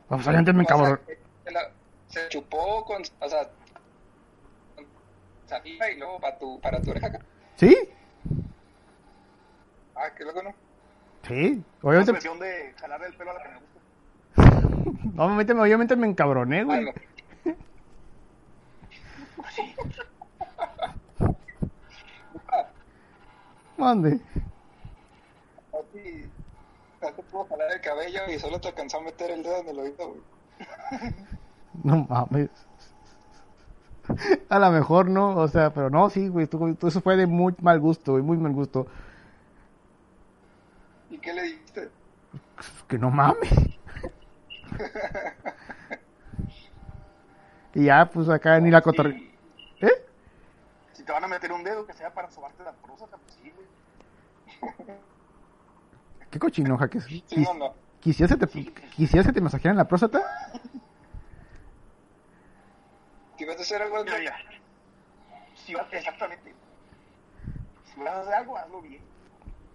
Me 0.09 0.17
O 0.17 0.21
sea, 0.21 0.33
cabrón. 0.77 0.99
que 1.07 1.19
se, 1.43 1.51
la- 1.51 1.71
se 2.07 2.29
chupó 2.29 2.85
con, 2.85 3.01
o 3.19 3.29
sea, 3.29 3.49
con 4.75 4.85
saliva 5.47 5.89
y 5.89 5.97
luego 5.97 6.19
para 6.19 6.37
tu, 6.37 6.59
para 6.61 6.81
tu 6.81 6.91
oreja. 6.91 7.07
acá. 7.07 7.19
¿Sí? 7.55 7.75
Ah, 9.95 10.09
que 10.15 10.23
luego 10.23 10.43
no. 10.43 10.53
Sí, 11.27 11.63
obviamente. 11.81 12.11
expresión 12.11 12.39
de 12.39 12.73
jalarle 12.79 13.07
el 13.07 13.13
pelo 13.15 13.31
a 13.31 13.33
la 13.33 13.41
que 13.43 13.49
me 13.49 13.55
gusta. 13.59 13.75
Obviamente, 15.23 15.53
obviamente 15.53 15.95
me 15.95 16.07
encabroné, 16.07 16.63
güey. 16.65 16.83
no. 16.85 16.91
Mande. 23.77 24.19
A 25.73 25.79
ti 25.91 26.25
no 26.25 26.34
te 27.13 27.23
puedo 27.23 27.45
jalar 27.45 27.71
el 27.71 27.81
cabello 27.81 28.19
y 28.29 28.39
solo 28.39 28.59
te 28.59 28.69
alcanzó 28.69 28.97
a 28.99 29.01
meter 29.01 29.31
el 29.31 29.43
dedo 29.43 29.57
en 29.57 29.67
el 29.69 29.79
oído, 29.79 30.07
güey. 30.09 30.21
No 31.83 32.05
mames. 32.09 32.49
A 34.49 34.59
lo 34.59 34.71
mejor 34.71 35.09
no, 35.09 35.35
o 35.35 35.47
sea, 35.49 35.73
pero 35.73 35.89
no, 35.89 36.09
sí, 36.09 36.27
güey, 36.29 36.47
tú- 36.47 36.75
tú- 36.75 36.87
eso 36.87 37.01
fue 37.01 37.17
de 37.17 37.25
muy 37.27 37.53
mal 37.61 37.79
gusto, 37.81 38.13
güey, 38.13 38.23
muy 38.23 38.37
mal 38.37 38.53
gusto. 38.53 38.87
¿Y 41.09 41.17
qué 41.17 41.33
le 41.33 41.41
dijiste? 41.43 41.89
Que 42.87 42.97
no 42.97 43.09
mames. 43.11 43.49
y 47.73 47.85
ya, 47.85 48.09
pues 48.09 48.29
acá 48.29 48.59
ni 48.59 48.71
la 48.71 48.81
cotorre... 48.81 49.13
Sí. 49.13 49.35
¿Eh? 49.81 50.05
Si 50.93 51.03
te 51.03 51.11
van 51.11 51.23
a 51.23 51.27
meter 51.27 51.51
un 51.51 51.63
dedo 51.63 51.85
que 51.85 51.93
sea 51.93 52.13
para 52.13 52.31
sobarte 52.31 52.63
la 52.63 52.71
próstata, 52.73 53.17
pues 53.17 53.33
sí, 53.41 53.51
güey. 53.51 54.85
¿Qué 56.35 56.39
cochinoja 56.39 56.89
que 56.89 56.97
es? 56.97 57.07
Quis-. 57.07 57.47
¿Quisieras 58.01 58.37
que 58.37 58.45
te, 58.45 58.73
quisieras 58.97 59.25
que 59.25 59.31
te 59.31 59.39
masajearan 59.39 59.77
la 59.77 59.87
próstata? 59.87 60.19
Si 63.37 63.45
vas 63.45 63.57
a 63.57 63.61
hacer 63.61 63.81
algo, 63.81 64.03
Mira, 64.03 64.19
mira. 64.19 64.35
Si 65.55 65.73
vas, 65.73 65.87
exactamente. 65.93 66.53
Si 67.85 68.01
vas 68.01 68.15
a 68.15 68.19
hacer 68.19 68.33
algo, 68.33 68.57
hazlo 68.57 68.81
bien. 68.81 69.01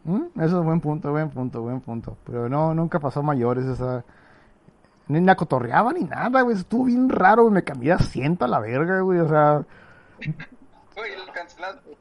¿Mm? 0.05 0.39
Eso 0.39 0.59
es 0.59 0.65
buen 0.67 0.83
punto, 0.83 1.11
buen 1.13 1.31
punto, 1.31 1.63
buen 1.63 1.81
punto. 1.81 2.19
Pero 2.27 2.47
no, 2.51 2.75
nunca 2.75 3.01
pasó 3.01 3.23
mayores 3.23 3.65
esa... 3.65 4.05
Ni 5.09 5.23
la 5.23 5.37
cotorreaba 5.37 5.95
ni 5.95 6.05
nada, 6.05 6.43
güey. 6.43 6.59
Estuvo 6.59 6.85
bien 6.85 7.09
raro, 7.09 7.45
güey. 7.45 7.55
Me 7.55 7.65
cambié 7.65 7.89
de 7.89 7.95
asiento 7.95 8.45
a 8.45 8.49
la 8.49 8.61
verga, 8.61 9.01
güey. 9.01 9.19
O 9.21 9.29
sea, 9.31 9.65
Oye, 10.99 11.17
lo 11.27 11.33
cancelaste. 11.33 11.97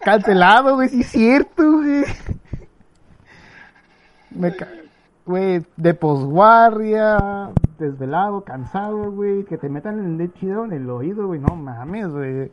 cancelado, 0.00 0.74
güey. 0.74 0.88
Sí 0.88 1.02
es 1.02 1.10
cierto, 1.10 1.62
güey. 1.62 2.04
Me 4.34 4.54
ca... 4.54 4.68
Güey, 5.24 5.64
de 5.76 5.94
posguardia, 5.94 7.50
desvelado, 7.78 8.42
cansado, 8.42 9.12
güey. 9.12 9.44
Que 9.44 9.56
te 9.56 9.68
metan 9.68 10.20
el 10.20 10.34
chido 10.34 10.64
en 10.64 10.72
el 10.72 10.90
oído, 10.90 11.28
güey. 11.28 11.40
No 11.40 11.54
mames, 11.54 12.08
güey. 12.08 12.50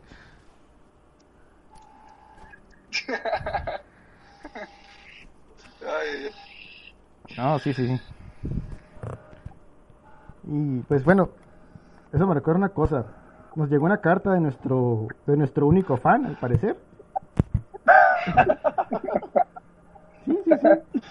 No, 7.38 7.58
sí, 7.60 7.74
sí, 7.74 7.88
sí. 7.88 8.02
Y 10.44 10.80
pues 10.82 11.04
bueno, 11.06 11.30
eso 12.12 12.28
me 12.28 12.34
recuerda 12.34 12.58
una 12.58 12.70
cosa. 12.70 13.06
Nos 13.56 13.70
llegó 13.70 13.86
una 13.86 14.02
carta 14.02 14.34
de 14.34 14.40
nuestro 14.42 15.08
de 15.26 15.38
nuestro 15.38 15.68
único 15.68 15.98
fan, 15.98 16.26
al 16.26 16.36
parecer. 16.38 16.78
Sí, 20.26 20.38
sí, 20.46 20.52
sí. 20.62 21.02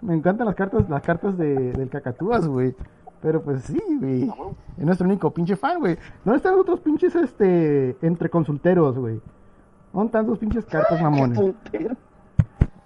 Me 0.00 0.14
encantan 0.14 0.46
las 0.46 0.54
cartas, 0.54 0.88
las 0.88 1.02
cartas 1.02 1.36
de, 1.36 1.72
del 1.72 1.88
Cacatúas, 1.88 2.46
güey. 2.46 2.74
Pero 3.20 3.42
pues 3.42 3.64
sí, 3.64 3.82
güey. 4.00 4.30
Es 4.76 4.84
nuestro 4.84 5.06
único 5.06 5.32
pinche 5.32 5.56
fan, 5.56 5.80
güey. 5.80 5.98
¿Dónde 6.24 6.36
están 6.36 6.52
los 6.52 6.62
otros 6.62 6.80
pinches, 6.80 7.14
este, 7.16 7.96
entre 8.02 8.30
consulteros, 8.30 8.96
güey? 8.96 9.20
¿Dónde 9.92 10.06
están 10.06 10.26
tus 10.26 10.38
pinches 10.38 10.64
cartas, 10.66 11.00
mamones? 11.00 11.38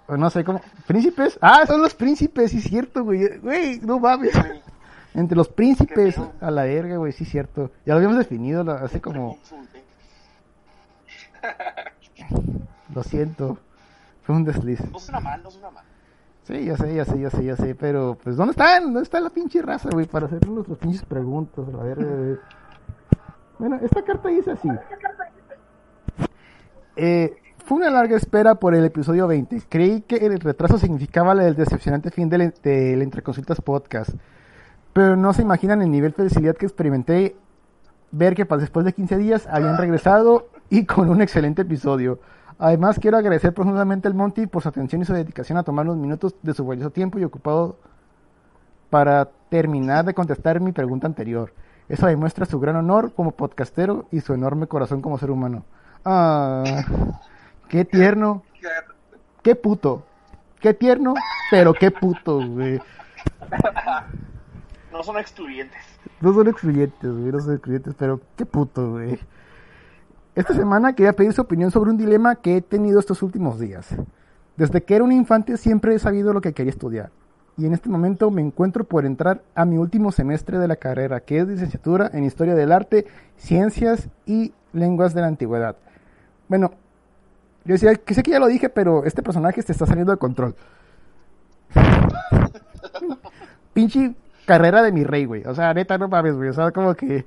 O 0.07 0.17
no 0.17 0.29
sé 0.29 0.43
cómo. 0.43 0.59
¿Príncipes? 0.87 1.37
Ah, 1.41 1.65
son 1.67 1.81
los 1.81 1.93
príncipes, 1.93 2.51
sí, 2.51 2.61
cierto, 2.61 3.03
güey. 3.03 3.37
Güey, 3.37 3.79
no 3.81 3.99
mames. 3.99 4.33
Entre 5.13 5.37
los 5.37 5.47
príncipes 5.47 6.19
a 6.41 6.49
la 6.49 6.63
verga, 6.63 6.97
güey, 6.97 7.11
sí, 7.11 7.25
cierto. 7.25 7.71
Ya 7.85 7.93
lo 7.93 7.97
habíamos 7.97 8.17
definido 8.17 8.69
hace 8.71 8.99
como. 8.99 9.37
Lo 12.93 13.03
siento. 13.03 13.57
Fue 14.23 14.35
un 14.35 14.43
desliz. 14.43 14.79
No 14.91 14.99
suena 14.99 15.19
mal, 15.19 15.43
no 15.43 15.51
suena 15.51 15.71
mal. 15.71 15.85
Sí, 16.43 16.65
ya 16.65 16.75
sé, 16.75 16.93
ya 16.93 17.05
sé, 17.05 17.19
ya 17.19 17.29
sé, 17.29 17.43
ya 17.43 17.55
sé. 17.55 17.75
Pero, 17.75 18.17
pues, 18.21 18.35
¿dónde 18.35 18.51
están? 18.51 18.83
¿Dónde 18.83 19.03
está 19.03 19.19
la 19.19 19.29
pinche 19.29 19.61
raza, 19.61 19.89
güey? 19.91 20.05
Para 20.05 20.25
hacernos 20.25 20.55
nuestras 20.55 20.77
pinches 20.77 21.05
preguntas, 21.05 21.65
a 21.73 21.83
verga, 21.83 22.05
güey. 22.05 22.37
Bueno, 23.59 23.79
esta 23.81 24.03
carta 24.03 24.29
dice 24.29 24.51
así. 24.51 24.69
Eh, 26.95 27.35
fue 27.65 27.77
una 27.77 27.89
larga 27.89 28.17
espera 28.17 28.55
por 28.55 28.75
el 28.75 28.83
episodio 28.83 29.25
20. 29.25 29.61
Creí 29.69 30.01
que 30.01 30.17
el 30.17 30.39
retraso 30.39 30.77
significaba 30.77 31.31
el 31.31 31.55
decepcionante 31.55 32.11
fin 32.11 32.29
del, 32.29 32.53
del 32.61 33.01
Entre 33.01 33.21
Consultas 33.21 33.61
Podcast. 33.61 34.11
Pero 34.91 35.15
no 35.15 35.33
se 35.33 35.43
imaginan 35.43 35.81
el 35.81 35.89
nivel 35.89 36.11
de 36.11 36.17
felicidad 36.17 36.55
que 36.55 36.65
experimenté 36.65 37.35
ver 38.11 38.35
que 38.35 38.45
después 38.45 38.85
de 38.85 38.93
15 38.93 39.17
días 39.17 39.47
habían 39.47 39.77
regresado 39.77 40.49
y 40.69 40.85
con 40.85 41.09
un 41.09 41.21
excelente 41.21 41.63
episodio. 41.63 42.19
Además, 42.59 42.99
quiero 42.99 43.17
agradecer 43.17 43.53
profundamente 43.53 44.07
al 44.07 44.13
Monty 44.13 44.47
por 44.47 44.63
su 44.63 44.69
atención 44.69 45.01
y 45.01 45.05
su 45.05 45.13
dedicación 45.13 45.57
a 45.57 45.63
tomar 45.63 45.85
unos 45.85 45.97
minutos 45.97 46.35
de 46.41 46.53
su 46.53 46.65
valioso 46.65 46.91
tiempo 46.91 47.19
y 47.19 47.23
ocupado 47.23 47.77
para 48.89 49.29
terminar 49.49 50.05
de 50.05 50.13
contestar 50.13 50.59
mi 50.59 50.71
pregunta 50.71 51.07
anterior. 51.07 51.53
Eso 51.89 52.07
demuestra 52.07 52.45
su 52.45 52.59
gran 52.59 52.75
honor 52.75 53.13
como 53.13 53.31
podcastero 53.31 54.05
y 54.11 54.21
su 54.21 54.33
enorme 54.33 54.67
corazón 54.67 55.01
como 55.01 55.17
ser 55.17 55.31
humano. 55.31 55.65
Ah, 56.05 56.63
qué 57.69 57.85
tierno, 57.85 58.43
qué 59.41 59.55
puto, 59.55 60.05
qué 60.59 60.73
tierno, 60.73 61.13
pero 61.51 61.73
qué 61.73 61.91
puto, 61.91 62.45
güey. 62.47 62.79
No 64.91 65.03
son 65.03 65.17
excluyentes. 65.17 65.81
No 66.21 66.33
son 66.33 66.47
excluyentes, 66.47 67.11
güey, 67.11 67.31
no 67.31 67.39
son 67.39 67.53
excluyentes, 67.53 67.95
pero 67.97 68.21
qué 68.37 68.45
puto, 68.45 68.91
güey. 68.91 69.19
Esta 70.35 70.55
semana 70.55 70.93
quería 70.93 71.13
pedir 71.13 71.31
su 71.33 71.41
opinión 71.41 71.69
sobre 71.69 71.91
un 71.91 71.97
dilema 71.97 72.35
que 72.35 72.57
he 72.57 72.61
tenido 72.61 72.99
estos 72.99 73.21
últimos 73.21 73.59
días. 73.59 73.87
Desde 74.57 74.81
que 74.83 74.95
era 74.95 75.03
un 75.03 75.11
infante 75.11 75.57
siempre 75.57 75.93
he 75.93 75.99
sabido 75.99 76.33
lo 76.33 76.41
que 76.41 76.53
quería 76.53 76.71
estudiar. 76.71 77.11
Y 77.55 77.67
en 77.67 77.73
este 77.73 77.87
momento 77.87 78.31
me 78.31 78.41
encuentro 78.41 78.83
por 78.83 79.05
entrar 79.05 79.43
a 79.53 79.63
mi 79.65 79.77
último 79.77 80.11
semestre 80.11 80.57
de 80.57 80.67
la 80.67 80.75
carrera, 80.75 81.19
que 81.19 81.37
es 81.37 81.47
licenciatura 81.47 82.09
en 82.13 82.23
Historia 82.23 82.55
del 82.55 82.71
Arte, 82.71 83.05
Ciencias 83.37 84.09
y 84.25 84.53
Lenguas 84.73 85.13
de 85.13 85.21
la 85.21 85.27
Antigüedad. 85.27 85.75
Bueno, 86.47 86.71
yo 87.65 87.73
decía 87.73 87.93
que 87.93 88.15
sé 88.15 88.23
que 88.23 88.31
ya 88.31 88.39
lo 88.39 88.47
dije, 88.47 88.69
pero 88.69 89.05
este 89.05 89.21
personaje 89.21 89.61
se 89.61 89.71
está 89.71 89.85
saliendo 89.85 90.11
de 90.11 90.17
control. 90.17 90.55
Pinche 93.73 94.15
carrera 94.47 94.81
de 94.81 94.91
mi 94.91 95.03
rey, 95.03 95.25
güey. 95.25 95.43
O 95.45 95.53
sea, 95.53 95.75
neta, 95.75 95.99
no 95.99 96.07
mames, 96.07 96.35
güey. 96.35 96.49
O 96.49 96.53
sea, 96.53 96.71
como 96.71 96.95
que... 96.95 97.25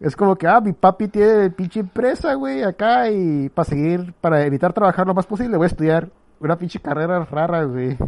Es 0.00 0.16
como 0.16 0.34
que, 0.34 0.46
ah, 0.46 0.62
mi 0.62 0.72
papi 0.72 1.08
tiene 1.08 1.50
pinche 1.50 1.80
empresa, 1.80 2.32
güey, 2.32 2.62
acá 2.62 3.10
y 3.10 3.50
para 3.50 3.68
seguir, 3.68 4.14
para 4.14 4.42
evitar 4.46 4.72
trabajar 4.72 5.06
lo 5.06 5.12
más 5.12 5.26
posible, 5.26 5.58
voy 5.58 5.66
a 5.66 5.68
estudiar 5.68 6.08
una 6.40 6.56
pinche 6.56 6.80
carrera 6.80 7.22
rara, 7.26 7.64
güey. 7.64 7.98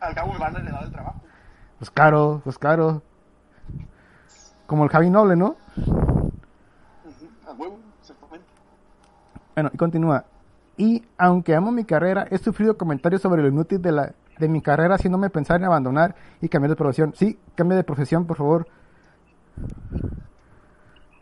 Al 0.00 0.12
cabo 0.12 0.32
me 0.32 0.40
van 0.40 0.56
a 0.56 0.58
heredar 0.58 0.82
el 0.82 0.90
trabajo. 0.90 1.20
Pues 1.78 1.88
caro, 1.88 2.40
pues 2.42 2.58
caro. 2.58 3.00
Como 4.66 4.82
el 4.82 4.90
Javi 4.90 5.08
Noble, 5.08 5.36
¿no? 5.36 5.54
Ujú, 5.76 7.28
A 7.46 7.52
huevo, 7.52 7.78
exactamente. 8.00 8.46
Bueno, 9.54 9.70
y 9.72 9.76
continúa. 9.76 10.24
Y 10.76 11.04
aunque 11.16 11.54
amo 11.54 11.70
mi 11.70 11.84
carrera, 11.84 12.26
he 12.28 12.38
sufrido 12.38 12.76
comentarios 12.76 13.22
sobre 13.22 13.40
lo 13.42 13.48
inútil 13.48 13.80
de, 13.80 13.92
la, 13.92 14.14
de 14.36 14.48
mi 14.48 14.60
carrera, 14.60 14.96
haciéndome 14.96 15.30
pensar 15.30 15.60
en 15.60 15.66
abandonar 15.66 16.16
y 16.40 16.48
cambiar 16.48 16.70
de 16.70 16.76
profesión. 16.76 17.14
Sí, 17.14 17.38
cambie 17.54 17.76
de 17.76 17.84
profesión, 17.84 18.26
por 18.26 18.36
favor. 18.36 18.66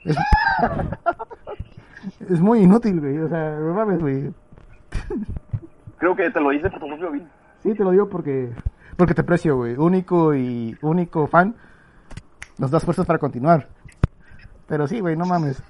Es, 0.05 0.17
es 2.31 2.41
muy 2.41 2.61
inútil, 2.61 3.01
güey. 3.01 3.19
O 3.19 3.29
sea, 3.29 3.59
no 3.59 3.75
mames, 3.75 4.01
güey. 4.01 4.33
Creo 5.99 6.17
que 6.17 6.31
te 6.31 6.41
lo 6.41 6.53
hice 6.53 6.71
por 6.71 6.81
tu 6.81 6.87
propio 6.87 7.11
bien. 7.11 7.29
Sí, 7.63 7.75
te 7.75 7.85
lo 7.85 7.91
digo 7.91 8.09
porque 8.09 8.51
porque 8.97 9.15
te 9.15 9.23
aprecio, 9.23 9.57
güey. 9.57 9.77
Único 9.77 10.35
y 10.35 10.77
único 10.83 11.27
fan. 11.27 11.55
Nos 12.59 12.71
das 12.71 12.85
fuerzas 12.85 13.07
para 13.07 13.19
continuar. 13.19 13.69
Pero 14.67 14.87
sí, 14.87 15.01
güey, 15.01 15.17
no 15.17 15.25
mames. 15.25 15.63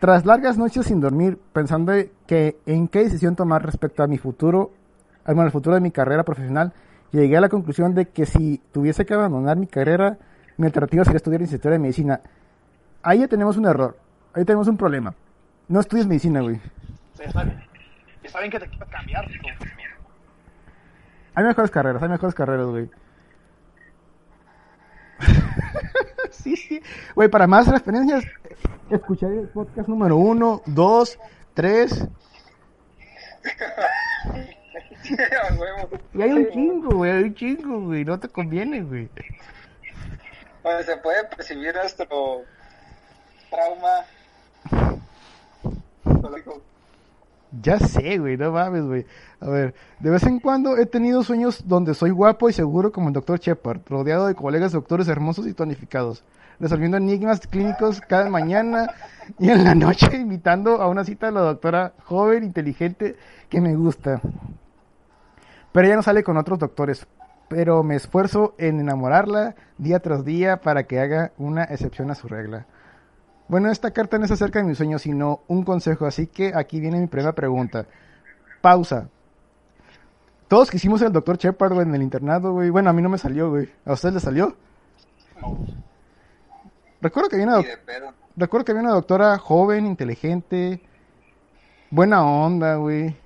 Tras 0.00 0.26
largas 0.26 0.58
noches 0.58 0.86
sin 0.86 1.00
dormir, 1.00 1.38
pensando 1.52 1.92
que 2.26 2.58
en 2.66 2.88
qué 2.88 3.04
decisión 3.04 3.36
tomar 3.36 3.64
respecto 3.64 4.02
a 4.02 4.06
mi 4.06 4.18
futuro, 4.18 4.72
al 5.24 5.34
bueno, 5.34 5.46
al 5.46 5.52
futuro 5.52 5.74
de 5.74 5.80
mi 5.80 5.90
carrera 5.90 6.24
profesional, 6.24 6.72
llegué 7.12 7.36
a 7.36 7.40
la 7.40 7.48
conclusión 7.48 7.94
de 7.94 8.08
que 8.08 8.26
si 8.26 8.60
tuviese 8.72 9.06
que 9.06 9.14
abandonar 9.14 9.56
mi 9.56 9.66
carrera, 9.66 10.18
mi 10.60 10.66
alternativa 10.66 11.04
sería 11.04 11.16
estudiar 11.16 11.40
licenciatura 11.40 11.72
de 11.72 11.78
medicina. 11.78 12.20
Ahí 13.02 13.20
ya 13.20 13.28
tenemos 13.28 13.56
un 13.56 13.66
error. 13.66 13.96
Ahí 14.34 14.44
tenemos 14.44 14.68
un 14.68 14.76
problema. 14.76 15.14
No 15.68 15.80
estudies 15.80 16.06
medicina, 16.06 16.40
güey. 16.40 16.60
Sea, 17.14 17.26
está 17.26 17.44
bien. 17.44 17.64
Está 18.22 18.40
bien 18.40 18.50
que 18.50 18.60
te 18.60 18.68
quieras 18.68 18.88
cambiar. 18.90 19.26
Hay 21.34 21.44
mejores 21.44 21.70
carreras, 21.70 22.02
hay 22.02 22.08
mejores 22.10 22.34
carreras, 22.34 22.66
güey. 22.66 22.90
sí, 26.30 26.56
sí. 26.56 26.82
Güey, 27.14 27.28
para 27.30 27.46
más 27.46 27.66
referencias, 27.68 28.24
escuchar 28.90 29.32
el 29.32 29.48
podcast 29.48 29.88
número 29.88 30.16
uno, 30.16 30.60
dos, 30.66 31.18
tres. 31.54 32.06
Y 36.12 36.22
hay 36.22 36.30
un 36.30 36.48
chingo, 36.50 36.96
güey, 36.96 37.10
hay 37.10 37.22
un 37.24 37.34
chingo, 37.34 37.80
güey. 37.86 38.04
No 38.04 38.20
te 38.20 38.28
conviene, 38.28 38.82
güey. 38.82 39.08
Donde 40.62 40.84
se 40.84 40.96
puede 40.98 41.24
percibir 41.24 41.74
nuestro 41.74 42.44
trauma. 43.50 44.04
Ya 47.62 47.78
sé, 47.80 48.18
güey, 48.18 48.36
no 48.36 48.52
mames, 48.52 48.84
güey. 48.84 49.06
A 49.40 49.48
ver, 49.48 49.74
de 49.98 50.10
vez 50.10 50.22
en 50.22 50.38
cuando 50.38 50.76
he 50.76 50.86
tenido 50.86 51.22
sueños 51.24 51.66
donde 51.66 51.94
soy 51.94 52.10
guapo 52.10 52.48
y 52.48 52.52
seguro 52.52 52.92
como 52.92 53.08
el 53.08 53.14
doctor 53.14 53.40
Shepard, 53.40 53.80
rodeado 53.88 54.28
de 54.28 54.36
colegas 54.36 54.72
doctores 54.72 55.08
hermosos 55.08 55.46
y 55.48 55.52
tonificados, 55.52 56.22
resolviendo 56.60 56.96
enigmas 56.96 57.40
clínicos 57.40 58.00
cada 58.00 58.30
mañana 58.30 58.94
y 59.38 59.50
en 59.50 59.64
la 59.64 59.74
noche 59.74 60.16
invitando 60.16 60.80
a 60.80 60.88
una 60.88 61.04
cita 61.04 61.28
a 61.28 61.32
la 61.32 61.40
doctora 61.40 61.92
joven, 62.04 62.44
inteligente, 62.44 63.16
que 63.48 63.60
me 63.60 63.74
gusta. 63.74 64.20
Pero 65.72 65.86
ella 65.86 65.96
no 65.96 66.02
sale 66.02 66.22
con 66.22 66.36
otros 66.36 66.58
doctores, 66.60 67.06
pero 67.50 67.82
me 67.82 67.96
esfuerzo 67.96 68.54
en 68.58 68.78
enamorarla 68.78 69.56
día 69.76 69.98
tras 69.98 70.24
día 70.24 70.60
para 70.60 70.84
que 70.84 71.00
haga 71.00 71.32
una 71.36 71.64
excepción 71.64 72.08
a 72.12 72.14
su 72.14 72.28
regla. 72.28 72.66
Bueno, 73.48 73.72
esta 73.72 73.90
carta 73.90 74.18
no 74.18 74.24
es 74.24 74.30
acerca 74.30 74.60
de 74.60 74.66
mis 74.66 74.78
sueños, 74.78 75.02
sino 75.02 75.40
un 75.48 75.64
consejo, 75.64 76.06
así 76.06 76.28
que 76.28 76.52
aquí 76.54 76.78
viene 76.78 77.00
mi 77.00 77.08
primera 77.08 77.34
pregunta. 77.34 77.86
Pausa. 78.60 79.08
Todos 80.46 80.70
quisimos 80.70 81.02
el 81.02 81.12
doctor 81.12 81.38
Shepard, 81.38 81.72
güey, 81.74 81.88
en 81.88 81.94
el 81.96 82.02
internado, 82.02 82.52
güey. 82.52 82.70
Bueno, 82.70 82.88
a 82.88 82.92
mí 82.92 83.02
no 83.02 83.08
me 83.08 83.18
salió, 83.18 83.50
güey. 83.50 83.68
¿A 83.84 83.94
usted 83.94 84.12
le 84.12 84.20
salió? 84.20 84.56
No. 85.42 85.58
Recuerdo 87.00 87.30
que 87.30 87.34
había 87.34 87.48
una, 87.48 87.66
recuerdo 88.36 88.64
que 88.64 88.70
había 88.70 88.84
una 88.84 88.94
doctora 88.94 89.36
joven, 89.38 89.86
inteligente, 89.86 90.82
buena 91.90 92.24
onda, 92.24 92.76
güey, 92.76 93.16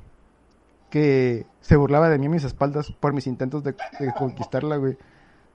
que 0.88 1.44
se 1.64 1.76
burlaba 1.76 2.10
de 2.10 2.18
mí 2.18 2.26
a 2.26 2.30
mis 2.30 2.44
espaldas 2.44 2.92
por 2.92 3.14
mis 3.14 3.26
intentos 3.26 3.64
de, 3.64 3.74
de 3.98 4.12
conquistarla, 4.18 4.76
güey. 4.76 4.98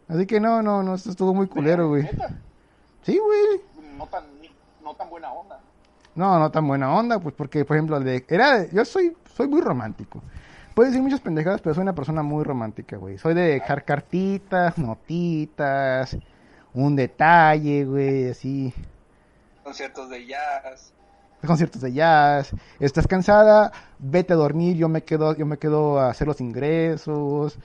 Así 0.07 0.25
que 0.25 0.39
no, 0.39 0.63
no, 0.63 0.81
no, 0.81 0.95
esto 0.95 1.11
es 1.11 1.15
todo 1.15 1.35
muy 1.35 1.47
culero, 1.47 1.87
güey. 1.89 2.09
Sí, 3.03 3.17
güey. 3.17 3.61
no 3.95 4.07
tan, 4.07 4.23
no 4.83 4.95
tan 4.95 5.09
buena 5.09 5.31
onda. 5.31 5.59
No, 6.15 6.39
no 6.39 6.49
tan 6.49 6.67
buena 6.67 6.93
onda, 6.93 7.19
pues 7.19 7.35
porque, 7.35 7.63
por 7.63 7.77
ejemplo, 7.77 7.99
de, 7.99 8.25
era, 8.27 8.65
yo 8.71 8.83
soy, 8.85 9.15
soy 9.35 9.47
muy 9.47 9.61
romántico. 9.61 10.21
Puedes 10.73 10.93
decir 10.93 11.03
muchas 11.03 11.21
pendejadas, 11.21 11.61
pero 11.61 11.75
soy 11.75 11.83
una 11.83 11.93
persona 11.93 12.23
muy 12.23 12.43
romántica, 12.43 12.97
güey. 12.97 13.19
Soy 13.19 13.35
de 13.35 13.43
dejar 13.43 13.85
cartitas, 13.85 14.79
notitas, 14.79 16.17
un 16.73 16.95
detalle, 16.95 17.85
güey, 17.85 18.31
así. 18.31 18.73
Conciertos 19.63 20.09
de 20.09 20.25
jazz. 20.25 20.91
Conciertos 21.47 21.81
de 21.81 21.93
jazz. 21.93 22.51
Estás 22.79 23.07
cansada, 23.07 23.71
vete 23.99 24.33
a 24.33 24.35
dormir, 24.35 24.75
yo 24.77 24.89
me 24.89 25.03
quedo, 25.03 25.35
yo 25.35 25.45
me 25.45 25.57
quedo 25.57 25.99
a 25.99 26.09
hacer 26.09 26.27
los 26.27 26.41
ingresos. 26.41 27.57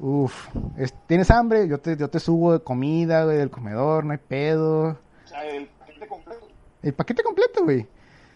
Uf, 0.00 0.48
es- 0.76 0.94
tienes 1.06 1.30
hambre, 1.30 1.68
yo 1.68 1.78
te, 1.78 1.96
yo 1.96 2.08
te 2.08 2.20
subo 2.20 2.52
de 2.54 2.60
comida, 2.60 3.24
güey, 3.24 3.36
del 3.36 3.50
comedor, 3.50 4.04
no 4.04 4.12
hay 4.12 4.18
pedo. 4.18 4.90
O 4.90 4.96
sea, 5.28 5.44
el 5.46 5.66
paquete 5.68 6.06
completo. 6.06 6.46
El 6.82 6.92
paquete 6.94 7.22
completo, 7.22 7.64
güey. 7.64 7.86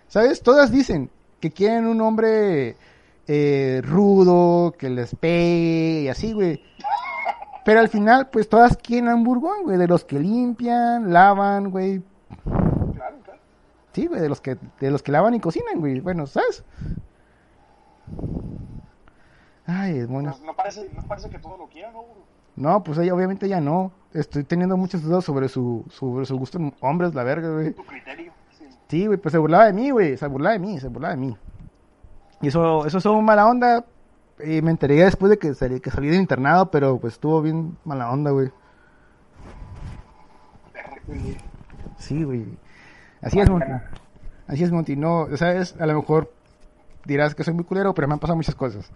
¿Sabes? 0.08 0.42
Todas 0.42 0.70
dicen 0.70 1.08
que 1.40 1.50
quieren 1.50 1.86
un 1.86 2.00
hombre 2.02 2.76
eh, 3.26 3.80
rudo, 3.84 4.72
que 4.76 4.90
les 4.90 5.14
pegue 5.14 6.02
y 6.02 6.08
así, 6.08 6.32
güey. 6.32 6.62
Pero 7.64 7.78
al 7.80 7.88
final, 7.88 8.28
pues 8.30 8.48
todas 8.48 8.76
quieren 8.76 9.08
a 9.08 9.14
un 9.14 9.22
burgón, 9.24 9.62
güey, 9.62 9.78
de 9.78 9.86
los 9.86 10.04
que 10.04 10.18
limpian, 10.18 11.12
lavan, 11.12 11.70
güey. 11.70 12.02
Sí, 13.92 14.06
güey, 14.06 14.20
de 14.20 14.28
los 14.28 14.40
que, 14.40 14.56
de 14.80 14.90
los 14.90 15.02
que 15.02 15.12
lavan 15.12 15.34
y 15.34 15.40
cocinan, 15.40 15.80
güey. 15.80 16.00
Bueno, 16.00 16.26
¿sabes? 16.26 16.64
Ay, 19.66 19.98
es 19.98 20.08
bueno. 20.08 20.30
Pues 20.30 20.42
no 20.42 20.54
parece, 20.54 20.90
no 20.94 21.02
parece 21.02 21.28
que 21.30 21.38
todo 21.38 21.56
lo 21.56 21.68
quieran, 21.68 21.92
¿no? 21.92 22.04
No, 22.54 22.82
pues 22.82 22.98
ella 22.98 23.14
obviamente 23.14 23.48
ya 23.48 23.60
no. 23.60 23.92
Estoy 24.12 24.44
teniendo 24.44 24.76
muchas 24.76 25.02
dudas 25.02 25.24
sobre 25.24 25.48
su, 25.48 25.84
sobre 25.88 26.26
su 26.26 26.36
gusto 26.36 26.58
en 26.58 26.74
hombres, 26.80 27.14
la 27.14 27.22
verga, 27.22 27.50
güey. 27.50 27.72
Tu 27.72 27.84
criterio. 27.84 28.32
Sí. 28.58 28.64
Sí, 28.88 29.06
güey, 29.06 29.18
pues 29.18 29.32
se 29.32 29.38
burlaba 29.38 29.66
de 29.66 29.72
mí, 29.72 29.90
güey. 29.90 30.16
Se 30.16 30.26
burlaba 30.26 30.52
de 30.52 30.58
mí, 30.58 30.78
se 30.78 30.88
burlaba 30.88 31.14
de 31.14 31.20
mí. 31.20 31.36
Y 32.42 32.48
eso, 32.48 32.86
eso 32.86 32.98
estuvo 32.98 33.20
mala 33.22 33.46
onda. 33.46 33.84
Y 34.44 34.60
me 34.60 34.70
enteré 34.70 34.96
después 34.96 35.30
de 35.30 35.38
que 35.38 35.54
salí, 35.54 35.80
que 35.80 35.90
salí 35.90 36.08
del 36.08 36.20
internado, 36.20 36.70
pero 36.70 36.98
pues 36.98 37.14
estuvo 37.14 37.40
bien 37.40 37.78
mala 37.84 38.10
onda, 38.10 38.30
güey. 38.30 38.50
Sí, 41.98 42.24
güey. 42.24 42.46
Así 43.22 43.38
es, 43.40 43.48
Monty. 43.48 43.72
Así 44.48 44.64
es, 44.64 44.72
Monty. 44.72 44.96
No, 44.96 45.28
¿sabes? 45.36 45.74
A 45.80 45.86
lo 45.86 45.94
mejor 45.94 46.32
dirás 47.04 47.34
que 47.34 47.44
soy 47.44 47.54
muy 47.54 47.64
culero, 47.64 47.94
pero 47.94 48.08
me 48.08 48.14
han 48.14 48.20
pasado 48.20 48.36
muchas 48.36 48.54
cosas. 48.54 48.90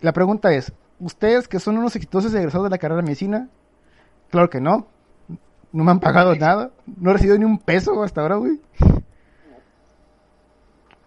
La 0.00 0.12
pregunta 0.12 0.52
es, 0.52 0.72
¿ustedes 1.00 1.48
que 1.48 1.58
son 1.58 1.76
unos 1.76 1.96
exitosos 1.96 2.32
egresados 2.34 2.64
de 2.66 2.70
la 2.70 2.78
carrera 2.78 3.00
de 3.00 3.06
medicina? 3.06 3.48
Claro 4.30 4.48
que 4.48 4.60
no. 4.60 4.86
No 5.72 5.84
me 5.84 5.90
han 5.90 6.00
pagado 6.00 6.34
nada. 6.36 6.70
No 6.86 7.10
he 7.10 7.12
recibido 7.14 7.36
ni 7.38 7.44
un 7.44 7.58
peso 7.58 8.02
hasta 8.02 8.20
ahora, 8.20 8.36
güey. 8.36 8.60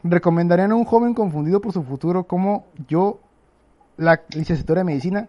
¿Recomendarían 0.03 0.71
a 0.71 0.75
un 0.75 0.85
joven 0.85 1.13
confundido 1.13 1.61
por 1.61 1.73
su 1.73 1.83
futuro 1.83 2.23
como 2.23 2.65
yo, 2.87 3.19
la 3.97 4.21
licenciatura 4.29 4.81
de 4.81 4.85
medicina? 4.85 5.27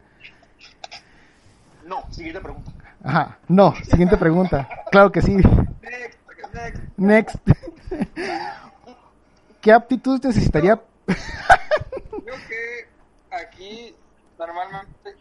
No, 1.87 2.03
siguiente 2.11 2.41
pregunta. 2.41 2.73
Ajá, 3.05 3.39
no. 3.49 3.75
Siguiente 3.85 4.17
pregunta. 4.17 4.69
Claro 4.91 5.13
que 5.13 5.21
sí. 5.21 5.37
Next. 6.97 7.37
¿Qué 9.61 9.73
aptitudes 9.73 10.25
necesitaría? 10.25 10.81
Creo 11.07 12.37
que 12.49 12.89
aquí 13.31 13.95
normalmente 14.39 15.17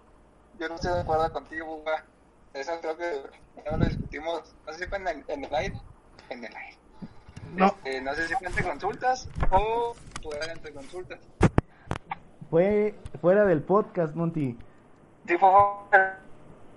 yo 0.59 0.69
no 0.69 0.75
estoy 0.75 0.93
de 0.93 1.01
acuerdo 1.01 1.31
contigo, 1.31 1.77
Buga. 1.77 2.03
Eso 2.53 2.71
creo 2.81 2.97
que 2.97 3.21
ya 3.63 3.77
lo 3.77 3.85
discutimos, 3.85 4.55
no 4.65 4.73
sé 4.73 4.79
si 4.79 4.89
fue 4.89 4.97
en 4.97 5.07
el, 5.07 5.23
en 5.27 5.45
el 5.45 5.55
aire, 5.55 5.81
en 6.29 6.43
el 6.43 6.55
aire. 6.55 6.77
No. 7.55 7.67
Este, 7.67 8.01
no 8.01 8.13
sé 8.13 8.27
si 8.27 8.35
fue 8.35 8.47
entre 8.47 8.63
consultas 8.63 9.29
o 9.51 9.95
fuera 10.21 10.51
entre 10.51 10.73
consultas. 10.73 11.19
Fue 12.49 12.95
fuera 13.21 13.45
del 13.45 13.61
podcast, 13.61 14.15
Monty. 14.15 14.57
Si 15.27 15.37
fue 15.37 15.49
fuera 15.89 16.19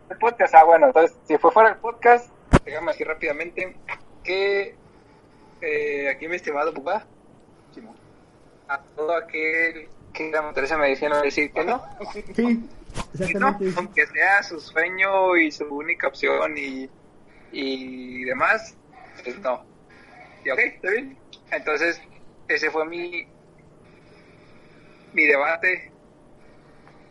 del 0.09 0.19
podcast, 0.19 0.55
ah 0.55 0.65
bueno, 0.65 0.87
entonces 0.87 1.17
si 1.25 1.37
fue 1.39 1.51
fuera 1.51 1.71
del 1.71 1.79
podcast, 1.79 2.31
déjame 2.65 2.93
decir 2.93 3.07
rápidamente 3.07 3.77
que 4.25 4.75
eh, 5.61 6.09
aquí 6.09 6.27
mi 6.29 6.37
estimado 6.37 6.73
Simón. 7.73 7.97
a 8.69 8.81
todo 8.97 9.15
aquel 9.17 9.89
que 10.13 10.25
quiera 10.25 10.43
meterse 10.43 10.75
en 10.75 10.81
medicina 10.81 11.23
decir 11.23 11.53
que 11.53 11.65
no. 11.65 11.85
Sí, 13.15 13.35
¿no? 13.39 13.59
aunque 13.77 14.07
sea 14.07 14.43
su 14.43 14.59
sueño 14.61 15.37
y 15.37 15.53
su 15.53 15.65
única 15.67 16.09
opción 16.09 16.57
y, 16.57 16.89
y 17.53 18.25
demás, 18.25 18.77
pues 19.23 19.39
no. 19.41 19.65
Y 20.45 20.51
ok, 20.51 20.59
está 20.59 20.91
bien. 20.91 21.17
Entonces, 21.51 22.01
ese 22.49 22.71
fue 22.71 22.85
mi 22.87 23.27
mi 25.15 25.25
debate 25.27 25.91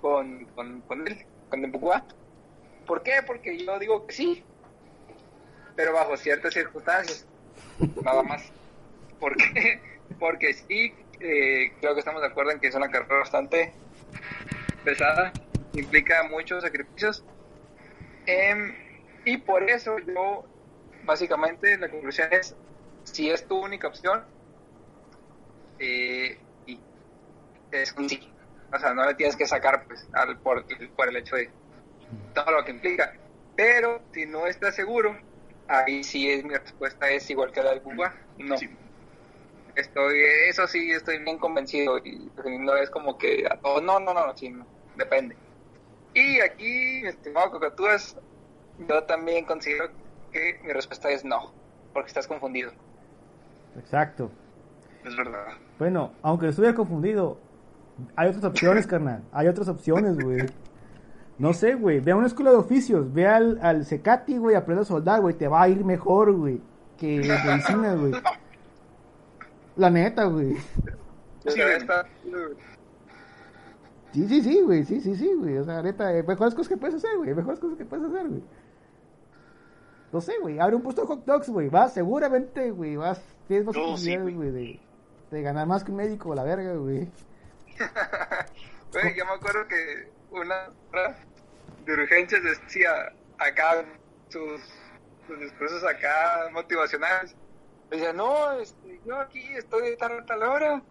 con, 0.01 0.45
con, 0.55 0.81
con 0.81 1.07
él, 1.07 1.25
con 1.49 1.63
Empucua. 1.63 2.05
¿Por 2.85 3.01
qué? 3.01 3.21
Porque 3.25 3.57
yo 3.57 3.79
digo 3.79 4.05
que 4.05 4.13
sí, 4.13 4.43
pero 5.75 5.93
bajo 5.93 6.17
ciertas 6.17 6.53
circunstancias, 6.53 7.25
nada 8.03 8.23
más. 8.23 8.43
¿Por 9.19 9.35
qué? 9.37 9.81
Porque 10.19 10.53
sí, 10.53 10.93
eh, 11.19 11.73
creo 11.79 11.93
que 11.93 11.99
estamos 11.99 12.21
de 12.21 12.27
acuerdo 12.27 12.51
en 12.51 12.59
que 12.59 12.67
es 12.67 12.75
una 12.75 12.89
carrera 12.89 13.19
bastante 13.19 13.73
pesada, 14.83 15.31
implica 15.73 16.23
muchos 16.23 16.63
sacrificios. 16.63 17.23
Em, 18.25 18.75
y 19.25 19.37
por 19.37 19.63
eso 19.69 19.97
yo, 19.99 20.45
básicamente, 21.05 21.77
la 21.77 21.89
conclusión 21.89 22.29
es, 22.31 22.55
si 23.03 23.29
es 23.29 23.47
tu 23.47 23.57
única 23.57 23.87
opción, 23.87 24.23
eh, 25.79 26.37
y 26.65 26.79
es 27.71 27.93
un 27.93 28.09
sí. 28.09 28.29
O 28.71 28.79
sea, 28.79 28.93
no 28.93 29.05
le 29.05 29.13
tienes 29.15 29.35
que 29.35 29.45
sacar 29.45 29.85
pues, 29.85 30.07
al, 30.13 30.37
por, 30.39 30.65
por 30.95 31.09
el 31.09 31.17
hecho 31.17 31.35
de 31.35 31.49
todo 32.33 32.51
lo 32.51 32.65
que 32.65 32.71
implica. 32.71 33.13
Pero 33.55 34.01
si 34.13 34.25
no 34.25 34.47
estás 34.47 34.75
seguro, 34.75 35.15
ahí 35.67 36.03
sí 36.03 36.29
es 36.29 36.43
mi 36.43 36.55
respuesta 36.55 37.09
es 37.09 37.29
igual 37.29 37.51
que 37.51 37.63
la 37.63 37.71
del 37.71 37.81
Cuba. 37.81 38.13
No. 38.37 38.57
Sí. 38.57 38.69
Estoy, 39.75 40.19
eso 40.49 40.67
sí, 40.67 40.91
estoy 40.91 41.17
bien 41.19 41.39
convencido 41.39 41.97
y 41.97 42.29
no 42.59 42.75
es 42.75 42.89
como 42.91 43.17
que 43.17 43.45
a 43.49 43.57
todos, 43.57 43.81
no, 43.81 43.99
no, 43.99 44.13
no, 44.13 44.37
sí, 44.37 44.49
no, 44.49 44.67
depende. 44.95 45.35
Y 46.13 46.39
aquí, 46.41 47.01
mi 47.01 47.07
estimado 47.07 47.49
Cocatúas, 47.49 48.15
yo 48.87 49.03
también 49.03 49.45
considero 49.45 49.89
que 50.31 50.59
mi 50.63 50.73
respuesta 50.73 51.09
es 51.09 51.25
no, 51.25 51.51
porque 51.91 52.09
estás 52.09 52.27
confundido. 52.27 52.71
Exacto. 53.77 54.29
Es 55.03 55.15
verdad. 55.15 55.47
Bueno, 55.79 56.13
aunque 56.21 56.49
estuviera 56.49 56.75
confundido, 56.75 57.39
hay 58.15 58.29
otras 58.29 58.43
opciones, 58.43 58.85
carnal. 58.87 59.23
Hay 59.31 59.47
otras 59.47 59.67
opciones, 59.67 60.17
güey. 60.17 60.45
No 61.43 61.51
sé, 61.51 61.75
güey. 61.75 61.99
Ve 61.99 62.13
a 62.13 62.15
una 62.15 62.27
escuela 62.27 62.51
de 62.51 62.55
oficios. 62.55 63.11
Ve 63.13 63.27
al, 63.27 63.59
al 63.61 63.83
Secati, 63.83 64.37
güey. 64.37 64.55
Aprende 64.55 64.83
a 64.83 64.85
soldar, 64.85 65.19
güey. 65.19 65.33
Te 65.35 65.49
va 65.49 65.63
a 65.63 65.67
ir 65.67 65.83
mejor, 65.83 66.31
güey. 66.31 66.61
Que 66.97 67.17
medicina, 67.17 67.95
güey. 67.95 68.13
La 69.75 69.89
neta, 69.89 70.23
güey. 70.23 70.55
Sí, 71.45 71.59
Sí, 74.13 74.27
sí, 74.29 74.41
sí, 74.41 74.61
güey. 74.61 74.85
Sí, 74.85 75.01
sí, 75.01 75.17
sí, 75.17 75.33
güey. 75.33 75.57
O 75.57 75.65
sea, 75.65 75.81
neta, 75.81 76.15
eh, 76.15 76.23
mejores 76.23 76.55
cosas 76.55 76.69
que 76.69 76.77
puedes 76.77 76.95
hacer, 76.95 77.17
güey. 77.17 77.33
Mejores 77.33 77.59
cosas 77.59 77.77
que 77.77 77.83
puedes 77.83 78.05
hacer, 78.05 78.29
güey. 78.29 78.43
No 80.13 80.21
sé, 80.21 80.35
güey. 80.39 80.59
Abre 80.59 80.77
un 80.77 80.81
puesto 80.81 81.01
de 81.01 81.07
hot 81.07 81.25
dogs, 81.25 81.49
güey. 81.49 81.67
Vas, 81.67 81.93
seguramente, 81.93 82.71
güey. 82.71 82.95
Vas, 82.95 83.21
tienes 83.49 83.65
más 83.65 83.75
posibilidades, 83.75 84.33
güey, 84.33 84.51
de, 84.51 84.79
de 85.29 85.41
ganar 85.41 85.67
más 85.67 85.83
que 85.83 85.91
un 85.91 85.97
médico, 85.97 86.33
la 86.33 86.43
verga, 86.43 86.73
güey. 86.75 87.09
Güey, 88.93 89.15
yo 89.17 89.25
me 89.25 89.31
acuerdo 89.31 89.67
que 89.67 90.11
una 90.29 90.69
de 91.85 91.93
urgencias 91.93 92.43
decía 92.43 93.13
acá 93.37 93.85
sus, 94.29 94.61
sus 95.27 95.39
discursos 95.39 95.83
acá 95.83 96.49
motivacionales. 96.51 97.35
Decía, 97.89 98.13
no, 98.13 98.53
este, 98.53 98.99
yo 99.05 99.19
aquí 99.19 99.43
estoy 99.55 99.91
de 99.91 99.97
tal 99.97 100.43
hora 100.43 100.81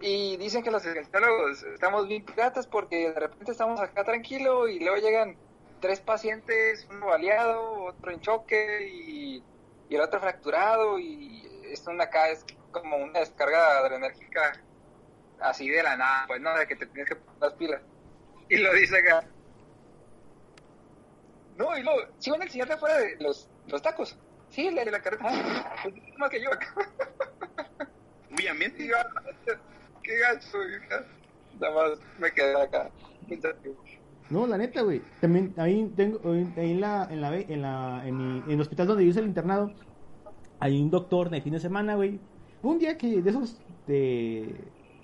y 0.00 0.36
dicen 0.36 0.62
que 0.62 0.70
los 0.70 0.84
urgenciólogos 0.84 1.62
estamos 1.64 2.06
bien 2.06 2.24
piratas 2.24 2.66
porque 2.66 3.10
de 3.10 3.20
repente 3.20 3.52
estamos 3.52 3.80
acá 3.80 4.04
tranquilo 4.04 4.68
y 4.68 4.78
luego 4.78 4.96
llegan 4.96 5.36
tres 5.80 6.00
pacientes, 6.00 6.86
uno 6.90 7.06
baleado, 7.06 7.84
otro 7.84 8.12
en 8.12 8.20
choque 8.20 8.88
y, 8.88 9.42
y 9.88 9.94
el 9.94 10.00
otro 10.00 10.20
fracturado 10.20 10.98
y 10.98 11.46
esto 11.64 11.90
acá 12.00 12.30
es 12.30 12.44
como 12.70 12.96
una 12.96 13.20
descarga 13.20 13.78
adrenérgica 13.78 14.52
así 15.40 15.68
de 15.68 15.82
la 15.82 15.96
nada, 15.96 16.24
pues 16.26 16.40
no, 16.40 16.56
de 16.56 16.66
que 16.66 16.76
te 16.76 16.86
tienes 16.86 17.08
que 17.08 17.16
poner 17.16 17.40
las 17.40 17.52
pilas. 17.54 17.82
Y 18.48 18.56
lo 18.56 18.72
dice 18.72 18.98
acá. 18.98 19.24
No, 21.58 21.76
y 21.76 21.82
luego, 21.82 22.00
si 22.18 22.30
van 22.30 22.40
a 22.40 22.44
enseñarte 22.44 22.74
afuera 22.74 22.98
de 22.98 23.16
los, 23.20 23.48
los 23.66 23.82
tacos. 23.82 24.16
Sí, 24.48 24.70
la 24.70 24.84
de 24.84 24.90
la 24.92 25.00
carreta. 25.02 25.24
Pues, 25.82 25.94
más 26.16 26.30
que 26.30 26.40
yo 26.42 26.52
acá. 26.52 26.72
Obviamente. 28.32 28.82
Digo, 28.84 28.96
Qué 30.02 30.18
gacho, 30.18 30.56
hija. 30.64 31.04
Nada 31.60 31.74
más 31.74 31.98
me 32.18 32.30
quedé 32.32 32.60
acá. 32.62 32.90
No, 34.30 34.46
la 34.46 34.56
neta, 34.58 34.82
güey. 34.82 35.02
También 35.20 35.52
ahí 35.56 35.92
tengo, 35.96 36.20
ahí 36.32 36.72
en 36.72 36.80
la, 36.80 37.08
en 37.10 37.20
la, 37.20 37.36
en 37.36 37.62
la, 37.62 38.02
en, 38.06 38.16
mi- 38.16 38.38
en 38.46 38.50
el 38.52 38.60
hospital 38.60 38.86
donde 38.86 39.04
yo 39.04 39.10
hice 39.10 39.20
el 39.20 39.26
internado, 39.26 39.72
hay 40.60 40.80
un 40.80 40.90
doctor 40.90 41.28
de 41.30 41.40
fin 41.40 41.52
de 41.54 41.60
semana, 41.60 41.94
güey. 41.96 42.20
Un 42.62 42.78
día 42.78 42.96
que, 42.96 43.20
de 43.22 43.30
esos, 43.30 43.60
de, 43.86 44.54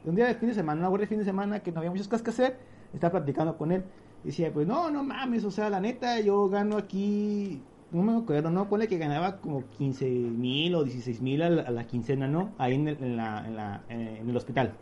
un 0.04 0.14
día 0.14 0.26
de 0.26 0.34
fin 0.34 0.48
de 0.48 0.54
semana, 0.54 0.80
una 0.80 0.88
guardia 0.88 1.04
de 1.04 1.08
fin 1.08 1.18
de 1.18 1.24
semana, 1.24 1.60
que 1.62 1.72
no 1.72 1.78
había 1.80 1.90
muchas 1.90 2.08
cosas 2.08 2.22
que 2.22 2.30
hacer, 2.30 2.58
estaba 2.92 3.12
platicando 3.20 3.56
con 3.58 3.72
él. 3.72 3.84
Y 4.24 4.28
decía, 4.28 4.52
pues 4.52 4.66
no, 4.66 4.90
no 4.90 5.04
mames, 5.04 5.44
o 5.44 5.50
sea, 5.50 5.68
la 5.70 5.80
neta, 5.80 6.18
yo 6.20 6.48
gano 6.48 6.76
aquí, 6.78 7.60
no 7.92 8.02
me 8.02 8.16
acuerdo, 8.16 8.50
¿no? 8.50 8.68
Pone 8.68 8.88
que 8.88 8.96
ganaba 8.98 9.36
como 9.36 9.64
15 9.76 10.06
mil 10.08 10.74
o 10.74 10.82
16 10.84 11.20
mil 11.20 11.42
a, 11.42 11.50
la- 11.50 11.62
a 11.62 11.70
la 11.70 11.86
quincena, 11.86 12.26
¿no? 12.26 12.50
Ahí 12.58 12.74
en 12.74 12.88
el, 12.88 12.96
en 13.02 13.16
la, 13.16 13.46
en 13.46 13.56
la, 13.56 13.82
en 13.90 14.28
el 14.28 14.36
hospital. 14.36 14.72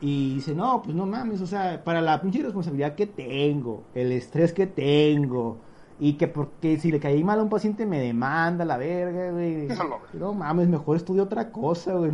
Y 0.00 0.34
dice, 0.34 0.54
no, 0.54 0.82
pues 0.82 0.96
no 0.96 1.06
mames, 1.06 1.40
o 1.40 1.46
sea, 1.46 1.82
para 1.84 2.00
la 2.00 2.20
pinche 2.20 2.42
responsabilidad 2.42 2.94
que 2.96 3.06
tengo, 3.06 3.84
el 3.94 4.10
estrés 4.12 4.52
que 4.52 4.66
tengo, 4.66 5.58
y 6.00 6.14
que 6.14 6.26
porque 6.26 6.76
si 6.78 6.90
le 6.90 6.98
caí 6.98 7.22
mal 7.22 7.38
a 7.38 7.42
un 7.44 7.48
paciente 7.48 7.86
me 7.86 8.00
demanda 8.00 8.64
la 8.64 8.76
verga, 8.76 9.30
güey. 9.30 9.68
No 10.18 10.34
mames, 10.34 10.68
mejor 10.68 10.96
estudia 10.96 11.22
otra 11.22 11.50
cosa, 11.52 11.94
güey. 11.94 12.10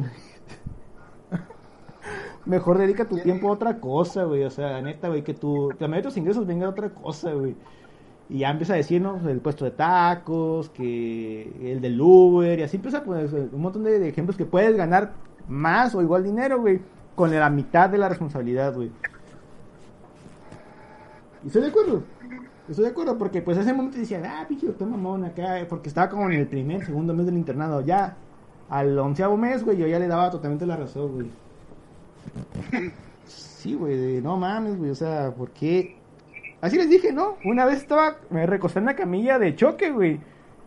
Mejor 2.48 2.78
dedica 2.78 3.04
tu 3.06 3.18
tiempo 3.18 3.48
a 3.48 3.52
otra 3.52 3.78
cosa, 3.78 4.24
güey. 4.24 4.42
O 4.42 4.50
sea, 4.50 4.80
neta, 4.82 5.08
güey, 5.08 5.22
que 5.22 5.34
tu, 5.34 5.68
que 5.68 5.84
la 5.84 5.88
mayoría 5.88 6.02
de 6.02 6.08
tus 6.08 6.16
ingresos 6.16 6.46
venga 6.46 6.64
de 6.64 6.72
otra 6.72 6.90
cosa, 6.90 7.32
güey. 7.32 7.54
Y 8.30 8.38
ya 8.38 8.50
empieza 8.50 8.72
a 8.72 8.76
decirnos 8.76 9.24
el 9.24 9.40
puesto 9.40 9.64
de 9.64 9.70
tacos, 9.70 10.70
que 10.70 11.52
el 11.62 11.80
del 11.80 12.00
Uber, 12.00 12.58
y 12.58 12.62
así 12.62 12.76
empieza 12.76 13.04
pues, 13.04 13.32
un 13.32 13.60
montón 13.60 13.84
de, 13.84 13.98
de 13.98 14.08
ejemplos 14.08 14.36
que 14.36 14.44
puedes 14.44 14.76
ganar 14.76 15.12
más 15.46 15.94
o 15.94 16.02
igual 16.02 16.24
dinero, 16.24 16.60
güey, 16.60 16.80
con 17.14 17.30
la 17.34 17.48
mitad 17.50 17.88
de 17.88 17.98
la 17.98 18.08
responsabilidad, 18.08 18.74
güey. 18.74 18.90
Y 21.44 21.46
estoy 21.46 21.62
de 21.62 21.68
acuerdo. 21.68 22.02
Estoy 22.68 22.84
de 22.84 22.90
acuerdo, 22.90 23.16
porque 23.16 23.40
pues 23.40 23.56
ese 23.56 23.72
momento 23.72 23.98
decía, 23.98 24.20
ah, 24.24 24.46
pinche 24.46 24.66
doctor 24.66 24.88
mamón 24.88 25.24
acá, 25.24 25.66
porque 25.68 25.88
estaba 25.88 26.10
como 26.10 26.26
en 26.26 26.32
el 26.32 26.46
primer, 26.46 26.84
segundo 26.84 27.14
mes 27.14 27.26
del 27.26 27.38
internado. 27.38 27.80
Ya, 27.80 28.16
al 28.68 28.98
onceavo 28.98 29.36
mes, 29.36 29.64
güey, 29.64 29.78
yo 29.78 29.86
ya 29.86 29.98
le 29.98 30.06
daba 30.06 30.30
totalmente 30.30 30.66
la 30.66 30.76
razón, 30.76 31.12
güey. 31.14 31.30
Sí, 33.26 33.74
güey, 33.74 33.96
de, 33.96 34.22
no 34.22 34.36
mames, 34.36 34.76
güey, 34.76 34.90
o 34.90 34.94
sea, 34.94 35.34
¿por 35.34 35.50
qué? 35.50 35.96
Así 36.60 36.76
les 36.76 36.88
dije, 36.88 37.12
¿no? 37.12 37.36
Una 37.44 37.64
vez 37.64 37.78
estaba, 37.78 38.18
me 38.30 38.46
recosté 38.46 38.78
en 38.78 38.86
la 38.86 38.96
camilla 38.96 39.38
de 39.38 39.54
choque, 39.56 39.90
güey, 39.90 40.20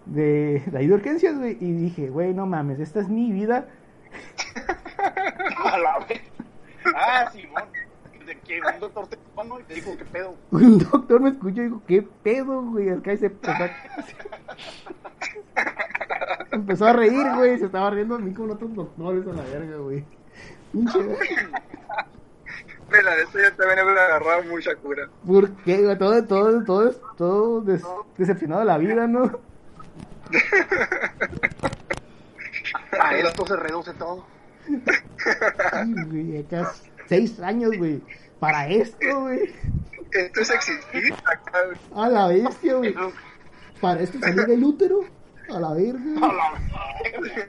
de, 0.06 0.62
de 0.66 0.78
ahí 0.78 0.88
de 0.88 0.94
urgencias, 0.94 1.38
güey, 1.38 1.58
y 1.60 1.72
dije, 1.72 2.10
güey, 2.10 2.34
no 2.34 2.46
mames, 2.46 2.80
esta 2.80 3.00
es 3.00 3.10
mi 3.10 3.32
vida. 3.32 3.68
A 5.66 5.78
la 5.78 6.00
vez. 6.00 6.22
Ah, 6.96 7.30
Simón. 7.32 7.64
De 8.26 8.38
que 8.40 8.60
un 8.62 8.80
doctor 8.80 9.08
te 9.08 9.18
y 9.18 9.64
te 9.64 9.74
dijo, 9.74 9.98
¿qué 9.98 10.06
pedo? 10.06 10.36
Un 10.52 10.78
doctor 10.78 11.22
me 11.22 11.30
escuchó 11.30 11.62
y 11.62 11.66
dijo, 11.66 11.82
¿qué 11.88 12.04
pedo, 12.24 12.62
güey? 12.62 12.90
Acá 12.90 13.18
se 13.18 13.26
empezó 13.28 13.52
a... 13.52 13.72
empezó 16.52 16.86
a 16.86 16.94
reír, 16.94 17.26
güey, 17.36 17.58
se 17.58 17.66
estaba 17.66 17.90
riendo 17.90 18.18
de 18.18 18.24
mí 18.24 18.34
con 18.34 18.52
otros 18.52 18.74
doctores 18.76 19.26
a 19.28 19.34
la 19.34 19.44
verga, 19.44 19.78
güey. 19.78 20.06
De 20.74 20.84
esto 23.24 23.40
yo 23.40 23.54
también 23.56 23.86
me 23.86 23.92
agarraba 24.00 24.42
mucha 24.44 24.76
cura. 24.76 25.08
¿Por 25.26 25.50
qué, 25.64 25.82
güey? 25.84 25.98
Todo, 25.98 26.24
todo, 26.26 26.64
todo, 26.66 26.92
todo 27.18 27.62
des- 27.62 27.84
decepcionado 28.18 28.62
de 28.62 28.68
la 28.68 28.78
vida, 28.78 29.08
¿no? 29.08 29.40
A 33.00 33.16
esto 33.16 33.46
se 33.46 33.56
reduce 33.56 33.94
todo. 33.94 34.26
Sí, 34.68 35.94
güey, 36.08 36.40
acá 36.46 36.72
seis 37.08 37.40
años, 37.40 37.72
güey, 37.78 38.02
para 38.40 38.68
esto, 38.68 39.22
güey. 39.22 39.54
Esto 40.12 40.42
es 40.42 40.50
existir 40.52 41.14
acá, 41.26 41.60
güey. 41.66 41.78
A 42.06 42.10
la 42.10 42.28
bestia, 42.28 42.74
güey. 42.76 42.94
Para 43.80 44.02
esto 44.02 44.20
salir 44.20 44.46
del 44.46 44.64
útero, 44.64 45.02
a 45.50 45.60
la 45.60 45.74
verga. 45.74 46.00
A 46.22 46.34
la 46.34 46.52
vez. 47.04 47.46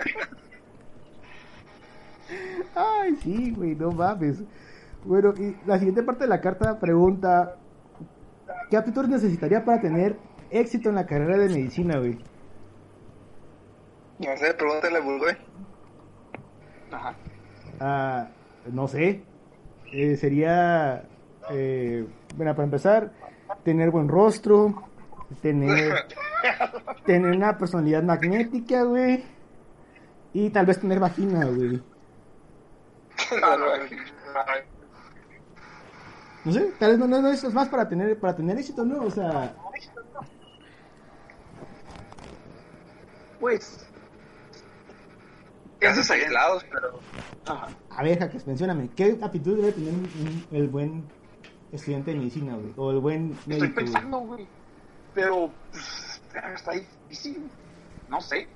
Ay, 2.74 3.16
sí, 3.16 3.52
güey, 3.52 3.74
no 3.74 3.90
mames. 3.90 4.42
Bueno, 5.04 5.34
y 5.36 5.56
la 5.66 5.78
siguiente 5.78 6.02
parte 6.02 6.24
de 6.24 6.30
la 6.30 6.40
carta 6.40 6.78
pregunta: 6.78 7.56
¿Qué 8.70 8.76
aptitudes 8.76 9.08
necesitaría 9.08 9.64
para 9.64 9.80
tener 9.80 10.16
éxito 10.50 10.88
en 10.88 10.94
la 10.96 11.06
carrera 11.06 11.38
de 11.38 11.48
medicina, 11.48 11.98
güey? 11.98 12.18
No 14.18 14.36
sé, 14.36 14.54
pregúntale 14.54 14.98
a 14.98 15.00
Burgoy. 15.00 15.36
Ajá. 16.92 17.16
Ah, 17.80 18.28
no 18.70 18.86
sé. 18.86 19.24
Eh, 19.92 20.16
sería, 20.16 21.04
eh, 21.50 22.06
bueno, 22.36 22.54
para 22.54 22.64
empezar, 22.64 23.12
tener 23.64 23.90
buen 23.90 24.08
rostro, 24.08 24.84
tener, 25.40 25.94
tener 27.06 27.36
una 27.36 27.58
personalidad 27.58 28.02
magnética, 28.02 28.84
güey. 28.84 29.24
Y 30.32 30.50
tal 30.50 30.66
vez 30.66 30.80
tener 30.80 31.00
vagina, 31.00 31.44
güey. 31.44 31.82
No 36.44 36.52
sé, 36.52 36.72
tal 36.78 36.90
vez 36.90 36.98
no, 36.98 37.06
no, 37.06 37.22
no, 37.22 37.28
eso 37.28 37.46
es 37.46 37.54
más 37.54 37.68
para 37.68 37.88
tener, 37.88 38.18
para 38.18 38.34
tener 38.34 38.58
éxito, 38.58 38.84
¿no? 38.84 39.04
O 39.04 39.10
sea, 39.10 39.54
Pues. 43.38 43.86
Casos 45.78 46.10
aislados, 46.10 46.64
pero 46.70 47.00
Ajá. 47.44 47.68
a 47.90 48.02
ver, 48.02 48.18
Jaques, 48.18 48.46
mencióname, 48.46 48.88
¿qué 48.96 49.18
aptitud 49.20 49.56
debe 49.56 49.72
tener 49.72 49.92
un- 49.94 50.00
un- 50.00 50.46
el 50.56 50.68
buen 50.68 51.08
estudiante 51.72 52.12
de 52.12 52.18
medicina, 52.18 52.54
güey? 52.54 52.72
O 52.76 52.90
el 52.92 52.98
buen 53.00 53.32
Estoy 53.32 53.46
médico, 53.58 53.74
güey? 53.74 53.84
pensando, 53.84 54.18
güey. 54.20 54.48
Pero. 55.14 55.50
pues, 55.70 56.22
está 56.54 56.72
difícil. 56.72 57.50
No 58.08 58.20
sé. 58.20 58.48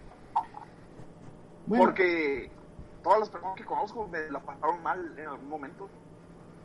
Bueno, 1.66 1.84
Porque 1.86 2.48
todas 3.06 3.20
las 3.20 3.30
personas 3.30 3.54
que 3.56 3.64
conozco 3.64 4.08
me 4.08 4.28
la 4.30 4.40
pasaron 4.44 4.82
mal 4.82 5.16
en 5.16 5.28
algún 5.28 5.48
momento. 5.48 5.88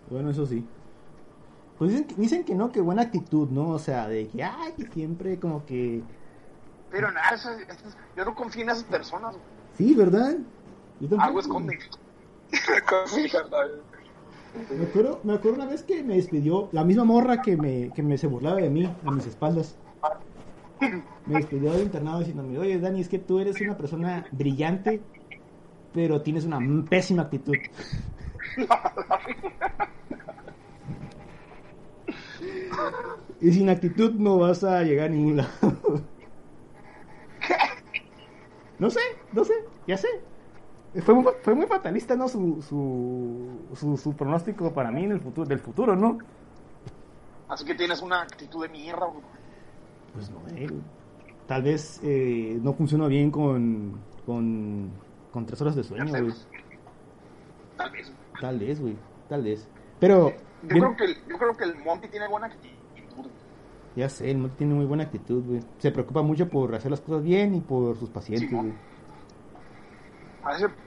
Bueno, 0.09 0.31
eso 0.31 0.43
sí. 0.47 0.65
Pues 1.77 1.91
dicen 1.91 2.07
que, 2.07 2.15
dicen 2.15 2.43
que 2.45 2.55
no, 2.55 2.71
que 2.71 2.81
buena 2.81 3.03
actitud, 3.03 3.47
¿no? 3.49 3.69
O 3.69 3.79
sea, 3.79 4.07
de 4.07 4.27
que, 4.27 4.43
ay, 4.43 4.73
que 4.75 4.87
siempre 4.91 5.39
como 5.39 5.65
que... 5.67 6.03
Pero 6.89 7.11
nada, 7.11 7.29
eso- 7.35 7.51
eso- 7.51 7.95
yo 8.15 8.25
no 8.25 8.33
confío 8.33 8.63
en 8.63 8.69
esas 8.69 8.83
personas. 8.85 9.35
güey. 9.35 9.45
Sí, 9.77 9.93
¿verdad? 9.93 10.35
Algo 11.19 11.39
esconden. 11.39 11.79
Me 14.77 14.85
acuerdo, 14.85 15.21
me 15.23 15.33
acuerdo 15.33 15.55
una 15.57 15.65
vez 15.65 15.83
que 15.83 16.03
me 16.03 16.15
despidió 16.15 16.69
la 16.73 16.83
misma 16.83 17.03
morra 17.05 17.41
que 17.41 17.55
me, 17.55 17.93
que 17.93 18.03
me 18.03 18.17
se 18.17 18.27
burlaba 18.27 18.57
de 18.57 18.69
mí 18.69 18.83
a 19.05 19.11
mis 19.11 19.25
espaldas. 19.27 19.79
Me 21.25 21.35
despidió 21.35 21.71
del 21.71 21.83
internado 21.83 22.19
diciéndome, 22.19 22.57
oye 22.57 22.79
Dani, 22.79 22.99
es 23.01 23.07
que 23.09 23.19
tú 23.19 23.39
eres 23.39 23.61
una 23.61 23.77
persona 23.77 24.27
brillante, 24.31 25.05
pero 25.93 26.21
tienes 26.21 26.45
una 26.45 26.59
pésima 26.89 27.23
actitud. 27.23 27.55
Y 33.39 33.51
sin 33.51 33.69
actitud 33.69 34.13
no 34.13 34.37
vas 34.37 34.63
a 34.63 34.83
llegar 34.83 35.07
a 35.07 35.09
ningún 35.09 35.37
lado. 35.37 35.49
No 38.77 38.89
sé, 38.89 38.99
no 39.33 39.43
sé, 39.43 39.53
ya 39.87 39.97
sé. 39.97 40.07
Fue 41.03 41.13
muy, 41.13 41.25
fue 41.41 41.55
muy 41.55 41.67
fatalista, 41.67 42.15
¿no? 42.15 42.27
Su, 42.27 42.61
su, 42.61 43.75
su, 43.75 43.95
su 43.95 44.13
pronóstico 44.15 44.73
para 44.73 44.91
mí 44.91 45.03
en 45.05 45.11
el 45.11 45.21
futuro, 45.21 45.47
del 45.47 45.59
futuro, 45.59 45.95
¿no? 45.95 46.17
Así 47.47 47.63
que 47.65 47.75
tienes 47.75 48.01
una 48.01 48.21
actitud 48.21 48.63
de 48.63 48.69
mierda. 48.69 49.07
Pues 50.13 50.29
no, 50.29 50.39
eh, 50.55 50.67
Tal 51.47 51.63
vez 51.63 51.99
eh, 52.03 52.59
no 52.61 52.73
funcionó 52.73 53.07
bien 53.07 53.29
con, 53.29 53.99
con, 54.25 54.89
con 55.31 55.45
tres 55.45 55.61
horas 55.61 55.75
de 55.75 55.83
sueño, 55.83 56.09
güey. 56.09 56.33
Tal 57.77 57.91
vez. 57.91 58.11
Tal 58.39 58.59
vez, 58.59 58.79
güey. 58.81 58.95
Tal 59.29 59.43
vez. 59.43 59.67
Pero, 59.99 60.29
Yo 60.29 60.35
bien- 60.67 60.83
creo, 60.83 60.97
que 60.97 61.05
el, 61.05 61.27
yo 61.27 61.37
creo 61.37 61.57
que 61.57 61.63
el 61.63 61.75
Monty 61.77 62.07
tiene 62.09 62.27
buena 62.27 62.47
actitud. 62.47 62.77
ya 63.95 64.09
sé, 64.09 64.31
el 64.31 64.37
Monty 64.37 64.55
tiene 64.57 64.73
muy 64.73 64.85
buena 64.85 65.03
actitud, 65.03 65.43
güey. 65.45 65.61
Se 65.79 65.91
preocupa 65.91 66.21
mucho 66.21 66.49
por 66.49 66.73
hacer 66.75 66.91
las 66.91 67.01
cosas 67.01 67.23
bien 67.23 67.55
y 67.55 67.61
por 67.61 67.97
sus 67.97 68.09
pacientes, 68.09 68.49
Sí, 68.49 68.55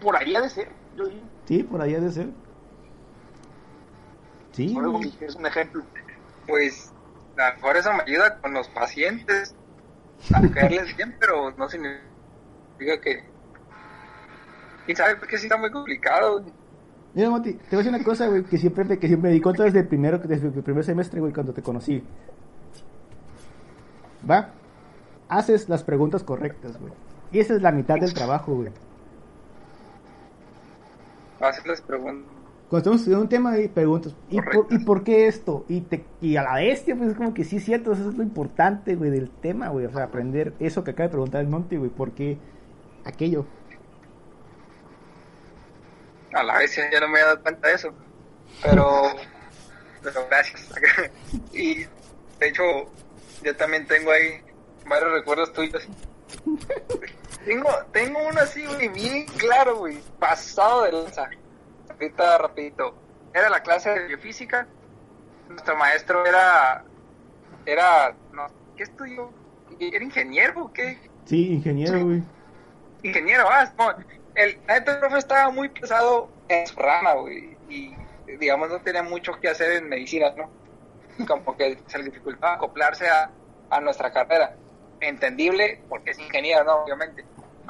por 0.01 0.17
ahí 0.17 0.35
ha 0.35 0.41
de 0.41 0.51
ser. 0.51 0.69
Yo 0.97 1.07
digo. 1.07 1.23
Sí, 1.45 1.63
por 1.63 1.81
ahí 1.81 1.95
ha 1.95 2.01
de 2.01 2.11
ser. 2.11 2.29
Sí, 4.53 4.73
Por 4.75 4.85
algo 4.85 5.01
es 5.21 5.35
un 5.35 5.47
ejemplo. 5.47 5.83
pues 6.47 6.93
a 7.37 7.49
lo 7.51 7.55
mejor 7.57 7.77
eso 7.77 7.93
me 7.93 8.03
ayuda 8.03 8.39
con 8.41 8.55
los 8.55 8.69
pacientes 8.69 9.55
a 10.33 10.41
caerles 10.53 10.97
bien, 10.97 11.17
pero 11.19 11.51
no 11.53 11.69
significa 11.69 13.01
que. 13.03 13.25
¿Quién 14.87 14.97
sabe? 14.97 15.17
Porque 15.17 15.39
sí 15.39 15.47
está 15.47 15.57
muy 15.57 15.71
complicado. 15.71 16.41
güey. 16.41 16.53
Mira, 17.15 17.31
Monty, 17.31 17.53
te 17.55 17.59
voy 17.71 17.75
a 17.77 17.79
decir 17.79 17.95
una 17.95 18.03
cosa, 18.05 18.27
güey, 18.29 18.43
que 18.45 18.59
siempre, 18.59 18.85
me- 18.85 18.99
que 18.99 19.07
siempre 19.07 19.31
me 19.31 19.35
di 19.35 19.41
cuenta 19.41 19.63
desde 19.63 19.81
el, 19.81 19.87
primero, 19.87 20.19
desde 20.19 20.49
el 20.49 20.63
primer 20.63 20.85
semestre, 20.85 21.21
güey, 21.21 21.33
cuando 21.33 21.53
te 21.53 21.63
conocí. 21.63 22.03
¿Va? 24.29 24.51
haces 25.29 25.69
las 25.69 25.83
preguntas 25.83 26.23
correctas, 26.23 26.79
güey. 26.79 26.93
Y 27.33 27.39
esa 27.41 27.55
es 27.55 27.63
la 27.63 27.73
mitad 27.73 27.97
del 27.99 28.13
trabajo, 28.15 28.55
güey. 28.55 28.69
Haces 31.41 31.67
las 31.67 31.81
preguntas. 31.81 32.31
Cuando 32.69 32.79
estamos 32.79 33.01
estudiando 33.01 33.23
un 33.25 33.29
tema 33.29 33.59
y 33.59 33.69
preguntas, 33.69 34.15
¿y 34.31 34.41
por. 34.41 34.67
¿y 34.71 34.79
por 34.85 35.05
qué 35.05 35.27
esto? 35.27 35.65
Y, 35.69 35.81
te, 35.83 36.05
y 36.21 36.37
a 36.37 36.43
la 36.43 36.55
bestia, 36.55 36.97
pues 36.97 37.11
es 37.11 37.17
como 37.17 37.35
que 37.35 37.45
sí 37.45 37.57
es 37.57 37.65
cierto, 37.65 37.93
eso 37.93 38.09
es 38.11 38.17
lo 38.17 38.23
importante, 38.23 38.95
güey, 38.97 39.11
del 39.11 39.31
tema, 39.31 39.69
güey. 39.69 39.87
O 39.87 39.91
sea, 39.93 40.05
aprender 40.05 40.55
eso 40.61 40.83
que 40.85 40.93
acaba 40.93 41.09
de 41.09 41.13
preguntar 41.13 41.41
el 41.41 41.49
Monty, 41.49 41.77
güey, 41.77 41.91
¿por 41.91 42.13
qué 42.13 42.39
aquello? 43.05 43.45
A 46.35 46.43
la 46.43 46.59
vez 46.59 46.75
ya 46.77 47.01
no 47.01 47.09
me 47.09 47.21
he 47.21 47.23
dado 47.23 47.41
cuenta 47.41 47.69
de 47.69 47.75
eso. 47.75 47.95
Pero, 48.63 49.15
pero 50.03 50.27
gracias. 50.29 50.69
Y 51.53 51.85
de 52.39 52.49
hecho, 52.49 52.63
yo 53.43 53.57
también 53.57 53.87
tengo 53.87 54.11
ahí 54.11 54.43
varios 54.87 55.13
recuerdos 55.13 55.53
tuyos. 55.53 55.87
tengo, 57.45 57.71
tengo 57.93 58.19
uno 58.29 58.41
así, 58.41 58.67
güey, 58.67 58.89
bien 58.89 59.27
claro, 59.27 59.77
güey, 59.77 59.99
pasado 60.19 60.83
de 60.83 60.93
lanza. 60.93 61.31
Ahorita, 61.89 62.39
rapidito. 62.39 62.95
Era 63.33 63.49
la 63.49 63.63
clase 63.63 63.91
de 63.91 64.07
biofísica. 64.07 64.67
Nuestro 65.49 65.77
maestro 65.77 66.27
era, 66.27 66.85
era, 67.67 68.15
no, 68.33 68.47
¿qué 68.77 68.83
estudió? 68.85 69.31
¿Era 69.79 70.05
ingeniero 70.05 70.65
o 70.65 70.73
qué? 70.73 70.99
Sí, 71.27 71.53
ingeniero, 71.53 72.05
güey. 72.05 72.23
ingeniero, 73.03 73.47
ah, 73.49 73.71
no, 73.79 73.95
el, 74.35 74.59
el 74.69 74.85
profe 74.85 75.19
estaba 75.19 75.51
muy 75.51 75.69
pesado 75.69 76.29
en 76.49 76.67
su 76.67 76.77
rama, 76.77 77.15
güey, 77.15 77.57
y 77.69 77.95
digamos 78.39 78.69
no 78.69 78.81
tenía 78.81 79.03
mucho 79.03 79.33
que 79.41 79.49
hacer 79.49 79.73
en 79.73 79.89
medicina, 79.89 80.33
¿no? 80.37 80.51
Como 81.27 81.57
que 81.57 81.79
se 81.87 81.99
le 81.99 82.05
dificultaba 82.05 82.55
acoplarse 82.55 83.09
a, 83.09 83.31
a 83.71 83.81
nuestra 83.81 84.13
carrera. 84.13 84.57
Entendible, 85.01 85.83
porque 85.89 86.13
es 86.13 86.19
ingeniero, 86.19 86.65
¿no? 86.65 86.77
Obviamente. 86.85 87.25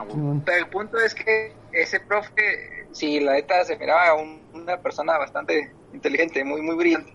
Simón. 0.09 0.43
Pero 0.45 0.59
el 0.59 0.69
punto 0.69 0.99
es 0.99 1.15
que 1.15 1.53
ese 1.73 2.01
profe, 2.01 2.87
si 2.93 3.21
la 3.21 3.33
neta 3.33 3.65
se 3.65 3.77
miraba 3.77 4.15
un- 4.15 4.45
una 4.53 4.81
persona 4.81 5.19
bastante 5.19 5.73
inteligente, 5.93 6.45
muy, 6.45 6.63
muy 6.63 6.77
brillante. 6.77 7.13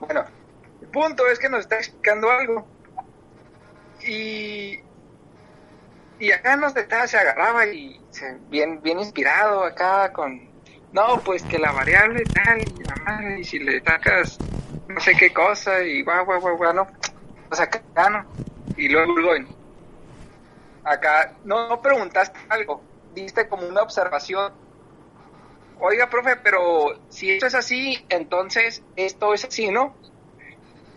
Bueno, 0.00 0.24
el 0.80 0.88
punto 0.88 1.26
es 1.26 1.38
que 1.38 1.48
nos 1.48 1.60
está 1.60 1.76
explicando 1.76 2.30
algo. 2.30 2.66
Y, 4.06 4.80
y 6.18 6.32
acá 6.32 6.56
nos 6.56 6.72
se 6.72 7.18
agarraba 7.18 7.66
y 7.66 8.00
bien, 8.48 8.80
bien 8.82 8.98
inspirado 8.98 9.64
acá 9.64 10.12
con, 10.12 10.48
no, 10.92 11.20
pues 11.20 11.42
que 11.42 11.58
la 11.58 11.72
variable 11.72 12.24
tal, 12.24 12.60
y 12.60 12.82
la 12.84 12.96
madre, 13.04 13.40
y 13.40 13.44
si 13.44 13.58
le 13.58 13.80
sacas 13.80 14.38
no 14.88 15.00
sé 15.00 15.14
qué 15.14 15.32
cosa, 15.32 15.82
y 15.82 16.02
guau, 16.02 16.24
guau, 16.24 16.40
guau, 16.40 16.56
guau, 16.56 16.72
no. 16.74 16.88
O 17.50 17.54
sea, 17.54 17.66
acá, 17.66 18.10
no. 18.10 18.24
Y 18.76 18.88
luego, 18.88 19.14
acá 20.84 21.34
no, 21.44 21.68
no 21.68 21.82
preguntaste 21.82 22.38
algo, 22.48 22.82
diste 23.14 23.48
como 23.48 23.66
una 23.66 23.82
observación. 23.82 24.52
Oiga, 25.80 26.10
profe, 26.10 26.36
pero 26.36 26.98
si 27.08 27.30
esto 27.30 27.46
es 27.46 27.54
así, 27.54 28.04
entonces 28.08 28.82
esto 28.96 29.32
es 29.34 29.44
así, 29.44 29.70
¿no? 29.70 29.94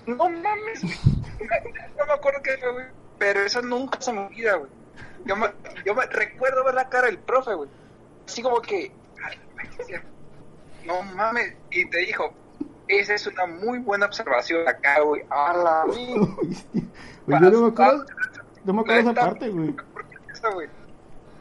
No 0.06 0.30
mames. 0.30 0.82
No 1.98 2.06
me 2.08 2.14
acuerdo 2.14 2.42
qué 2.44 2.58
fue. 2.58 2.88
Pero 3.20 3.42
eso 3.42 3.62
nunca 3.62 4.00
se 4.02 4.12
me 4.12 4.22
olvida, 4.22 4.56
güey. 4.56 4.70
Yo 5.26 5.36
me, 5.36 5.48
yo 5.86 5.96
me 5.96 6.06
recuerdo 6.06 6.64
ver 6.64 6.74
la 6.74 6.90
cara 6.90 7.08
del 7.08 7.20
profe, 7.20 7.54
güey. 7.54 7.70
Así 8.28 8.42
como 8.42 8.62
que, 8.62 8.92
no 10.86 11.02
mames. 11.02 11.56
Y 11.72 11.90
te 11.90 12.00
dijo, 12.00 12.34
esa 12.88 13.14
es 13.14 13.28
una 13.28 13.46
muy 13.46 13.80
buena 13.80 14.06
observación 14.06 14.68
acá, 14.68 15.02
güey. 15.02 15.24
A 15.30 15.54
la 15.54 15.86
yo 15.96 17.52
no 17.52 17.62
me 17.62 17.68
acuerdo, 17.70 18.06
no 18.66 18.74
me 18.74 18.82
acuerdo 18.82 19.12
esa 19.12 19.14
parte, 19.14 19.50
güey. 19.50 19.76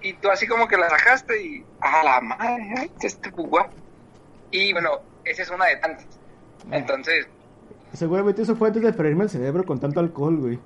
Y 0.03 0.14
tú 0.14 0.31
así 0.31 0.47
como 0.47 0.66
que 0.68 0.76
la 0.76 0.89
sacaste 0.89 1.43
y 1.43 1.64
a 1.81 2.03
la 2.05 2.20
madre, 2.20 2.74
ay, 2.76 2.93
este. 3.01 3.33
Y 4.51 4.72
bueno, 4.72 5.01
esa 5.24 5.43
es 5.43 5.51
una 5.51 5.66
de 5.66 5.76
tantas. 5.76 6.07
Entonces, 6.70 7.26
Seguramente 7.93 8.43
eso 8.43 8.55
fue 8.55 8.68
antes 8.68 8.83
de 8.83 8.93
freírme 8.93 9.24
el 9.24 9.31
cerebro 9.31 9.64
con 9.64 9.81
tanto 9.81 10.01
alcohol, 10.01 10.37
güey. 10.37 10.59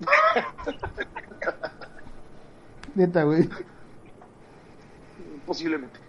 Neta, 2.96 3.22
güey. 3.24 3.48
Posiblemente. 5.46 6.00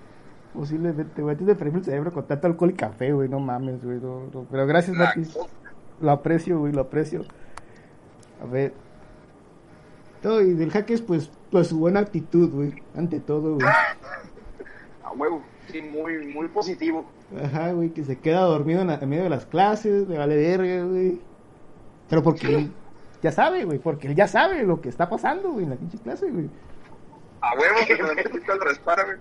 Posiblemente, 0.54 1.22
güey. 1.22 1.36
Antes 1.38 1.58
de 1.60 1.70
el 1.70 1.84
cerebro 1.86 2.12
con 2.12 2.26
tanto 2.26 2.48
alcohol 2.48 2.72
y 2.72 2.74
café, 2.74 3.12
güey. 3.12 3.30
No 3.30 3.40
mames, 3.40 3.84
güey. 3.84 4.00
no, 4.00 4.24
no. 4.34 4.46
Pero 4.50 4.66
gracias, 4.66 4.98
la- 4.98 5.06
Mati. 5.16 5.30
Lo 6.02 6.12
aprecio, 6.12 6.60
güey, 6.60 6.74
lo 6.74 6.82
aprecio. 6.82 7.24
A 8.42 8.46
ver. 8.46 8.74
Todo, 10.22 10.42
y 10.42 10.54
del 10.54 10.72
Jaques, 10.72 11.02
pues, 11.02 11.30
pues 11.52 11.68
su 11.68 11.78
buena 11.78 12.00
actitud, 12.00 12.50
güey. 12.52 12.74
Ante 12.96 13.20
todo, 13.20 13.56
güey. 13.56 13.68
A 15.04 15.12
huevo. 15.14 15.42
Sí, 15.72 15.82
muy, 15.82 16.26
muy 16.34 16.48
positivo. 16.48 17.06
Ajá, 17.44 17.74
güey, 17.74 17.90
que 17.90 18.04
se 18.04 18.18
queda 18.20 18.42
dormido 18.42 18.82
en, 18.82 18.88
la- 18.88 18.96
en 18.96 19.10
medio 19.10 19.24
de 19.24 19.30
las 19.30 19.46
clases, 19.46 20.08
le 20.08 20.18
vale 20.18 20.36
verga, 20.38 20.84
güey. 20.86 21.20
Pero 22.10 22.24
porque 22.24 22.48
él 22.56 22.72
ya 23.22 23.32
sabe, 23.32 23.66
güey, 23.66 23.80
porque 23.80 24.08
él 24.08 24.16
ya 24.16 24.28
sabe 24.28 24.64
lo 24.64 24.80
que 24.82 24.88
está 24.90 25.10
pasando, 25.10 25.52
güey, 25.52 25.66
en 25.66 25.72
la 25.72 25.76
pinche 25.76 25.98
clase, 25.98 26.32
güey. 26.32 26.50
A 27.48 27.58
huevo 27.58 27.78
que 27.86 28.04
me 28.04 28.54
el 28.54 28.62
resparo, 28.62 29.04
güey. 29.06 29.18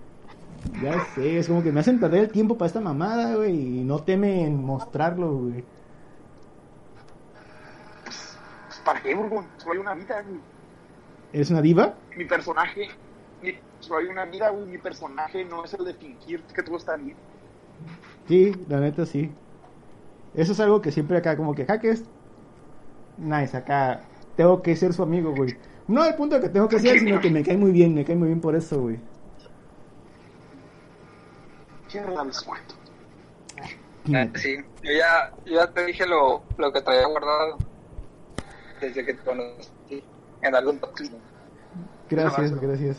Ya 0.81 1.05
sé, 1.15 1.39
es 1.39 1.47
como 1.47 1.63
que 1.63 1.71
me 1.71 1.79
hacen 1.79 1.99
perder 1.99 2.25
el 2.25 2.31
tiempo 2.31 2.57
para 2.57 2.67
esta 2.67 2.81
mamada, 2.81 3.35
güey, 3.35 3.79
y 3.79 3.83
no 3.83 3.99
temen 3.99 4.63
mostrarlo, 4.63 5.31
güey. 5.31 5.63
Pues, 8.03 8.81
¿Para 8.83 9.01
qué, 9.01 9.15
Burgón? 9.15 9.47
Solo 9.57 9.73
hay 9.73 9.79
una 9.79 9.93
vida, 9.93 10.21
güey. 10.21 10.39
¿Eres 11.33 11.49
una 11.51 11.61
diva? 11.61 11.95
Mi 12.15 12.25
personaje, 12.25 12.89
mi, 13.41 13.55
solo 13.79 13.99
hay 13.99 14.07
una 14.07 14.25
vida, 14.25 14.49
güey. 14.49 14.65
Mi 14.65 14.77
personaje 14.77 15.45
no 15.45 15.63
es 15.63 15.73
el 15.73 15.85
de 15.85 15.93
fingir 15.93 16.41
que 16.41 16.63
todo 16.63 16.77
está 16.77 16.95
bien. 16.97 17.15
Sí, 18.27 18.53
la 18.67 18.79
neta 18.79 19.05
sí. 19.05 19.31
Eso 20.33 20.51
es 20.51 20.59
algo 20.59 20.81
que 20.81 20.91
siempre 20.91 21.17
acá, 21.17 21.37
como 21.37 21.55
que 21.55 21.65
Jaques, 21.65 22.03
nice, 23.17 23.55
acá 23.55 24.01
tengo 24.35 24.61
que 24.61 24.75
ser 24.75 24.93
su 24.93 25.01
amigo, 25.01 25.33
güey. 25.35 25.57
No 25.87 26.01
al 26.01 26.15
punto 26.15 26.35
de 26.35 26.41
que 26.41 26.49
tengo 26.49 26.67
que 26.67 26.79
ser, 26.79 26.99
sino 26.99 27.19
que 27.21 27.29
me 27.29 27.43
cae 27.43 27.57
muy 27.57 27.71
bien, 27.71 27.93
me 27.93 28.03
cae 28.03 28.15
muy 28.15 28.27
bien 28.27 28.41
por 28.41 28.55
eso, 28.55 28.81
güey. 28.81 28.99
¿Quién 31.89 32.03
era 32.03 32.21
el 32.21 32.33
suelto? 32.33 32.75
Ah, 34.13 34.27
Sí, 34.35 34.57
yo 34.83 34.91
ya, 34.91 35.33
yo 35.45 35.55
ya 35.55 35.67
te 35.71 35.85
dije 35.85 36.05
lo, 36.05 36.41
lo 36.57 36.71
que 36.71 36.81
traía 36.81 37.07
guardado 37.07 37.57
desde 38.81 39.05
que 39.05 39.13
te 39.13 39.23
conocí 39.23 40.03
en 40.41 40.55
algún 40.55 40.79
top. 40.79 40.91
Gracias, 42.09 42.59
gracias. 42.59 42.97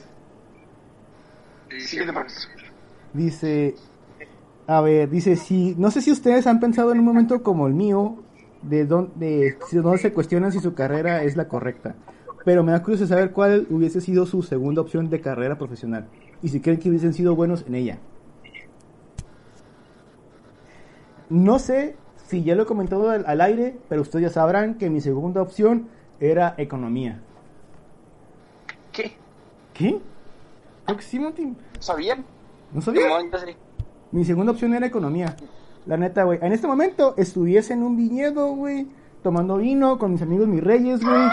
Sí. 1.70 1.98
Dice, 3.12 3.74
a 4.66 4.80
ver, 4.80 5.08
dice, 5.08 5.36
si, 5.36 5.74
no 5.76 5.90
sé 5.90 6.02
si 6.02 6.10
ustedes 6.12 6.46
han 6.46 6.60
pensado 6.60 6.92
en 6.92 6.98
un 6.98 7.04
momento 7.04 7.42
como 7.42 7.66
el 7.66 7.74
mío, 7.74 8.16
de 8.62 8.84
donde, 8.84 9.56
de 9.70 9.80
donde 9.80 9.98
se 9.98 10.12
cuestionan 10.12 10.52
si 10.52 10.60
su 10.60 10.74
carrera 10.74 11.22
es 11.22 11.36
la 11.36 11.48
correcta. 11.48 11.94
Pero 12.44 12.62
me 12.62 12.72
da 12.72 12.82
curiosidad 12.82 13.08
saber 13.08 13.32
cuál 13.32 13.66
hubiese 13.70 14.00
sido 14.00 14.26
su 14.26 14.42
segunda 14.42 14.82
opción 14.82 15.10
de 15.10 15.20
carrera 15.20 15.58
profesional. 15.58 16.08
Y 16.42 16.48
si 16.48 16.60
creen 16.60 16.78
que 16.78 16.88
hubiesen 16.88 17.12
sido 17.12 17.34
buenos 17.34 17.64
en 17.66 17.74
ella. 17.74 17.98
No 21.28 21.58
sé 21.58 21.96
si 22.26 22.42
ya 22.42 22.54
lo 22.54 22.62
he 22.62 22.66
comentado 22.66 23.10
al, 23.10 23.24
al 23.26 23.40
aire, 23.40 23.78
pero 23.88 24.02
ustedes 24.02 24.24
ya 24.24 24.30
sabrán 24.30 24.74
que 24.74 24.88
mi 24.88 25.00
segunda 25.00 25.42
opción 25.42 25.88
era 26.20 26.54
economía. 26.58 27.20
¿Qué? 28.92 29.12
¿Qué? 29.74 30.00
Creo 30.84 30.96
que 30.96 31.02
sí, 31.02 31.18
Monty. 31.18 31.54
¿Sabían? 31.80 32.24
¿No 32.72 32.80
sabía? 32.80 33.02
Simón, 33.02 33.30
yo 33.30 33.38
sí. 33.38 33.56
Mi 34.10 34.24
segunda 34.24 34.52
opción 34.52 34.74
era 34.74 34.86
economía. 34.86 35.36
La 35.86 35.96
neta, 35.96 36.24
güey. 36.24 36.38
En 36.42 36.52
este 36.52 36.66
momento 36.66 37.14
estuviese 37.16 37.74
en 37.74 37.82
un 37.82 37.96
viñedo, 37.96 38.54
güey. 38.54 38.86
Tomando 39.28 39.58
vino 39.58 39.98
con 39.98 40.12
mis 40.12 40.22
amigos 40.22 40.48
mis 40.48 40.64
reyes, 40.64 41.04
güey. 41.04 41.28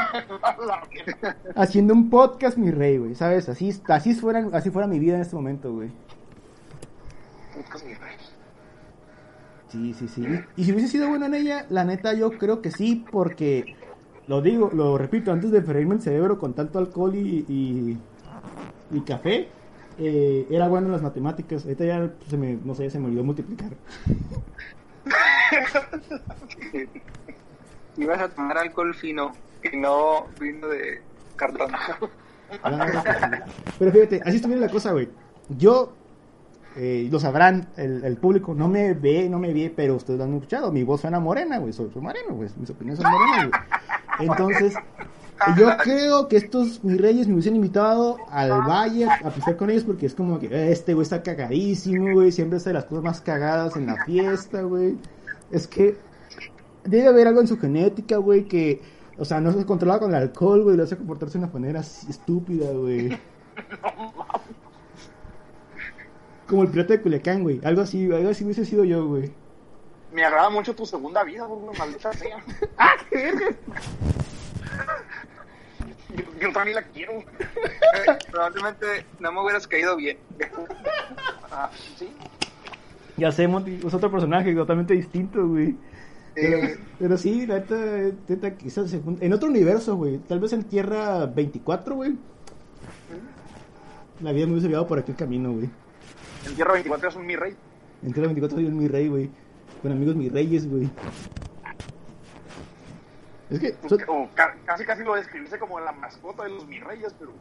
haciendo 1.55 1.93
un 1.93 2.09
podcast, 2.09 2.57
mi 2.57 2.69
rey, 2.69 2.97
güey. 2.97 3.15
¿Sabes? 3.15 3.47
Así, 3.47 3.73
así, 3.87 4.13
fuera, 4.13 4.45
así 4.51 4.69
fuera 4.69 4.85
mi 4.85 4.99
vida 4.99 5.15
en 5.15 5.21
este 5.21 5.33
momento, 5.33 5.71
güey. 5.71 5.91
Podcast 7.55 7.85
mi 7.85 7.93
rey. 7.93 8.17
Sí, 9.69 9.93
sí, 9.93 10.09
sí. 10.09 10.25
Y 10.57 10.65
si 10.65 10.73
hubiese 10.73 10.89
sido 10.89 11.07
bueno 11.07 11.27
en 11.27 11.35
ella, 11.35 11.67
la 11.69 11.85
neta 11.85 12.13
yo 12.13 12.31
creo 12.31 12.61
que 12.61 12.69
sí, 12.69 13.05
porque 13.09 13.77
lo 14.27 14.41
digo, 14.41 14.69
lo 14.73 14.97
repito, 14.97 15.31
antes 15.31 15.51
de 15.51 15.61
freírme 15.61 15.95
el 15.95 16.01
cerebro 16.01 16.37
con 16.37 16.53
tanto 16.53 16.79
alcohol 16.79 17.15
y, 17.15 17.45
y, 17.47 17.97
y 18.91 19.01
café, 19.05 19.47
eh, 19.99 20.45
era 20.49 20.67
bueno 20.67 20.87
en 20.87 20.91
las 20.91 21.01
matemáticas. 21.01 21.63
Ahorita 21.63 21.85
ya 21.85 22.11
se 22.27 22.35
me, 22.35 22.59
no 22.61 22.75
sé, 22.75 22.89
se 22.89 22.99
me 22.99 23.05
olvidó 23.05 23.23
multiplicar. 23.23 23.71
Ibas 27.97 28.19
a 28.21 28.29
tomar 28.29 28.57
alcohol 28.57 28.93
fino 28.93 29.31
y 29.63 29.77
no 29.77 30.27
vino 30.39 30.67
de 30.67 31.01
cartón. 31.35 31.71
Pero 33.79 33.91
fíjate, 33.91 34.21
así 34.25 34.37
estuviera 34.37 34.61
la 34.61 34.69
cosa, 34.71 34.91
güey. 34.91 35.09
Yo, 35.49 35.93
eh, 36.75 37.07
lo 37.11 37.19
sabrán, 37.19 37.67
el, 37.77 38.03
el 38.03 38.17
público 38.17 38.53
no 38.53 38.67
me 38.67 38.93
ve, 38.93 39.29
no 39.29 39.39
me 39.39 39.53
ve, 39.53 39.71
pero 39.75 39.95
ustedes 39.95 40.19
lo 40.19 40.25
han 40.25 40.33
escuchado. 40.35 40.71
Mi 40.71 40.83
voz 40.83 41.01
suena 41.01 41.19
morena, 41.19 41.57
güey. 41.57 41.73
Soy, 41.73 41.89
soy 41.91 42.01
moreno, 42.01 42.35
güey. 42.35 42.49
Mis 42.57 42.69
opiniones 42.69 43.01
son 43.01 43.11
morenas, 43.11 43.49
güey. 43.49 44.29
Entonces, 44.29 44.73
Yo 45.57 45.67
creo 45.83 46.29
que 46.29 46.37
estos 46.37 46.81
mis 46.83 46.99
reyes 46.99 47.27
me 47.27 47.33
hubiesen 47.33 47.57
invitado 47.57 48.17
al 48.29 48.51
valle 48.61 49.05
a 49.05 49.29
pisar 49.31 49.57
con 49.57 49.69
ellos 49.69 49.83
porque 49.83 50.05
es 50.05 50.15
como 50.15 50.39
que 50.39 50.45
"Eh, 50.47 50.71
este 50.71 50.93
güey 50.93 51.03
está 51.03 51.23
cagadísimo, 51.23 52.13
güey, 52.13 52.31
siempre 52.31 52.55
hace 52.57 52.71
las 52.71 52.85
cosas 52.85 53.03
más 53.03 53.19
cagadas 53.19 53.75
en 53.75 53.87
la 53.87 54.01
fiesta, 54.05 54.61
güey. 54.61 54.95
Es 55.51 55.67
que 55.67 55.97
debe 56.85 57.07
haber 57.07 57.27
algo 57.27 57.41
en 57.41 57.47
su 57.47 57.57
genética, 57.57 58.17
güey, 58.17 58.45
que, 58.45 58.81
o 59.17 59.25
sea, 59.25 59.41
no 59.41 59.51
se 59.51 59.65
controla 59.65 59.99
con 59.99 60.11
el 60.11 60.21
alcohol, 60.21 60.63
güey, 60.63 60.77
lo 60.77 60.83
hace 60.83 60.97
comportarse 60.97 61.37
de 61.37 61.43
una 61.43 61.53
manera 61.53 61.81
estúpida, 61.81 62.71
güey. 62.71 63.17
Como 66.47 66.61
el 66.61 66.69
pirata 66.69 66.93
de 66.93 67.01
Culiacán, 67.01 67.41
güey. 67.41 67.59
Algo 67.63 67.81
así, 67.81 68.05
algo 68.11 68.29
así 68.29 68.43
hubiese 68.43 68.65
sido 68.65 68.83
yo, 68.83 69.07
güey. 69.07 69.31
Me 70.13 70.23
agrada 70.23 70.49
mucho 70.49 70.75
tu 70.75 70.85
segunda 70.85 71.23
vida, 71.23 71.45
güey, 71.45 71.77
maldita 71.77 72.13
sea. 72.13 72.37
¡Ah, 72.77 72.93
qué 73.09 73.15
verga! 73.17 73.47
Yo, 76.15 76.23
yo 76.39 76.51
también 76.53 76.75
la 76.75 76.83
quiero. 76.83 77.13
Probablemente 78.31 79.05
no 79.19 79.31
me 79.31 79.41
hubieras 79.41 79.67
caído 79.67 79.95
bien. 79.95 80.17
Ah, 81.51 81.71
sí. 81.97 82.13
Ya 83.17 83.31
sé, 83.31 83.47
Monty, 83.47 83.79
es 83.85 83.93
otro 83.93 84.11
personaje 84.11 84.53
totalmente 84.53 84.93
distinto, 84.93 85.47
güey. 85.47 85.75
Pero, 86.35 86.57
Eh, 86.57 86.77
pero 86.99 87.17
sí, 87.17 87.47
la 87.47 87.59
neta, 87.59 88.55
quizás 88.57 88.89
se 88.89 89.01
en 89.21 89.33
otro 89.33 89.47
universo, 89.49 89.95
güey. 89.95 90.17
Tal 90.19 90.39
vez 90.39 90.53
en 90.53 90.63
Tierra 90.65 91.25
24, 91.25 91.95
güey. 91.95 92.15
La 94.21 94.31
vida 94.31 94.45
me 94.45 94.51
hubiese 94.53 94.67
llevado 94.67 94.87
por 94.87 94.99
aquel 94.99 95.15
camino, 95.15 95.51
güey. 95.53 95.69
En 96.47 96.55
Tierra 96.55 96.73
24 96.73 97.09
es 97.09 97.15
un 97.15 97.25
mi 97.25 97.35
rey. 97.35 97.55
En 98.03 98.13
Tierra 98.13 98.27
24 98.27 98.57
soy 98.57 98.65
un 98.67 98.77
mi 98.77 98.87
rey, 98.87 99.07
güey. 99.07 99.29
Con 99.81 99.91
amigos 99.91 100.15
mis 100.15 100.31
reyes, 100.31 100.69
güey. 100.69 100.89
Es 103.49 103.59
que... 103.59 103.75
so- 103.87 103.97
O 104.07 104.27
ca- 104.33 104.55
casi 104.65 104.85
casi 104.85 105.03
lo 105.03 105.15
describiste 105.15 105.57
como 105.59 105.79
la 105.79 105.91
mascota 105.91 106.43
de 106.43 106.49
los 106.49 106.67
mi 106.67 106.79
reyes, 106.79 107.13
pero. 107.19 107.31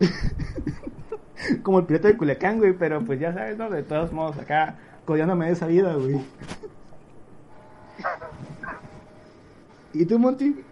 como 1.62 1.78
el 1.80 1.86
pirata 1.86 2.08
de 2.08 2.16
Culiacán, 2.16 2.58
güey. 2.58 2.72
Pero 2.74 3.02
pues 3.04 3.18
ya 3.20 3.32
sabes, 3.32 3.56
¿no? 3.56 3.70
De 3.70 3.82
todos 3.82 4.12
modos, 4.12 4.36
acá 4.38 4.76
codiándome 5.04 5.46
de 5.46 5.52
esa 5.52 5.66
vida, 5.66 5.94
güey. 5.94 6.20
¿Y 9.92 10.04
tú, 10.04 10.18
Monty? 10.18 10.62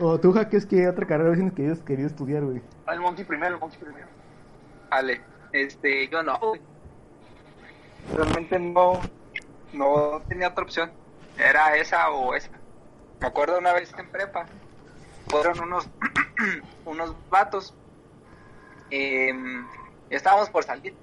¿O 0.00 0.18
tú, 0.18 0.32
Jaques, 0.32 0.64
qué 0.64 0.88
otra 0.88 1.06
carrera 1.06 1.30
hubieses 1.30 1.52
querido, 1.52 1.84
querido 1.84 2.08
estudiar, 2.08 2.44
güey? 2.44 2.62
El 2.88 3.00
Monty 3.00 3.24
primero, 3.24 3.54
el 3.54 3.60
Monty 3.60 3.76
primero. 3.76 4.06
Vale, 4.90 5.20
este, 5.52 6.08
yo 6.08 6.22
no. 6.22 6.38
güey. 6.38 6.60
Realmente 8.14 8.58
no, 8.58 9.00
no 9.72 10.22
tenía 10.28 10.48
otra 10.48 10.64
opción. 10.64 10.90
Era 11.38 11.76
esa 11.76 12.10
o 12.10 12.34
esa. 12.34 12.50
Me 13.20 13.26
acuerdo 13.26 13.58
una 13.58 13.72
vez 13.72 13.92
en 13.98 14.08
prepa, 14.08 14.46
fueron 15.28 15.60
unos, 15.60 15.88
unos 16.84 17.14
vatos. 17.30 17.74
em, 18.90 19.66
estábamos 20.10 20.48
por 20.50 20.64
salir. 20.64 20.94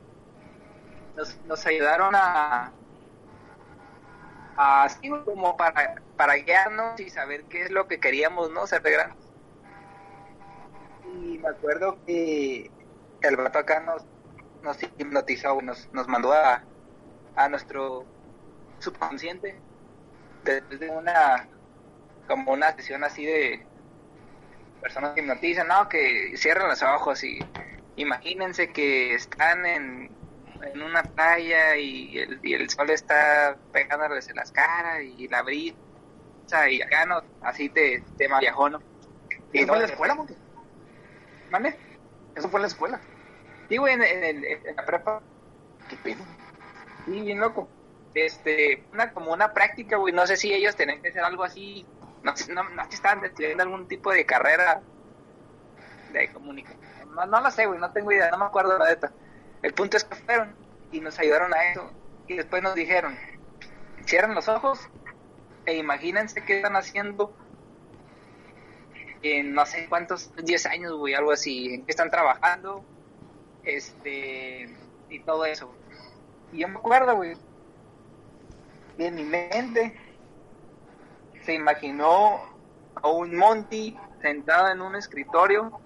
Nos, 1.16 1.38
nos 1.45 1.66
ayudaron 1.66 2.16
a 2.16 2.72
así 4.58 5.10
como 5.10 5.58
para, 5.58 5.95
para 6.18 6.36
guiarnos 6.36 6.99
y 6.99 7.10
saber 7.10 7.43
qué 7.45 7.64
es 7.64 7.72
lo 7.72 7.88
que 7.88 7.99
queríamos, 7.99 8.52
¿no? 8.52 8.68
Ser 8.68 8.82
de 8.82 8.91
grandes. 8.91 9.26
Y 11.14 11.38
me 11.39 11.49
acuerdo 11.49 11.97
que 12.06 12.72
el 13.22 13.36
vato 13.36 13.60
acá 13.60 13.80
nos, 13.82 14.04
nos 14.64 14.82
hipnotizó, 14.82 15.62
nos, 15.62 15.91
nos 15.93 16.08
mandó 16.08 16.34
a, 16.34 16.64
a 17.36 17.49
nuestro 17.49 18.06
subconsciente 18.80 19.60
después 20.43 20.80
de 20.80 20.89
una 20.89 21.47
como 22.28 22.54
una 22.54 22.74
sesión 22.76 23.04
así 23.04 23.26
de 23.26 23.66
personas 24.82 25.14
que 25.14 25.22
hipnotizan, 25.22 25.68
no, 25.68 25.89
que 25.89 26.36
cierran 26.38 26.70
los 26.70 26.82
ojos 26.82 27.24
y 27.24 27.39
imagínense 27.97 28.72
que 28.72 29.14
están 29.14 29.66
en, 29.66 30.10
en 30.64 30.82
una 30.82 31.03
playa 31.03 31.76
y 31.78 32.18
el, 32.18 32.39
y 32.43 32.53
el 32.53 32.70
sol 32.70 32.89
está 32.89 33.57
pegándoles 33.72 34.30
en 34.30 34.36
las 34.38 34.51
caras 34.51 35.01
y 35.03 35.28
la 35.28 35.41
brisa 35.41 35.78
y 36.70 36.82
acá 36.82 37.05
no, 37.05 37.22
así 37.41 37.70
te, 37.70 38.03
te 38.18 38.28
viajó, 38.39 38.70
¿no? 38.70 38.80
¿Eso 39.53 39.68
fue 39.68 39.76
en 39.78 39.82
la 39.82 39.88
escuela, 39.88 40.16
Monty? 40.16 40.36
¿Mande? 41.49 41.78
Eso 42.36 42.49
fue 42.49 42.59
en 42.59 42.62
la 42.64 42.68
escuela. 42.68 43.01
Sí, 43.70 43.78
güey, 43.78 43.93
en, 43.93 44.03
en- 44.03 44.43
la 44.76 44.86
prepa. 44.86 45.22
¿Qué 45.89 45.97
pedo? 45.97 46.26
Sí, 47.05 47.22
bien 47.22 47.39
loco. 47.39 47.70
Este, 48.14 48.88
una, 48.91 49.14
como 49.14 49.32
una 49.34 49.53
práctica, 49.53 49.97
güey. 49.97 50.14
No 50.14 50.28
sé 50.28 50.38
si 50.38 50.53
ellos 50.53 50.76
tenían 50.76 51.01
que 51.01 51.09
hacer 51.09 51.24
algo 51.24 51.43
así. 51.43 51.86
No 52.24 52.36
sé, 52.36 52.53
no, 52.53 52.64
no 52.70 52.84
estaban 52.89 53.24
estudiando 53.26 53.64
algún 53.64 53.88
tipo 53.88 54.12
de 54.12 54.26
carrera 54.26 54.82
de 56.14 56.32
comunicación. 56.32 56.80
No, 57.16 57.26
no 57.26 57.41
lo 57.41 57.51
sé, 57.51 57.66
güey. 57.66 57.80
No 57.80 57.91
tengo 57.91 58.12
idea. 58.12 58.30
No 58.32 58.38
me 58.38 58.45
acuerdo 58.45 58.78
la 58.78 58.89
neta. 58.89 59.14
El 59.62 59.74
punto 59.74 59.97
es 59.97 60.03
que 60.03 60.16
fueron 60.16 60.55
y 60.91 61.01
nos 61.01 61.20
ayudaron 61.20 61.53
a 61.53 61.72
eso. 61.72 61.91
Y 62.28 62.36
después 62.36 62.64
nos 62.64 62.76
dijeron: 62.76 63.18
cierren 64.05 64.36
los 64.36 64.47
ojos 64.47 64.80
e 65.66 65.78
imagínense 65.78 66.43
qué 66.43 66.57
están 66.57 66.76
haciendo 66.76 67.36
en 69.22 69.53
no 69.53 69.66
sé 69.66 69.88
cuántos, 69.88 70.36
10 70.36 70.66
años, 70.66 70.93
güey, 70.93 71.14
algo 71.14 71.32
así. 71.32 71.74
En 71.76 71.86
qué 71.86 71.91
están 71.91 72.09
trabajando 72.09 72.84
este 73.64 74.76
y 75.09 75.20
todo 75.20 75.45
eso 75.45 75.72
y 76.51 76.59
yo 76.59 76.68
me 76.68 76.78
acuerdo 76.78 77.16
güey 77.16 77.38
y 78.97 79.03
en 79.03 79.16
mi 79.16 79.24
mente 79.24 79.95
se 81.45 81.53
imaginó 81.53 82.41
a 82.95 83.07
un 83.07 83.36
Monty 83.36 83.97
sentado 84.22 84.70
en 84.70 84.82
un 84.82 84.95
escritorio 84.95 85.80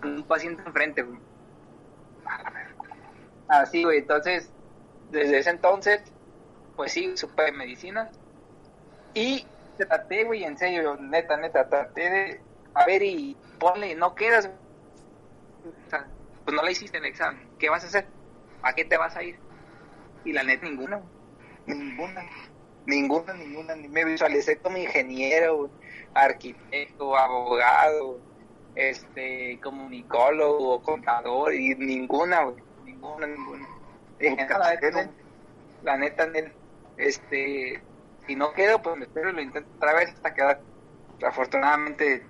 con 0.00 0.14
un 0.14 0.22
paciente 0.24 0.62
enfrente 0.64 1.02
güey 1.02 1.18
así 3.48 3.84
güey 3.84 3.98
entonces 3.98 4.50
desde 5.10 5.38
ese 5.38 5.50
entonces 5.50 6.02
pues 6.76 6.92
sí 6.92 7.16
supe 7.16 7.52
medicina 7.52 8.10
y 9.12 9.46
traté 9.76 10.24
güey 10.24 10.44
en 10.44 10.58
serio 10.58 10.96
neta 10.96 11.36
neta 11.36 11.68
traté 11.68 12.10
de 12.10 12.40
a 12.74 12.86
ver 12.86 13.02
y 13.02 13.36
ponle 13.58 13.94
no 13.94 14.14
quedas 14.14 14.50
pues 16.44 16.54
no 16.54 16.62
le 16.62 16.72
hiciste 16.72 16.98
el 16.98 17.06
examen, 17.06 17.48
¿qué 17.58 17.70
vas 17.70 17.84
a 17.84 17.86
hacer? 17.86 18.06
¿A 18.62 18.74
qué 18.74 18.84
te 18.84 18.96
vas 18.96 19.16
a 19.16 19.22
ir? 19.22 19.38
Y 20.24 20.32
la 20.32 20.42
neta, 20.42 20.66
ninguna, 20.66 21.00
ninguna, 21.66 22.22
ninguna, 22.86 23.34
ninguna, 23.34 23.74
ni 23.76 23.88
me 23.88 24.04
visualicé 24.04 24.58
como 24.58 24.76
ingeniero, 24.76 25.70
arquitecto, 26.12 27.16
abogado, 27.16 28.20
este, 28.74 29.60
comunicólogo, 29.62 30.82
contador, 30.82 31.54
y 31.54 31.74
ninguna, 31.76 32.44
güey, 32.44 32.62
ninguna, 32.84 33.26
ninguna. 33.26 33.66
Dije, 34.18 34.46
"No, 34.48 34.58
la 34.58 34.74
neta, 34.74 35.10
la 35.82 35.96
neta, 35.96 36.28
este, 36.96 37.82
si 38.26 38.36
no 38.36 38.52
quedo, 38.52 38.80
pues 38.82 38.96
me 38.96 39.04
espero 39.04 39.30
y 39.30 39.32
lo 39.34 39.42
intento 39.42 39.68
otra 39.76 39.94
vez 39.94 40.10
hasta 40.10 40.34
quedar. 40.34 40.60
Afortunadamente, 41.22 42.26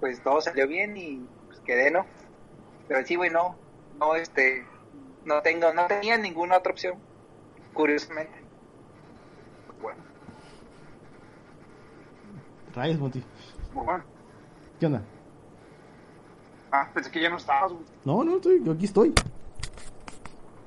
pues 0.00 0.22
todo 0.22 0.40
salió 0.40 0.66
bien 0.66 0.96
y 0.96 1.26
pues 1.46 1.60
quedé, 1.60 1.90
¿no? 1.90 2.06
Pero 2.88 3.04
sí, 3.06 3.16
güey, 3.16 3.30
no, 3.30 3.56
no, 3.98 4.14
este, 4.14 4.66
no 5.24 5.42
tengo, 5.42 5.72
no 5.72 5.86
tenía 5.86 6.18
ninguna 6.18 6.58
otra 6.58 6.72
opción, 6.72 6.98
curiosamente. 7.72 8.42
Bueno, 9.80 10.02
Rayos, 12.74 12.98
Monty. 12.98 13.22
bueno. 13.72 14.13
¿Qué 14.84 14.88
onda? 14.88 15.00
Ah, 16.70 16.90
pensé 16.92 17.10
que 17.10 17.18
ya 17.18 17.30
no 17.30 17.38
estabas, 17.38 17.72
güey. 17.72 17.84
No, 18.04 18.22
no, 18.22 18.36
estoy, 18.36 18.62
yo 18.62 18.72
aquí 18.72 18.84
estoy. 18.84 19.14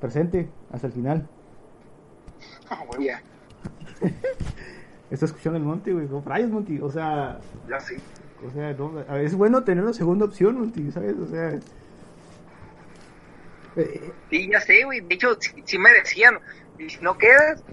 Presente, 0.01 0.49
hasta 0.71 0.87
el 0.87 0.93
final. 0.93 1.27
Ah, 2.71 2.83
güey. 2.87 3.09
Está 5.11 5.25
escuchando 5.25 5.57
el 5.57 5.63
Monty, 5.63 5.91
güey. 5.91 6.07
No, 6.07 6.23
Rayos, 6.25 6.49
Monty. 6.49 6.79
O 6.81 6.89
sea, 6.89 7.39
ya 7.69 7.79
sí. 7.79 7.95
o 8.43 8.49
sea, 8.51 8.73
no, 8.73 8.99
es 9.17 9.35
bueno 9.35 9.63
tener 9.63 9.83
una 9.83 9.93
segunda 9.93 10.25
opción, 10.25 10.57
Monty, 10.57 10.91
¿sabes? 10.91 11.15
O 11.19 11.27
sea... 11.27 11.51
eh, 13.75 14.11
Sí, 14.31 14.49
ya 14.51 14.59
sé, 14.61 14.83
güey, 14.83 15.01
de 15.01 15.13
hecho, 15.13 15.37
sí, 15.39 15.61
sí 15.63 15.77
me 15.77 15.91
decían, 15.91 16.39
y 16.79 16.89
si 16.89 16.99
no 17.03 17.19
quedas, 17.19 17.63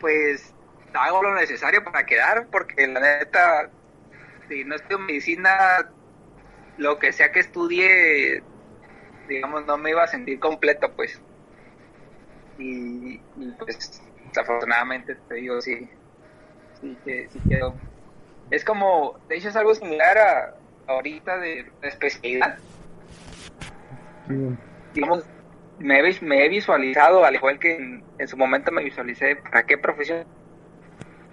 pues 0.00 0.52
hago 0.92 1.22
lo 1.22 1.34
necesario 1.34 1.82
para 1.82 2.04
quedar, 2.04 2.46
porque 2.52 2.86
la 2.86 3.00
neta, 3.00 3.70
si 4.52 4.64
no 4.64 4.74
estudio 4.74 4.98
medicina, 4.98 5.90
lo 6.76 6.98
que 6.98 7.12
sea 7.12 7.32
que 7.32 7.40
estudie, 7.40 8.42
digamos, 9.28 9.64
no 9.66 9.78
me 9.78 9.90
iba 9.90 10.04
a 10.04 10.06
sentir 10.06 10.38
completo, 10.38 10.92
pues. 10.94 11.20
Y, 12.58 13.14
y, 13.14 13.52
pues, 13.58 14.02
desafortunadamente, 14.26 15.16
te 15.28 15.34
digo, 15.36 15.60
sí, 15.60 15.88
sí, 16.80 16.96
que, 17.04 17.28
sí 17.30 17.40
quedó. 17.48 17.74
Es 18.50 18.64
como, 18.64 19.18
de 19.28 19.36
hecho, 19.36 19.48
es 19.48 19.56
algo 19.56 19.74
similar 19.74 20.18
a 20.18 20.54
ahorita 20.86 21.38
de, 21.38 21.70
de 21.80 21.88
especialidad. 21.88 22.58
sí, 24.28 24.34
Digamos, 24.92 25.24
me 25.78 26.00
he, 26.00 26.20
me 26.20 26.44
he 26.44 26.48
visualizado, 26.50 27.24
al 27.24 27.34
igual 27.34 27.58
que 27.58 27.76
en, 27.76 28.04
en 28.18 28.28
su 28.28 28.36
momento 28.36 28.70
me 28.70 28.84
visualicé 28.84 29.36
para 29.36 29.64
qué 29.64 29.78
profesión. 29.78 30.26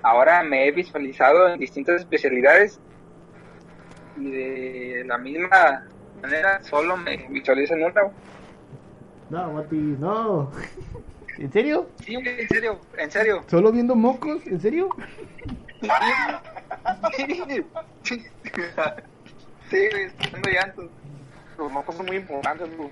Ahora 0.02 0.42
me 0.44 0.66
he 0.66 0.72
visualizado 0.72 1.50
en 1.50 1.60
distintas 1.60 2.00
especialidades 2.00 2.80
y 4.20 4.32
de 4.32 5.04
la 5.06 5.18
misma 5.18 5.86
manera 6.22 6.62
solo 6.64 6.98
me 6.98 7.18
visualizo 7.30 7.74
en 7.76 7.84
una. 7.86 8.02
güey. 8.02 8.14
No, 9.30 9.54
Mati, 9.54 9.76
no. 9.76 10.52
¿En 11.38 11.52
serio? 11.54 11.90
Sí, 12.04 12.16
en 12.16 12.48
serio, 12.50 12.80
en 12.98 13.12
serio. 13.12 13.44
¿Solo 13.48 13.72
viendo 13.72 13.96
mocos? 13.96 14.46
¿En 14.48 14.60
serio? 14.60 14.90
Sí, 18.04 18.20
tengo 20.32 20.50
llantos. 20.52 20.90
Los 21.58 21.72
mocos 21.72 21.96
son 21.96 22.06
muy 22.08 22.18
importantes, 22.18 22.76
güey. 22.78 22.90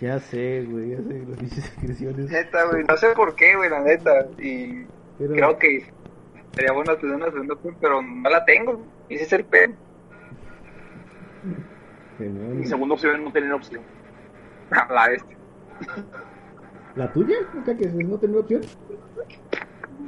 Ya 0.00 0.18
sé, 0.20 0.64
güey, 0.68 0.90
ya 0.90 0.98
sé, 0.98 1.24
las 1.28 1.38
pinches 1.38 1.64
expresiones. 1.66 2.30
Neta, 2.30 2.64
güey, 2.66 2.84
no 2.84 2.96
sé 2.96 3.08
por 3.14 3.34
qué, 3.34 3.56
güey, 3.56 3.70
la 3.70 3.80
neta. 3.80 4.26
Y 4.38 4.84
Pero- 5.18 5.32
creo 5.32 5.58
que 5.58 5.86
sería 6.54 6.72
bueno 6.72 6.96
tener 6.96 7.16
una 7.16 7.30
segunda 7.30 7.54
pero 7.80 8.02
no 8.02 8.28
la 8.30 8.44
tengo. 8.44 8.84
Ese 9.08 9.24
es 9.24 9.32
el 9.32 9.44
pedo. 9.44 9.72
Genial. 12.18 12.54
Mi 12.54 12.66
segunda 12.66 12.94
opción 12.94 13.16
es 13.16 13.22
no 13.22 13.32
tener 13.32 13.52
opción. 13.52 13.82
La 14.70 15.08
bestia. 15.08 15.36
¿La 16.96 17.12
tuya? 17.12 17.36
¿O 17.60 17.64
sea, 17.64 17.76
que 17.76 17.84
es 17.84 17.94
no 17.94 18.18
tener 18.18 18.36
opción? 18.38 18.62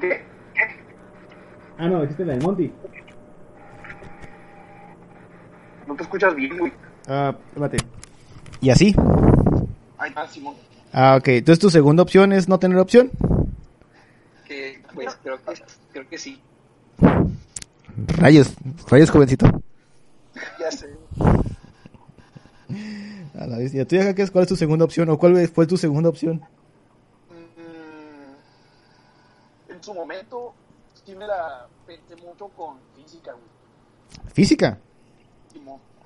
¿Qué? 0.01 0.23
Ah, 1.77 1.87
no, 1.87 2.01
dijiste 2.01 2.25
la 2.25 2.35
de 2.35 2.41
Monty. 2.41 2.73
No 5.87 5.95
te 5.95 6.03
escuchas 6.03 6.35
bien, 6.35 6.59
güey. 6.59 6.73
Ah, 7.07 7.37
mate. 7.57 7.77
¿Y 8.61 8.71
así? 8.71 8.97
Está, 10.05 10.27
Simón. 10.27 10.57
Ah, 10.93 11.17
ok. 11.19 11.29
Entonces 11.29 11.61
tu 11.61 11.71
segunda 11.71 12.03
opción 12.03 12.33
es 12.33 12.49
no 12.49 12.59
tener 12.59 12.79
opción. 12.79 13.11
Que, 14.47 14.83
pues 14.95 15.17
creo 15.23 15.37
que, 15.37 15.63
creo 15.93 16.09
que 16.09 16.19
sí. 16.19 16.43
Rayos, 18.17 18.55
rayos, 18.89 19.11
jovencito. 19.11 19.47
Ya 20.61 20.71
sé. 20.71 20.97
A 23.39 23.47
la 23.47 23.59
vez. 23.59 23.75
¿Y 23.75 23.81
a 23.81 23.87
tu 23.87 23.97
hija 23.97 24.15
qué 24.15 24.23
es? 24.23 24.31
¿Cuál 24.31 24.43
es 24.43 24.49
tu 24.49 24.57
segunda 24.57 24.85
opción? 24.85 25.09
¿O 25.11 25.19
cuál 25.19 25.49
fue 25.49 25.67
tu 25.67 25.77
segunda 25.77 26.09
opción? 26.09 26.43
Mm, 27.31 28.33
en 29.73 29.83
su 29.83 29.95
momento, 29.95 30.55
sí 31.05 31.15
me 31.15 31.27
la 31.27 31.67
pensé 31.87 32.17
mucho 32.17 32.49
con 32.49 32.79
física, 32.95 33.33
güey. 33.33 33.45
Física. 34.33 34.79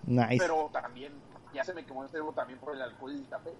Nice. 0.05 0.39
Pero 0.39 0.69
también, 0.73 1.13
ya 1.55 1.65
se 1.65 1.73
me 1.75 1.85
quemó 1.85 2.03
el 2.03 2.09
cerebro 2.11 2.33
también 2.33 2.59
por 2.59 2.75
el 2.75 2.83
alcohol 2.83 3.13
y 3.13 3.19
el 3.19 3.29
café. 3.29 3.53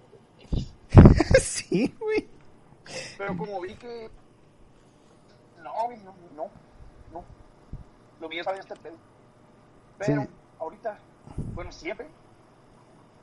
sí, 1.39 1.95
güey. 1.99 2.27
Pero 3.17 3.37
como 3.37 3.61
vi 3.61 3.73
que. 3.75 4.09
No, 5.63 5.71
güey, 5.85 5.97
no, 6.03 6.13
no, 6.35 6.49
no. 7.13 7.23
Lo 8.19 8.27
mío 8.29 8.41
es 8.41 8.47
este 8.59 8.75
pedo. 8.75 8.97
Pero 9.97 10.23
Sí. 10.23 10.27
Ahorita, 10.63 10.97
bueno, 11.53 11.71
siempre, 11.71 12.07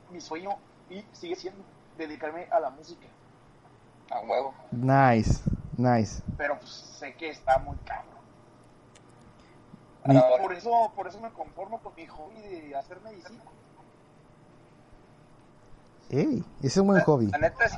mi 0.09 0.21
sueño 0.21 0.57
y 0.89 1.05
sigue 1.13 1.35
siendo 1.35 1.63
dedicarme 1.97 2.47
a 2.51 2.59
la 2.59 2.69
música. 2.69 3.07
A 4.09 4.19
huevo. 4.21 4.53
Nice, 4.71 5.41
nice. 5.77 6.21
Pero 6.37 6.57
pues 6.59 6.71
sé 6.71 7.13
que 7.15 7.29
está 7.29 7.57
muy. 7.59 7.77
Mi- 10.05 10.19
Por 10.41 10.53
eso, 10.53 10.91
por 10.95 11.07
eso 11.07 11.19
me 11.21 11.29
conformo 11.31 11.79
con 11.79 11.93
mi 11.95 12.07
hobby 12.07 12.41
de 12.41 12.75
hacer 12.75 12.99
medicina. 13.01 13.41
Ey, 16.09 16.43
ese 16.59 16.67
es 16.67 16.77
un 16.77 16.87
buen 16.87 17.01
hobby. 17.03 17.27
La 17.27 17.37
neta, 17.37 17.69
si, 17.69 17.77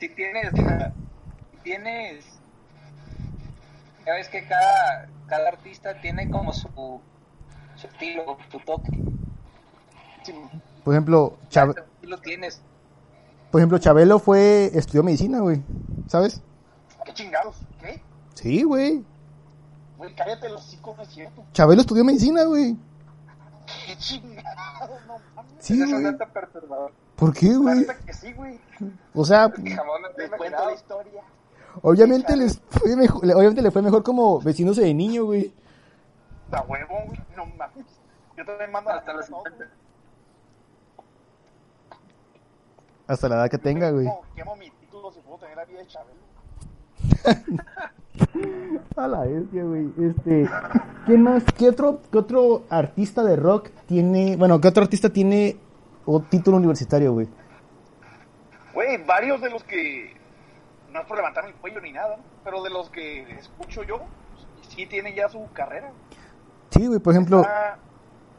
si 0.00 0.08
tienes, 0.14 0.52
si 0.52 1.56
tienes, 1.64 2.24
ya 4.06 4.12
ves 4.14 4.28
que 4.28 4.46
cada, 4.46 5.08
cada 5.26 5.48
artista 5.48 6.00
tiene 6.00 6.30
como 6.30 6.52
su, 6.52 7.00
su 7.76 7.86
estilo, 7.86 8.36
su 8.50 8.58
toque. 8.60 8.90
Sí, 10.24 10.34
Por 10.84 10.94
ejemplo, 10.94 11.36
Chab- 11.50 11.74
lo 12.02 12.18
tienes. 12.18 12.60
por 13.50 13.60
ejemplo, 13.60 13.78
Chabelo 13.78 14.18
fue, 14.18 14.70
estudió 14.74 15.02
medicina, 15.02 15.40
güey. 15.40 15.62
¿Sabes? 16.08 16.42
¿Qué 17.04 17.12
chingados? 17.14 17.56
¿Qué? 17.80 18.02
Sí, 18.34 18.62
güey. 18.62 19.04
Güey, 19.98 20.14
cállate 20.14 20.48
los 20.48 20.64
hocico, 20.66 20.94
no 20.96 21.02
es 21.02 21.08
cierto. 21.08 21.44
Chabelo 21.52 21.80
estudió 21.80 22.04
medicina, 22.04 22.44
güey. 22.44 22.76
¿Qué 23.86 23.96
chingados? 23.96 24.90
No 25.06 25.14
mames. 25.34 25.52
Sí, 25.58 25.74
Ese 25.74 25.84
es 25.84 25.92
un 25.92 26.02
güey. 26.02 26.16
perturbador. 26.32 26.92
¿Por 27.16 27.32
qué, 27.32 27.56
güey? 27.56 27.78
neta 27.80 27.96
que 27.98 28.12
sí, 28.12 28.32
güey. 28.32 28.60
O 29.14 29.24
sea, 29.24 29.48
me 29.48 29.70
Les 29.70 29.78
había 29.78 30.30
cuento 30.36 30.66
la 30.66 30.72
historia. 30.74 31.22
obviamente 31.82 32.36
les 32.36 32.60
fue 32.68 32.94
mejor, 32.96 33.24
obviamente 33.24 33.62
le 33.62 33.70
fue 33.70 33.80
mejor 33.82 34.02
como 34.02 34.40
vecinos 34.40 34.76
de 34.76 34.92
niño, 34.92 35.24
güey. 35.24 35.52
Huevo, 36.66 37.02
güey. 37.06 37.20
No 37.36 37.46
mames. 37.46 38.00
Yo 38.36 38.44
también 38.44 38.70
mando 38.70 38.90
Hasta 38.90 39.12
la 39.12 39.18
los 39.18 39.28
todo, 39.28 39.42
50. 39.44 39.66
Hasta 43.08 43.28
la 43.28 43.36
edad 43.36 43.50
que 43.50 43.58
tenga, 43.58 43.90
güey. 43.90 44.06
No, 44.06 44.20
quemo 44.34 44.56
mi 44.56 44.70
título 44.70 45.12
si 45.12 45.20
puedo 45.20 45.38
tener 45.38 45.56
la 45.56 45.64
vida 45.64 45.78
de 45.78 45.86
Chabelo. 45.86 46.20
A 48.96 49.06
la 49.06 49.20
bestia, 49.20 49.62
güey. 49.62 49.92
Este, 49.98 50.48
¿quién 51.04 51.22
más? 51.22 51.44
¿Qué 51.56 51.68
otro, 51.68 52.00
qué 52.10 52.18
otro 52.18 52.64
artista 52.70 53.22
de 53.22 53.36
rock 53.36 53.70
tiene, 53.86 54.36
bueno, 54.36 54.60
qué 54.60 54.68
otro 54.68 54.82
artista 54.82 55.10
tiene 55.10 55.56
un 56.06 56.24
título 56.24 56.56
universitario, 56.56 57.12
güey? 57.12 57.28
Güey, 58.74 59.04
varios 59.04 59.40
de 59.40 59.50
los 59.50 59.62
que. 59.64 60.16
No 60.90 61.00
es 61.00 61.06
por 61.06 61.16
levantarme 61.16 61.50
el 61.50 61.56
cuello 61.56 61.80
ni 61.80 61.92
nada, 61.92 62.16
pero 62.42 62.62
de 62.62 62.70
los 62.70 62.88
que 62.90 63.20
escucho 63.38 63.82
yo, 63.82 64.00
sí 64.68 64.86
tienen 64.86 65.14
ya 65.14 65.28
su 65.28 65.46
carrera. 65.52 65.92
Sí, 66.76 66.86
güey, 66.86 66.98
por 66.98 67.12
ejemplo, 67.12 67.40
Está 67.40 67.78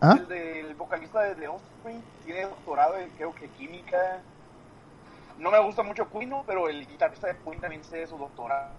¿ah? 0.01 0.15
El 0.17 0.27
del 0.27 0.75
vocalista 0.75 1.21
de 1.21 1.35
The 1.35 1.47
Offspring 1.47 2.01
tiene 2.25 2.41
doctorado 2.43 2.97
en 2.97 3.09
creo 3.11 3.33
que 3.33 3.47
química. 3.49 4.19
No 5.39 5.51
me 5.51 5.59
gusta 5.63 5.83
mucho 5.83 6.09
Queen, 6.09 6.29
¿no? 6.29 6.43
pero 6.47 6.67
el 6.69 6.87
guitarrista 6.87 7.27
de 7.27 7.37
Queen 7.37 7.59
también 7.59 7.81
tiene 7.83 8.07
su 8.07 8.17
doctorado. 8.17 8.71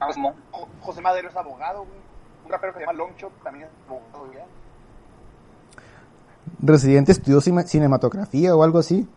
Osmo. 0.00 0.34
Jo- 0.52 0.68
José 0.80 1.00
Madero 1.00 1.28
es 1.28 1.36
abogado, 1.36 1.80
güey. 1.84 1.98
Un 2.44 2.50
rapero 2.52 2.72
que 2.72 2.78
se 2.80 2.86
llama 2.86 2.96
Longshot 2.98 3.42
también 3.42 3.66
es 3.66 3.70
abogado 3.88 4.32
ya. 4.32 4.44
Residente 6.60 7.12
estudió 7.12 7.40
cine- 7.40 7.66
cinematografía 7.66 8.54
o 8.56 8.62
algo 8.62 8.78
así. 8.78 9.08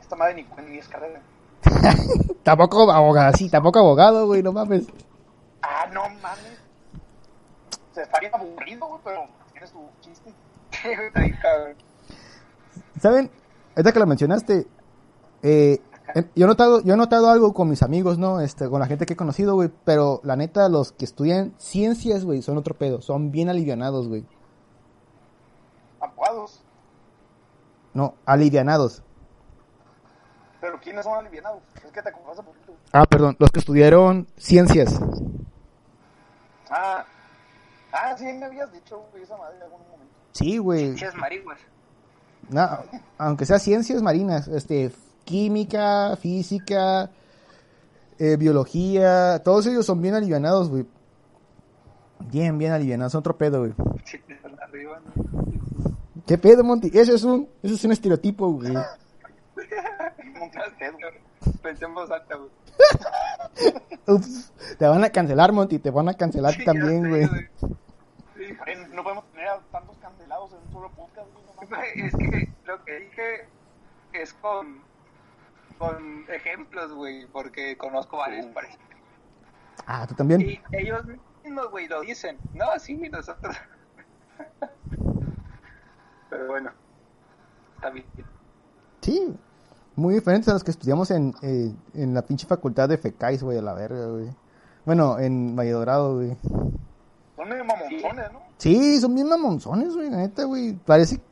Esta 0.00 0.16
madre 0.16 0.34
ni 0.34 0.62
ni 0.70 0.78
es 0.78 0.88
carrera. 0.88 1.20
Tampoco 2.42 2.90
abogado, 2.90 3.32
sí, 3.36 3.48
tampoco 3.50 3.78
abogado, 3.78 4.26
güey, 4.26 4.42
no 4.42 4.52
mames. 4.52 4.86
Ah, 5.62 5.86
no 5.92 6.02
mames. 6.20 6.59
Bien 8.20 8.34
aburrido, 8.34 8.86
güey, 8.86 9.00
pero 9.04 9.26
tiene 9.52 9.66
su 9.66 9.88
chiste. 10.00 10.32
¿Saben? 13.00 13.30
Ahorita 13.76 13.92
que 13.92 13.98
lo 13.98 14.06
mencionaste, 14.06 14.66
eh, 15.42 15.80
em, 16.14 16.24
yo 16.34 16.44
he 16.44 16.48
notado, 16.48 16.82
yo 16.82 16.94
he 16.94 16.96
notado 16.96 17.30
algo 17.30 17.54
con 17.54 17.68
mis 17.68 17.82
amigos, 17.82 18.18
¿no? 18.18 18.40
Este, 18.40 18.68
con 18.68 18.80
la 18.80 18.86
gente 18.86 19.06
que 19.06 19.14
he 19.14 19.16
conocido, 19.16 19.54
güey, 19.54 19.70
pero 19.84 20.20
la 20.24 20.36
neta, 20.36 20.68
los 20.68 20.92
que 20.92 21.04
estudian 21.04 21.54
ciencias, 21.58 22.24
güey, 22.24 22.42
son 22.42 22.58
otro 22.58 22.74
pedo, 22.74 23.00
son 23.00 23.30
bien 23.30 23.48
alivianados, 23.48 24.08
güey. 24.08 24.26
Abogados. 26.00 26.62
No, 27.94 28.14
alivianados. 28.24 29.02
Pero 30.60 30.78
¿quiénes 30.78 31.04
son 31.04 31.18
alivianados? 31.18 31.62
Es 31.76 31.90
que 31.90 32.02
te 32.02 32.08
acordás 32.08 32.38
hace 32.38 32.42
poquito. 32.42 32.74
Ah, 32.92 33.06
perdón, 33.06 33.36
los 33.38 33.50
que 33.50 33.60
estudiaron 33.60 34.26
ciencias. 34.36 35.00
Ah, 36.68 37.04
ah, 37.92 38.16
sí, 38.16 38.24
me 38.24 38.46
habías 38.46 38.72
dicho, 38.72 39.04
güey, 39.10 39.22
esa 39.22 39.36
madre 39.36 39.56
en 39.56 39.62
algún 39.62 39.80
momento. 39.90 40.14
Sí, 40.32 40.58
güey. 40.58 40.94
Es 40.94 41.14
marihuas. 41.14 41.58
No, 42.48 42.68
aunque 43.18 43.46
sea 43.46 43.58
ciencias 43.58 44.02
marinas, 44.02 44.48
este, 44.48 44.90
química, 45.24 46.16
física, 46.16 47.10
eh, 48.18 48.36
biología, 48.36 49.40
todos 49.44 49.66
ellos 49.66 49.86
son 49.86 50.02
bien 50.02 50.14
alivianados, 50.14 50.68
güey. 50.68 50.86
Bien, 52.30 52.58
bien 52.58 52.72
alivianados, 52.72 53.12
son 53.12 53.20
otro 53.20 53.36
pedo, 53.36 53.60
güey. 53.60 53.72
Sí, 54.04 54.20
están 54.28 54.58
arriba, 54.60 55.00
¿no? 55.04 55.40
¿Qué 56.26 56.38
pedo, 56.38 56.62
Monty? 56.64 56.90
Eso 56.92 57.14
es 57.14 57.24
un, 57.24 57.48
eso 57.62 57.74
es 57.74 57.84
un 57.84 57.92
estereotipo, 57.92 58.52
güey. 58.52 58.74
Pensemos 61.62 62.10
alta, 62.10 62.36
güey. 62.36 62.50
Ups, 64.06 64.52
te 64.78 64.86
van 64.86 65.04
a 65.04 65.10
cancelar, 65.10 65.52
Monty, 65.52 65.78
te 65.78 65.90
van 65.90 66.08
a 66.08 66.14
cancelar 66.14 66.54
Sí, 66.54 66.64
también, 66.64 67.08
güey. 67.08 67.28
Sí, 68.50 68.72
No 68.92 69.02
podemos 69.02 69.24
tener 69.32 69.48
a 69.48 69.60
tantos 69.70 69.96
cancelados 69.98 70.52
en 70.52 70.58
un 70.58 70.72
solo 70.72 70.90
podcast, 70.90 71.28
güey. 71.32 71.44
Es 72.06 72.14
que 72.16 72.52
lo 72.64 72.84
que 72.84 73.00
dije 73.00 73.48
es 74.12 74.32
con, 74.34 74.80
con 75.78 76.24
ejemplos, 76.28 76.92
güey, 76.92 77.26
porque 77.26 77.76
conozco 77.76 78.16
varios, 78.16 78.46
parece. 78.46 78.78
Ah, 79.86 80.06
tú 80.06 80.14
también. 80.14 80.40
Y 80.40 80.60
ellos 80.72 81.04
mismos, 81.44 81.70
güey, 81.70 81.88
lo 81.88 82.00
dicen. 82.00 82.38
No, 82.54 82.66
sí, 82.78 82.96
nosotros. 82.96 83.56
Pero 86.30 86.46
bueno, 86.46 86.70
está 87.76 87.90
bien. 87.90 88.06
Sí, 89.00 89.36
muy 89.96 90.14
diferentes 90.14 90.48
a 90.48 90.52
los 90.52 90.64
que 90.64 90.70
estudiamos 90.70 91.10
en, 91.10 91.34
eh, 91.42 91.72
en 91.94 92.14
la 92.14 92.22
pinche 92.22 92.46
facultad 92.46 92.88
de 92.88 92.98
FECAIS, 92.98 93.42
güey, 93.42 93.58
a 93.58 93.62
la 93.62 93.74
verga, 93.74 94.06
güey. 94.06 94.30
Bueno, 94.84 95.18
en 95.18 95.56
Valle 95.56 95.72
Dorado, 95.72 96.16
güey. 96.16 96.36
Son 97.40 97.48
medio 97.48 97.64
mamonzones, 97.64 98.32
¿no? 98.34 98.42
Sí, 98.58 99.00
son 99.00 99.14
bien 99.14 99.26
mamonzones, 99.26 99.94
güey, 99.94 100.10
la 100.10 100.18
neta, 100.18 100.44
güey. 100.44 100.74
Parece. 100.74 101.22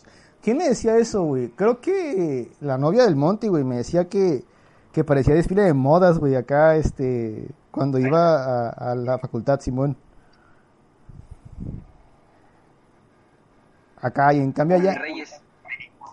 ¿Quién 0.40 0.56
me 0.56 0.66
decía 0.66 0.96
eso, 0.96 1.22
güey? 1.24 1.50
Creo 1.50 1.82
que 1.82 2.50
la 2.62 2.78
novia 2.78 3.04
del 3.04 3.14
Monty, 3.14 3.48
güey, 3.48 3.62
me 3.62 3.76
decía 3.76 4.09
que, 4.09 4.42
que 4.90 5.04
parecía 5.04 5.34
desfile 5.34 5.64
de 5.64 5.74
modas, 5.74 6.18
güey, 6.18 6.34
acá, 6.34 6.76
este. 6.76 7.48
Cuando 7.70 7.98
iba 7.98 8.68
a, 8.68 8.68
a 8.70 8.94
la 8.94 9.18
facultad, 9.18 9.61
Simón. 9.61 9.98
Acá, 14.00 14.32
y 14.32 14.38
en 14.38 14.52
cambio 14.52 14.78
allá. 14.78 14.94
Reyes. 14.94 15.38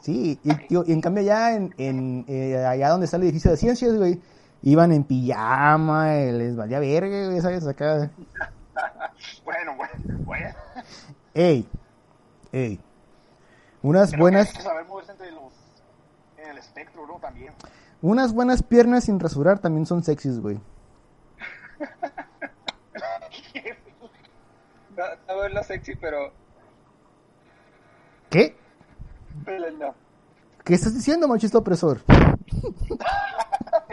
Sí, 0.01 0.37
y, 0.43 0.53
tío, 0.67 0.83
y 0.85 0.91
en 0.91 0.99
cambio 0.99 1.23
allá, 1.23 1.55
en, 1.55 1.73
en, 1.77 2.25
eh, 2.27 2.65
allá 2.65 2.89
donde 2.89 3.05
está 3.05 3.15
el 3.15 3.23
edificio 3.23 3.49
de 3.49 3.55
ciencias, 3.55 3.95
güey, 3.95 4.19
iban 4.61 4.91
en 4.91 5.05
pijama, 5.05 6.17
eh, 6.17 6.33
les 6.33 6.57
valía 6.57 6.81
verga, 6.81 7.27
güey, 7.27 7.39
¿sabes? 7.39 7.65
Acá. 7.65 8.11
Bueno, 9.43 9.75
bueno, 9.75 9.93
bueno. 10.25 10.49
Ey, 11.33 11.67
ey. 12.51 12.79
Unas 13.81 14.09
Creo 14.09 14.21
buenas, 14.21 14.45
que 14.45 14.51
hay 14.51 14.57
que 14.57 14.63
saber 14.63 14.85
moverse 14.85 15.11
entre 15.11 15.31
los... 15.31 15.53
En 16.37 16.49
el 16.49 16.57
espectro, 16.57 17.07
¿no? 17.07 17.19
También. 17.19 17.53
unas 18.01 18.33
buenas 18.33 18.61
piernas 18.63 19.05
sin 19.05 19.19
rasurar 19.19 19.59
también 19.59 19.85
son 19.85 20.03
sexys, 20.03 20.39
güey. 20.39 20.59
No, 25.27 25.49
no 25.49 25.63
sexy, 25.63 25.95
pero. 25.95 26.31
¿Qué? 28.29 28.55
pero 29.43 29.71
no. 29.71 29.93
¿Qué 30.63 30.73
estás 30.73 30.93
diciendo, 30.93 31.27
machista 31.27 31.57
opresor? 31.57 32.01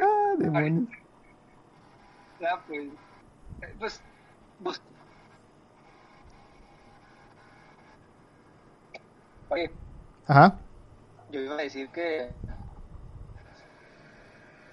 ah, 0.00 0.34
demonios. 0.38 0.88
Ya, 2.40 2.60
pues. 2.66 2.80
eh, 3.62 3.74
Pues. 3.78 4.02
bus- 4.58 4.82
Oye, 9.48 9.70
Ajá. 10.26 10.58
yo 11.30 11.40
iba 11.40 11.54
a 11.54 11.58
decir 11.58 11.88
que. 11.90 12.32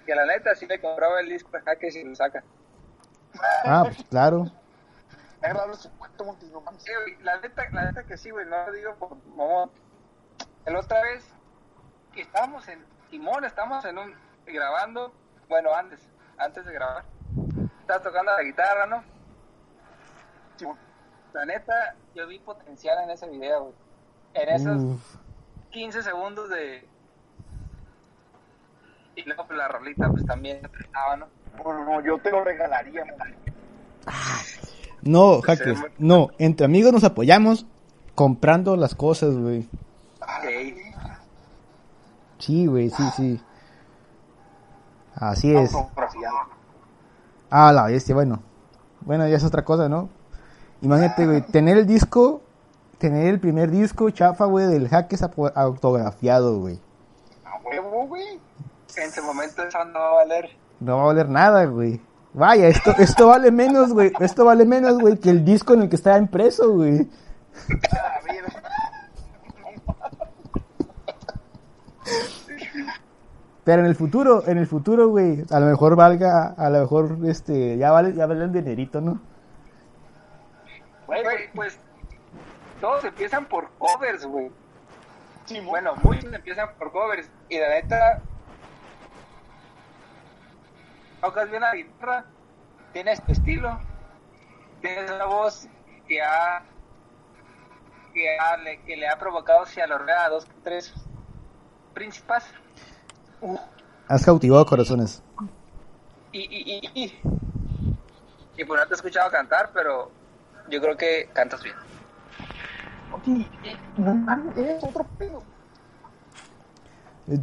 Que 0.05 0.15
la 0.15 0.25
neta 0.25 0.55
sí 0.55 0.65
le 0.67 0.79
compraba 0.79 1.19
el 1.19 1.29
disco 1.29 1.55
a 1.57 1.61
Jaque 1.61 1.91
si 1.91 2.03
lo 2.03 2.15
saca. 2.15 2.43
Ah, 3.65 3.83
pues 3.85 4.03
claro. 4.09 4.45
Sí, 6.77 6.91
la 7.21 7.39
neta, 7.39 7.69
la 7.71 7.85
neta 7.85 8.03
que 8.03 8.17
sí, 8.17 8.29
güey, 8.29 8.45
no 8.45 8.65
lo 8.67 8.71
digo 8.73 8.95
por 8.95 9.17
mamón. 9.35 9.71
La 10.65 10.79
otra 10.79 11.01
vez 11.03 11.25
que 12.13 12.21
estábamos 12.21 12.67
en 12.67 12.83
Timón, 13.09 13.45
estábamos 13.45 13.83
en 13.85 13.97
un 13.97 14.13
grabando, 14.53 15.13
bueno, 15.49 15.73
antes, 15.73 15.99
antes 16.37 16.65
de 16.65 16.73
grabar. 16.73 17.03
Estaba 17.81 18.01
tocando 18.01 18.31
la 18.31 18.43
guitarra, 18.43 18.85
¿no? 18.85 19.03
La 21.33 21.45
neta, 21.45 21.95
yo 22.15 22.27
vi 22.27 22.39
potencial 22.39 22.97
en 23.03 23.11
ese 23.11 23.27
video, 23.29 23.63
güey. 23.65 23.75
En 24.33 24.49
esos 24.49 24.83
Uf. 24.83 25.15
15 25.71 26.01
segundos 26.03 26.49
de... 26.49 26.87
Y 29.15 29.23
luego 29.23 29.45
pues, 29.45 29.57
la 29.57 29.67
rolita 29.67 30.09
pues 30.09 30.25
también 30.25 30.61
estaba, 30.79 31.15
¿no? 31.15 31.27
No, 31.57 31.73
no, 31.73 31.85
no, 31.85 32.01
yo 32.03 32.17
te 32.19 32.31
lo 32.31 32.43
regalaría. 32.43 33.03
No, 35.01 35.41
hackers, 35.41 35.79
no. 35.97 36.29
Entre 36.37 36.65
amigos 36.65 36.93
nos 36.93 37.03
apoyamos 37.03 37.65
comprando 38.15 38.75
las 38.75 38.95
cosas, 38.95 39.35
güey. 39.35 39.67
Sí, 42.39 42.67
güey, 42.67 42.89
sí, 42.89 43.03
sí. 43.15 43.41
Así 45.19 45.55
es. 45.55 45.71
Ah, 47.49 47.71
la 47.73 47.85
bestia, 47.85 48.13
bueno. 48.15 48.39
Bueno, 49.01 49.27
ya 49.27 49.37
es 49.37 49.43
otra 49.43 49.63
cosa, 49.65 49.89
¿no? 49.89 50.09
Imagínate, 50.81 51.25
güey, 51.25 51.41
tener 51.41 51.77
el 51.77 51.87
disco, 51.87 52.41
tener 52.97 53.27
el 53.27 53.39
primer 53.39 53.71
disco 53.71 54.09
chafa, 54.11 54.45
güey, 54.45 54.67
del 54.67 54.89
apo- 54.89 55.51
autografiado, 55.55 56.59
güey. 56.59 56.79
A 57.45 57.57
huevo, 57.65 58.07
güey. 58.07 58.39
En 58.97 59.11
su 59.11 59.23
momento 59.23 59.63
eso 59.63 59.83
no 59.85 59.99
va 59.99 60.09
a 60.09 60.13
valer. 60.15 60.49
No 60.79 60.97
va 60.97 61.03
a 61.03 61.05
valer 61.07 61.29
nada, 61.29 61.65
güey. 61.65 62.01
Vaya, 62.33 62.67
esto, 62.67 62.91
esto 62.97 63.27
vale 63.27 63.51
menos, 63.51 63.93
güey. 63.93 64.11
Esto 64.19 64.45
vale 64.45 64.65
menos, 64.65 64.99
güey, 64.99 65.17
que 65.17 65.29
el 65.31 65.43
disco 65.43 65.73
en 65.73 65.83
el 65.83 65.89
que 65.89 65.95
está 65.95 66.17
impreso, 66.17 66.71
güey. 66.73 67.07
Pero 73.67 73.81
en 73.81 73.87
el 73.87 73.95
futuro, 73.95 74.47
en 74.47 74.57
el 74.59 74.65
futuro, 74.65 75.09
güey, 75.09 75.43
a 75.51 75.59
lo 75.59 75.65
mejor 75.65 75.97
valga, 75.97 76.55
a 76.57 76.69
lo 76.69 76.79
mejor, 76.79 77.17
este, 77.25 77.77
ya 77.77 77.91
vale, 77.91 78.13
ya 78.13 78.25
vale 78.25 78.45
el 78.45 78.53
dinerito, 78.53 79.01
¿no? 79.01 79.19
Güey, 81.05 81.51
pues 81.53 81.77
todos 82.79 83.03
empiezan 83.03 83.43
por 83.45 83.69
covers, 83.77 84.25
güey. 84.25 84.49
Simón. 85.43 85.67
Bueno, 85.67 85.95
muchos 86.01 86.31
empiezan 86.31 86.69
por 86.79 86.93
covers. 86.93 87.29
Y 87.49 87.59
la 87.59 87.67
neta, 87.67 88.21
tocas 91.19 91.49
bien 91.49 91.61
la 91.61 91.75
guitarra, 91.75 92.23
tienes 92.93 93.21
tu 93.25 93.33
estilo, 93.33 93.77
tienes 94.79 95.11
una 95.11 95.25
voz 95.25 95.67
que 96.07 96.21
ha 96.21 96.63
que, 98.13 98.37
ha- 98.39 98.55
le, 98.55 98.79
que 98.83 98.95
le 98.95 99.09
ha 99.09 99.19
provocado 99.19 99.65
si 99.65 99.81
a 99.81 99.87
a 99.87 100.29
dos 100.29 100.47
tres 100.63 100.93
príncipas. 101.93 102.49
Has 104.07 104.23
cautivado 104.25 104.65
corazones. 104.65 105.21
Y, 106.31 106.39
y, 106.39 106.81
y, 106.93 107.03
y, 107.03 107.13
y 108.57 108.65
pues 108.65 108.79
no 108.81 108.87
te 108.87 108.93
he 108.93 108.95
escuchado 108.95 109.29
cantar, 109.31 109.71
pero 109.73 110.11
yo 110.69 110.81
creo 110.81 110.95
que 110.97 111.29
cantas 111.33 111.61
bien. 111.63 111.75
Eh, 113.63 113.75
no 113.97 114.13
mames, 114.15 114.57
es 114.57 114.83
otro 114.83 115.05
pedo. 115.17 115.41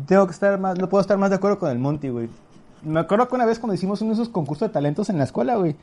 Tengo 0.06 0.26
que 0.26 0.32
estar 0.32 0.58
más, 0.58 0.78
no 0.78 0.88
puedo 0.88 1.00
estar 1.02 1.18
más 1.18 1.30
de 1.30 1.36
acuerdo 1.36 1.58
con 1.58 1.70
el 1.70 1.78
Monty, 1.78 2.08
güey. 2.08 2.28
Me 2.82 3.00
acuerdo 3.00 3.28
que 3.28 3.34
una 3.34 3.44
vez 3.46 3.58
cuando 3.58 3.74
hicimos 3.74 4.00
uno 4.02 4.10
de 4.10 4.14
esos 4.22 4.28
concursos 4.28 4.68
de 4.68 4.72
talentos 4.72 5.08
en 5.10 5.18
la 5.18 5.24
escuela, 5.24 5.56
güey, 5.56 5.76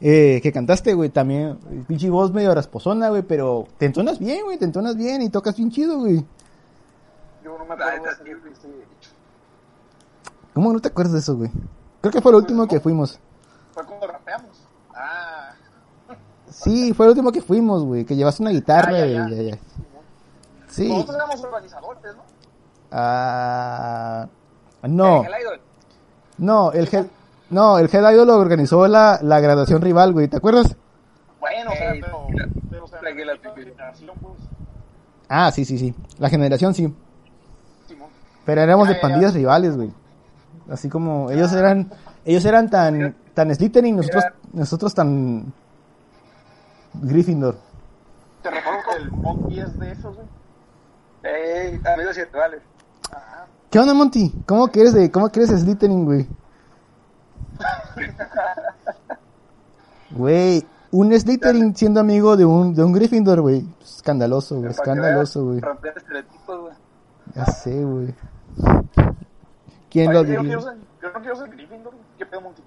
eh, 0.00 0.40
que 0.42 0.52
cantaste, 0.52 0.94
güey, 0.94 1.10
también, 1.10 1.58
pinche 1.86 2.10
voz 2.10 2.32
medio 2.32 2.54
rasposona, 2.54 3.08
güey, 3.08 3.22
pero 3.22 3.66
te 3.78 3.86
entonas 3.86 4.18
bien, 4.18 4.44
güey, 4.44 4.58
te 4.58 4.64
entonas 4.64 4.96
bien 4.96 5.22
y 5.22 5.30
tocas 5.30 5.56
bien 5.56 5.70
chido, 5.70 5.98
güey. 5.98 6.24
Yo 7.44 7.56
no 7.58 7.64
me 7.64 7.74
acuerdo 7.74 7.86
de 7.92 7.98
neta, 7.98 8.10
ese- 8.12 8.24
sí, 8.24 8.30
güey. 8.30 8.42
de 8.42 8.50
ese 8.52 8.68
hecho. 8.68 9.10
¿Cómo 10.54 10.72
no 10.72 10.80
te 10.80 10.88
acuerdas 10.88 11.12
de 11.14 11.18
eso, 11.20 11.36
güey? 11.36 11.50
Creo 12.00 12.12
que 12.12 12.20
fue 12.20 12.32
el 12.32 12.36
último 12.36 12.66
que 12.66 12.80
fuimos. 12.80 13.18
Fue 13.72 13.84
cuando 13.84 14.06
rapeamos. 14.06 14.50
Ah. 14.94 15.52
Sí, 16.48 16.92
fue 16.94 17.06
el 17.06 17.10
último 17.10 17.30
que 17.30 17.40
fuimos, 17.42 17.84
güey, 17.84 18.04
que 18.04 18.16
llevaste 18.16 18.42
una 18.42 18.50
guitarra 18.50 18.92
Ah, 18.96 19.06
ya, 19.06 19.28
y 19.28 19.50
ya. 19.50 19.58
Sí. 20.68 20.88
Nosotros 20.88 21.16
éramos 21.16 21.44
organizadores, 21.44 22.02
¿no? 22.16 22.22
Ah, 22.92 24.26
no, 24.82 25.22
El 25.24 25.30
idol. 25.42 25.60
no, 26.38 26.72
el 26.72 26.88
head, 26.92 27.06
no, 27.50 27.78
el 27.78 27.88
head 27.92 28.12
idol 28.12 28.26
lo 28.26 28.36
organizó 28.38 28.88
la, 28.88 29.20
la 29.22 29.38
graduación 29.40 29.80
rival, 29.80 30.12
güey, 30.12 30.26
¿te 30.28 30.38
acuerdas? 30.38 30.76
Bueno, 31.38 31.70
o 31.70 31.74
sea, 31.74 31.92
Ey, 31.92 32.00
pero, 32.00 32.26
pero 32.68 32.84
o 32.84 32.88
sea, 32.88 33.00
la 33.02 33.10
generación, 33.10 33.54
pues, 34.20 34.34
Ah, 35.28 35.52
sí, 35.52 35.64
sí, 35.64 35.78
sí. 35.78 35.94
La 36.18 36.28
generación 36.28 36.74
sí. 36.74 36.92
Simón. 37.86 38.08
Pero 38.44 38.60
éramos 38.60 38.88
Ya, 38.88 38.94
de 38.94 38.96
ya, 38.96 39.02
pandillas 39.02 39.34
rivales, 39.34 39.76
güey. 39.76 39.92
Así 40.68 40.88
como 40.88 41.30
ellos 41.30 41.52
eran, 41.52 41.90
ellos 42.24 42.44
eran 42.44 42.68
tan, 42.68 43.16
tan 43.34 43.54
Slytherin, 43.54 43.96
nosotros, 43.96 44.24
nosotros 44.52 44.94
tan 44.94 45.52
Gryffindor. 46.94 47.56
Te 48.42 48.50
recuerdo 48.50 48.80
que 48.88 49.02
el 49.02 49.10
Monty 49.12 49.60
es 49.60 49.78
de 49.78 49.92
esos. 49.92 50.16
Ey, 51.22 51.80
amigos 51.94 52.16
y 52.18 52.24
rivales. 52.24 52.62
Ajá. 53.10 53.46
¿Qué 53.70 53.78
onda, 53.78 53.94
Monty? 53.94 54.32
¿Cómo 54.46 54.68
que 54.68 54.80
eres 54.80 54.94
de, 54.94 55.10
cómo 55.10 55.28
que 55.28 55.40
eres 55.40 55.60
Slytherin, 55.60 56.04
güey? 56.04 56.26
Güey, 60.12 60.66
un 60.90 61.12
Slytherin 61.12 61.76
siendo 61.76 62.00
amigo 62.00 62.36
de 62.36 62.44
un, 62.44 62.74
de 62.74 62.82
un 62.82 62.92
Gryffindor, 62.92 63.42
güey. 63.42 63.64
Escandaloso, 63.80 64.56
güey, 64.58 64.70
escandaloso, 64.70 65.44
güey. 65.44 65.60
Ya 67.34 67.46
sé, 67.46 67.84
güey. 67.84 68.12
¿Quién 69.90 70.12
lo 70.12 70.24
yo, 70.24 70.40
quiero 70.40 70.60
ser, 70.60 70.76
yo 71.02 71.10
no 71.12 71.20
quiero 71.20 71.36
ser 71.36 71.48
Gryffindor. 71.50 71.94
¿Qué 72.16 72.26
pedo, 72.26 72.40
Monty? 72.40 72.62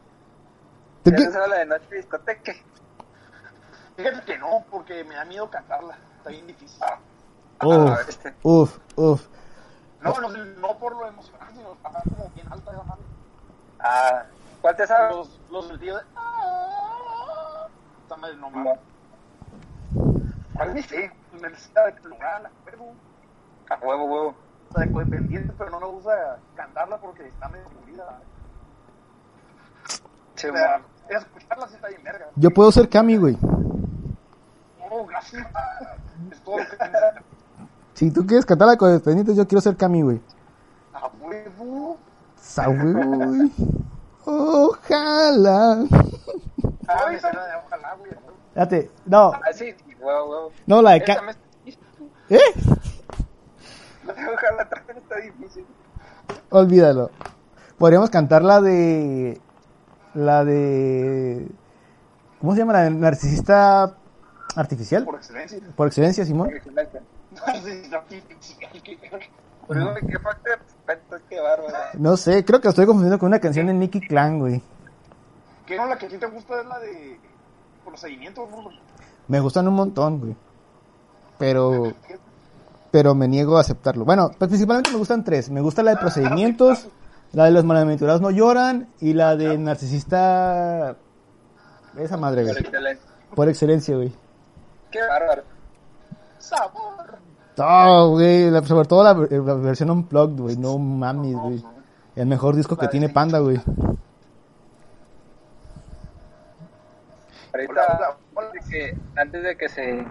¿Tú 1.04 1.12
Ya 1.12 1.18
qué? 1.18 1.26
no 1.26 1.32
se 1.32 1.38
habla 1.38 1.58
de 1.58 1.66
noche 1.66 1.88
de 1.90 1.98
discoteca. 1.98 2.54
Fíjate 3.96 4.22
que 4.26 4.38
no, 4.38 4.66
porque 4.70 5.04
me 5.04 5.16
da 5.16 5.26
miedo 5.26 5.50
cantarla. 5.50 5.98
Está 6.18 6.30
bien 6.32 6.48
difícil. 6.48 6.80
Uf, 7.62 7.92
Ah, 7.92 7.98
este. 8.08 8.36
uf, 8.44 8.78
uf. 8.96 9.28
No, 10.02 10.20
no, 10.20 10.30
no 10.30 10.80
por 10.80 10.98
lo 10.98 11.08
emocional, 11.08 11.48
sino 11.54 11.74
está 11.74 11.92
como 12.10 12.30
bien 12.32 12.48
alta 12.50 12.72
esa 12.72 12.84
madre. 12.84 13.06
Ah, 13.80 14.26
¿cuál 14.62 14.76
te 14.76 14.86
sabes? 14.88 15.16
Los, 15.16 15.42
los 15.50 15.68
sentidos 15.68 16.02
de... 16.02 16.08
"Ah". 16.16 17.68
Esta 18.02 18.18
madre 18.18 18.36
no 18.36 18.50
mames. 18.50 18.80
¿Cuál 20.54 20.74
ni 20.74 20.84
sé? 20.84 21.12
Necesita 21.32 21.86
de 21.86 21.96
lugar, 22.04 22.42
la 22.42 22.52
huevo. 22.66 22.98
A 23.70 23.80
huevo, 23.86 24.06
huevo. 24.06 24.38
O 24.74 24.78
sea, 24.80 24.92
codependiente, 24.92 25.54
pero 25.58 25.70
no 25.72 25.80
me 25.80 25.88
gusta 25.88 26.40
cantarla 26.56 26.98
porque 26.98 27.28
está 27.28 27.48
medio 27.50 27.66
aburrida. 27.68 28.20
Sí, 30.36 30.48
O 30.48 30.54
sea, 30.54 30.82
escucharla 31.10 31.68
sí 31.68 31.76
está 31.76 31.88
bien 31.90 32.04
verga. 32.04 32.28
Yo 32.36 32.50
puedo 32.52 32.72
ser 32.72 32.90
Cami, 32.90 33.18
güey. 33.18 33.38
Oh, 34.90 35.06
gracias. 35.06 35.46
Es 36.32 36.42
todo 36.42 36.58
lo 36.58 36.64
que. 36.66 36.78
Si 37.94 38.10
tú 38.12 38.26
quieres 38.26 38.46
cantar 38.46 38.68
la 38.68 38.78
correspondiente, 38.78 39.36
yo 39.36 39.48
quiero 39.48 39.62
ser 39.62 39.76
Cami, 39.78 40.02
güey. 40.02 40.22
A 40.94 41.08
huevo. 41.22 41.98
Sa, 42.36 42.68
güey. 42.68 43.52
Ojalá. 44.26 45.84
Ah. 46.88 47.06
Fíjate, 48.54 48.92
no, 49.06 49.32
Ah, 49.34 49.40
sí, 49.54 49.74
huevo, 50.00 50.30
huevo. 50.30 50.52
no, 50.68 50.82
la 50.82 50.92
de 50.92 50.98
Esa 50.98 51.16
Ca- 51.16 51.22
me- 51.22 51.34
¿Eh? 52.30 52.40
Ojalá 54.34 54.70
también 54.70 54.98
está 54.98 55.18
difícil. 55.18 55.66
Olvídalo. 56.50 57.10
Podríamos 57.78 58.10
cantar 58.10 58.44
la 58.44 58.62
de. 58.62 59.40
La 60.14 60.46
de. 60.46 61.48
¿Cómo 62.40 62.54
se 62.54 62.60
llama? 62.60 62.74
La 62.74 62.84
de 62.84 62.92
narcisista 62.92 63.96
artificial. 64.56 65.06
Por 65.06 65.16
excelencia. 65.16 65.60
Por 65.76 65.88
excelencia, 65.88 66.26
Simón. 66.26 66.50
Sé, 67.64 67.90
no, 67.90 68.06
qué- 70.08 70.20
falta 70.20 70.50
de 70.50 70.56
respeto, 70.58 71.16
qué 71.30 71.40
bárbaro. 71.40 71.74
No 71.98 72.18
sé, 72.18 72.44
creo 72.46 72.60
que 72.60 72.66
lo 72.66 72.70
estoy 72.72 72.86
confundiendo 72.86 73.18
con 73.18 73.28
una 73.28 73.40
canción 73.40 73.68
de 73.68 73.74
Nicky 73.74 74.02
Clan, 74.02 74.40
güey. 74.40 74.62
¿Qué 75.66 75.78
no 75.78 75.86
la 75.88 75.98
que 75.98 76.06
a 76.06 76.10
ti 76.10 76.18
te 76.18 76.26
gusta 76.28 76.60
es 76.60 76.66
la 76.68 76.80
de 76.80 77.18
procedimientos, 77.86 78.50
no? 78.52 78.70
Me 79.28 79.40
gustan 79.40 79.68
un 79.68 79.74
montón, 79.76 80.20
güey. 80.20 80.36
Pero. 81.40 81.94
Pero 82.94 83.16
me 83.16 83.28
niego 83.28 83.58
a 83.58 83.62
aceptarlo. 83.62 84.06
Bueno, 84.06 84.30
pues 84.38 84.50
principalmente 84.50 84.92
me 84.92 85.00
gustan 85.00 85.24
tres. 85.24 85.50
Me 85.50 85.62
gusta 85.62 85.82
la 85.82 85.96
de 85.96 85.98
procedimientos, 85.98 86.88
la 87.32 87.46
de 87.46 87.50
los 87.52 87.64
malaventurados 87.66 88.22
no 88.22 88.30
lloran 88.30 88.88
y 89.02 89.14
la 89.14 89.36
de 89.36 89.58
narcisista. 89.58 90.96
Esa 91.98 92.18
madre, 92.18 92.44
güey. 92.44 92.56
excelente. 92.56 93.02
Por 93.34 93.50
excelencia, 93.50 93.96
güey. 93.96 94.14
Qué 94.92 95.00
bárbaro. 95.08 95.42
Sabor. 96.38 97.18
No, 97.58 98.10
güey, 98.12 98.52
sobre 98.64 98.88
todo 98.88 99.04
la, 99.04 99.14
la 99.16 99.54
versión 99.56 99.90
unplugged, 99.90 100.40
güey, 100.40 100.58
no 100.58 100.78
mames, 100.78 101.34
güey. 101.34 101.64
El 102.16 102.28
mejor 102.28 102.56
disco 102.56 102.78
que 102.78 102.88
tiene 102.90 103.10
Panda, 103.10 103.40
güey. 103.40 103.60
Ahorita, 107.54 107.72
Hola, 107.74 108.18
hola. 108.36 108.48
antes 108.48 108.64
de 108.66 108.70
que, 108.70 108.98
antes 109.20 109.44
de 109.44 109.56
que 109.58 109.70
se, 109.70 110.06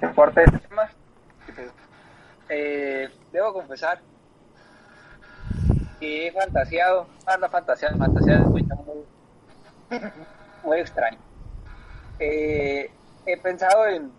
se 0.00 0.14
corte 0.16 0.42
este 0.44 0.58
tema, 0.58 0.82
eh, 2.48 3.08
debo 3.32 3.52
confesar 3.52 4.00
que 6.00 6.26
he 6.28 6.32
fantaseado, 6.32 7.06
ah, 7.26 7.36
no 7.36 7.48
fantaseado, 7.48 7.96
fantaseado 7.96 8.42
es 8.44 8.48
muy, 8.50 8.66
muy 10.64 10.78
extraño. 10.80 11.18
Eh, 12.18 12.90
he 13.26 13.36
pensado 13.38 13.86
en, 13.86 14.10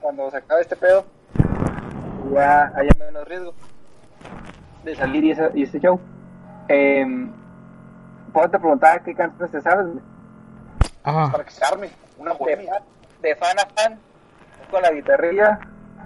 cuando 0.00 0.30
se 0.30 0.36
acabe 0.38 0.60
este 0.62 0.76
pedo, 0.76 1.04
ya 2.32 2.72
haya 2.74 2.90
menos 2.98 3.26
riesgo 3.26 3.54
de 4.84 4.94
salir 4.94 5.24
y, 5.24 5.30
ese- 5.32 5.50
y 5.54 5.62
este 5.62 5.80
show. 5.80 6.00
Eh, 6.68 7.06
Puedo 8.32 8.50
te 8.50 8.58
preguntar 8.58 9.02
qué 9.02 9.14
canciones 9.14 9.50
te 9.50 9.60
sabes? 9.62 9.86
Ah, 11.02 11.30
Para 11.32 11.44
que 11.44 11.50
se 11.50 11.64
arme 11.64 11.88
una 12.18 12.34
fan- 12.34 12.48
de 13.22 13.34
fan 13.36 13.58
a 13.58 13.66
fan, 13.74 13.98
con 14.70 14.82
la 14.82 14.92
guitarrilla, 14.92 15.58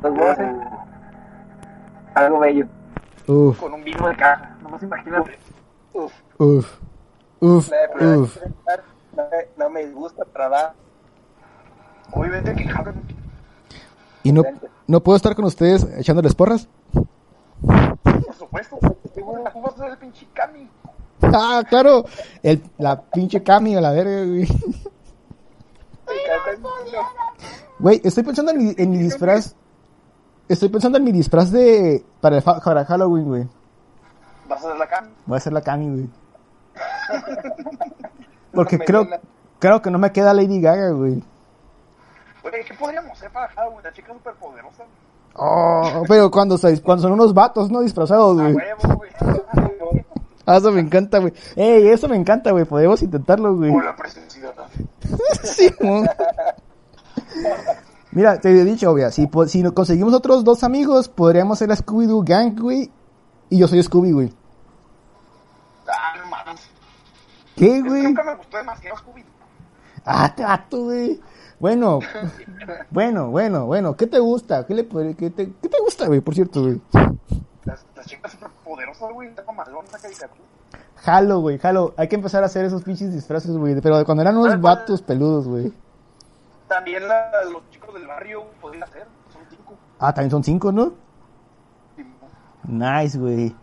los 0.02 0.14
voces, 0.14 0.46
algo 2.14 2.38
bello. 2.40 2.66
uf, 3.26 3.58
Con 3.60 3.74
un 3.74 3.84
vino 3.84 4.08
de 4.08 4.16
caja. 4.16 4.56
Nomás 4.62 4.82
imagínate. 4.82 5.38
Uf, 5.92 6.12
uf, 6.38 6.78
uf, 7.40 7.70
la 7.70 8.18
uf. 8.18 8.38
no 9.16 9.22
me, 9.30 9.36
no 9.56 9.70
me 9.70 9.86
disgusta 9.86 10.24
para 10.24 10.48
nada. 10.48 10.74
Obviamente 12.12 12.54
que. 12.54 12.68
¿Y 14.24 14.32
no, 14.32 14.42
no 14.86 15.02
puedo 15.02 15.16
estar 15.16 15.34
con 15.34 15.44
ustedes 15.44 15.86
echándoles 15.98 16.34
porras? 16.34 16.68
Por 17.62 18.34
supuesto. 18.34 18.78
Qué 19.14 19.22
bueno, 19.22 19.44
¿cómo 19.52 19.66
vas 19.66 19.74
a 19.74 19.78
ser 19.84 19.90
el 19.92 19.98
pinche 19.98 20.26
Cami? 20.32 20.68
Ah, 21.22 21.62
claro, 21.68 22.04
el, 22.42 22.62
la 22.78 23.00
pinche 23.00 23.42
Cami 23.42 23.76
a 23.76 23.80
la 23.80 23.92
verga, 23.92 24.24
güey. 24.24 24.46
Güey, 27.78 28.00
estoy 28.04 28.22
pensando 28.22 28.52
en 28.52 28.58
mi, 28.58 28.74
en 28.76 28.90
mi 28.90 28.98
disfraz. 28.98 29.54
Estoy 30.52 30.68
pensando 30.68 30.98
en 30.98 31.04
mi 31.04 31.12
disfraz 31.12 31.50
de. 31.50 32.04
Para, 32.20 32.36
el 32.36 32.42
fa- 32.42 32.60
para 32.60 32.84
Halloween, 32.84 33.24
güey. 33.26 33.48
Vas 34.48 34.64
a 34.64 34.68
ser 34.68 34.76
la 34.76 34.86
Cami. 34.86 35.08
Voy 35.26 35.34
a 35.34 35.38
hacer 35.38 35.52
la 35.52 35.60
Cami, 35.62 35.88
güey. 35.88 36.10
Porque 38.54 38.78
creo, 38.78 39.04
melena. 39.04 39.22
creo 39.58 39.80
que 39.82 39.90
no 39.90 39.98
me 39.98 40.12
queda 40.12 40.34
Lady 40.34 40.60
Gaga, 40.60 40.90
güey. 40.90 41.22
Oye, 42.44 42.64
¿qué 42.66 42.74
podríamos 42.74 43.12
hacer 43.12 43.30
para 43.30 43.48
Halloween? 43.48 43.82
La 43.84 43.92
chica 43.92 44.12
superpoderosa. 44.12 44.84
Oh, 45.34 46.02
pero 46.06 46.30
cuando, 46.30 46.58
se- 46.58 46.82
cuando 46.82 47.02
son 47.02 47.12
unos 47.12 47.32
vatos, 47.32 47.70
¿no? 47.70 47.80
Disfrazados, 47.80 48.34
güey. 48.34 48.52
huevo, 48.52 48.96
güey. 48.96 49.10
Ah, 50.44 50.56
eso 50.56 50.72
me 50.72 50.80
encanta, 50.80 51.18
güey. 51.20 51.32
Ey, 51.54 51.86
eso 51.88 52.08
me 52.08 52.16
encanta, 52.16 52.50
güey. 52.50 52.64
Podemos 52.64 53.00
intentarlo, 53.00 53.54
güey. 53.54 53.70
Por 53.70 53.84
la 53.84 53.94
presencia. 53.94 54.52
Sí. 55.44 55.68
Mira, 58.12 58.38
te 58.38 58.50
he 58.50 58.64
dicho, 58.64 58.90
obvia, 58.90 59.10
si, 59.10 59.28
si 59.48 59.62
conseguimos 59.72 60.12
otros 60.12 60.44
dos 60.44 60.62
amigos, 60.64 61.08
podríamos 61.08 61.58
ser 61.58 61.70
la 61.70 61.76
Scooby-Doo 61.76 62.22
Gang, 62.22 62.60
güey. 62.60 62.92
Y 63.48 63.58
yo 63.58 63.66
soy 63.66 63.82
Scooby, 63.82 64.12
güey. 64.12 64.34
Ah, 65.88 66.18
no 66.18 66.26
mames. 66.28 66.60
¿Qué, 67.56 67.80
güey? 67.80 68.02
nunca 68.02 68.22
me 68.22 68.34
gustó 68.34 68.58
demasiado 68.58 68.98
Scooby. 68.98 69.24
Ah, 70.04 70.34
te 70.34 70.42
vato, 70.42 70.84
güey. 70.84 71.20
Bueno, 71.58 72.00
bueno, 72.90 73.30
bueno, 73.30 73.66
bueno. 73.66 73.96
¿Qué 73.96 74.06
te 74.06 74.18
gusta? 74.18 74.66
¿Qué, 74.66 74.74
le, 74.74 74.86
qué, 75.16 75.30
te, 75.30 75.50
¿qué 75.62 75.68
te 75.68 75.80
gusta, 75.80 76.06
güey? 76.06 76.20
Por 76.20 76.34
cierto, 76.34 76.62
güey. 76.62 76.80
Las, 77.64 77.86
las 77.96 78.06
chicas 78.06 78.32
superpoderosas, 78.32 79.10
güey. 79.10 79.28
Está 79.28 79.50
malón 79.52 79.86
esa 79.86 79.98
caricatura. 79.98 80.42
Jalo, 80.96 81.40
güey, 81.40 81.58
jalo. 81.58 81.94
Hay 81.96 82.08
que 82.08 82.16
empezar 82.16 82.42
a 82.42 82.46
hacer 82.46 82.66
esos 82.66 82.82
pinches 82.82 83.12
disfraces, 83.12 83.56
güey. 83.56 83.80
Pero 83.80 83.96
de 83.96 84.04
cuando 84.04 84.20
eran 84.20 84.36
unos 84.36 84.60
vatos 84.60 85.00
peludos, 85.00 85.48
güey. 85.48 85.72
También 86.72 87.06
la, 87.06 87.30
los 87.52 87.68
chicos 87.68 87.92
del 87.92 88.06
barrio 88.06 88.46
podrían 88.58 88.84
hacer. 88.84 89.06
Son 89.30 89.42
cinco. 89.50 89.74
Ah, 89.98 90.14
también 90.14 90.30
son 90.30 90.42
cinco, 90.42 90.72
¿no? 90.72 90.94
Nice, 92.64 93.18
güey. 93.18 93.54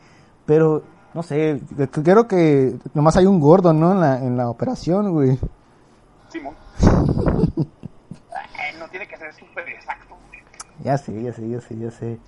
Pero, 0.45 0.83
no 1.15 1.23
sé, 1.23 1.59
creo 1.91 2.27
que 2.27 2.77
nomás 2.93 3.17
hay 3.17 3.25
un 3.25 3.39
gordo, 3.39 3.73
¿no? 3.73 3.93
En 3.93 3.99
la, 3.99 4.17
en 4.19 4.37
la 4.37 4.47
operación, 4.47 5.11
güey. 5.11 5.39
Simón. 6.27 6.55
Ay, 6.81 8.77
no 8.77 8.87
tiene 8.89 9.07
que 9.07 9.17
ser 9.17 9.33
súper 9.33 9.67
exacto. 9.69 10.15
Ya 10.83 10.95
sé, 10.95 11.19
ya 11.23 11.33
sé, 11.33 11.49
ya 11.49 11.61
sé, 11.61 11.79
ya 11.79 11.89
sé. 11.89 12.19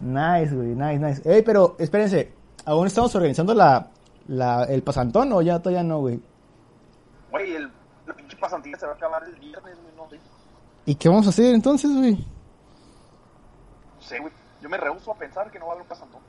Nice, 0.00 0.54
güey, 0.54 0.68
nice, 0.68 0.98
nice. 0.98 1.30
Ey, 1.30 1.42
pero 1.42 1.76
espérense, 1.78 2.32
¿aún 2.64 2.86
estamos 2.86 3.14
organizando 3.14 3.52
la, 3.52 3.90
la, 4.28 4.64
el 4.64 4.82
pasantón 4.82 5.30
o 5.34 5.42
ya 5.42 5.58
todavía 5.58 5.82
no, 5.82 6.00
güey? 6.00 6.22
Güey, 7.30 7.54
el, 7.54 7.70
la 8.06 8.14
pinche 8.14 8.36
pasantía 8.38 8.78
se 8.78 8.86
va 8.86 8.92
a 8.92 8.96
acabar 8.96 9.22
el 9.24 9.34
viernes, 9.36 9.78
güey. 9.80 9.91
¿Y 10.84 10.94
qué 10.94 11.08
vamos 11.08 11.26
a 11.26 11.30
hacer 11.30 11.54
entonces, 11.54 11.90
güey? 11.94 12.14
No 12.14 14.02
sé, 14.02 14.18
güey. 14.18 14.32
Yo 14.60 14.68
me 14.68 14.76
rehuso 14.76 15.12
a 15.12 15.16
pensar 15.16 15.50
que 15.50 15.58
no 15.58 15.66
va 15.66 15.72
a 15.72 15.74
haber 15.74 15.82
un 15.82 15.88
pasantón. 15.88 16.20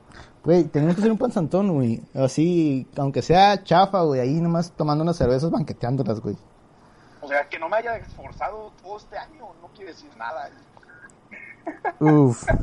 Güey, 0.44 0.64
tenemos 0.64 0.94
que 0.94 1.00
hacer 1.00 1.12
un 1.12 1.18
pasantón, 1.18 1.72
güey. 1.72 2.02
Así, 2.14 2.86
aunque 2.96 3.22
sea 3.22 3.62
chafa, 3.62 4.02
güey, 4.02 4.20
ahí 4.20 4.40
nomás 4.40 4.72
tomando 4.72 5.02
unas 5.02 5.16
cervezas 5.16 5.50
banqueteándolas, 5.50 6.20
güey. 6.20 6.36
O 7.20 7.28
sea, 7.28 7.48
que 7.48 7.58
no 7.58 7.68
me 7.68 7.76
haya 7.76 7.96
esforzado 7.96 8.72
todo 8.82 8.98
este 8.98 9.16
año 9.16 9.46
no 9.62 9.68
quiere 9.74 9.92
decir 9.92 10.10
nada. 10.18 10.50
Uf. 12.00 12.44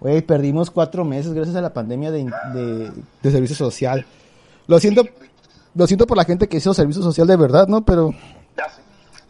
Güey, 0.00 0.20
perdimos 0.20 0.70
cuatro 0.70 1.04
meses 1.04 1.32
gracias 1.32 1.56
a 1.56 1.62
la 1.62 1.72
pandemia 1.72 2.10
de, 2.10 2.24
de, 2.52 2.92
de 3.22 3.30
servicio 3.30 3.56
social. 3.56 4.04
Lo 4.66 4.78
siento, 4.78 5.02
lo 5.74 5.86
siento 5.86 6.06
por 6.06 6.18
la 6.18 6.24
gente 6.24 6.46
que 6.46 6.58
hizo 6.58 6.74
servicio 6.74 7.02
social 7.02 7.26
de 7.26 7.36
verdad, 7.36 7.68
¿no? 7.68 7.84
Pero 7.86 8.12
Ya 8.56 8.68
sé. 8.68 8.82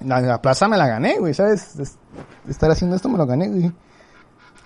La, 0.05 0.21
la 0.21 0.41
plaza 0.43 0.69
me 0.69 0.77
la 0.77 0.87
gané, 0.87 1.19
güey, 1.19 1.35
¿sabes? 1.35 1.77
Es- 1.79 1.99
estar 2.49 2.71
haciendo 2.71 2.97
esto 2.97 3.09
me 3.09 3.19
lo 3.19 3.27
gané, 3.27 3.49
güey. 3.49 3.73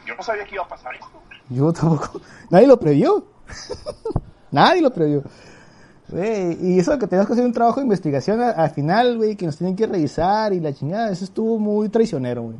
Yo 0.06 0.15
no 0.16 0.23
sabía 0.23 0.44
que 0.44 0.55
iba 0.55 0.65
a 0.65 0.69
pasar 0.69 0.94
esto. 0.94 1.06
Yo 1.51 1.73
tampoco. 1.73 2.20
Nadie 2.51 2.66
lo 2.66 2.78
previó. 2.78 3.24
Nadie 4.51 4.81
lo 4.82 4.90
previó. 4.93 5.23
Güey, 6.09 6.56
y 6.62 6.78
eso 6.78 6.98
que 6.98 7.06
tenemos 7.06 7.27
que 7.27 7.35
hacer 7.35 7.44
un 7.44 7.52
trabajo 7.52 7.81
de 7.81 7.85
investigación 7.86 8.40
a- 8.40 8.51
al 8.52 8.70
final, 8.70 9.16
güey, 9.19 9.36
que 9.36 9.44
nos 9.47 9.56
tienen 9.59 9.77
que 9.77 9.86
revisar 9.86 10.52
y 10.52 10.60
la 10.60 10.73
chingada, 10.73 11.10
eso 11.10 11.24
estuvo 11.24 11.59
muy 11.59 11.89
traicionero, 11.90 12.43
güey. 12.43 12.56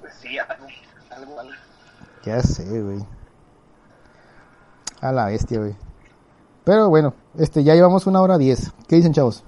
Pues 0.00 0.14
sí, 0.14 0.38
algo. 0.38 0.66
Algo, 1.10 1.40
algo. 1.40 1.52
Ya 2.24 2.40
sé, 2.42 2.64
güey. 2.82 3.04
A 5.00 5.12
la 5.12 5.26
bestia, 5.26 5.58
güey. 5.58 5.76
Pero 6.64 6.88
bueno, 6.88 7.14
este, 7.38 7.62
ya 7.62 7.74
llevamos 7.74 8.06
una 8.06 8.20
hora 8.20 8.36
diez. 8.38 8.72
¿Qué 8.88 8.96
dicen, 8.96 9.12
chavos? 9.12 9.44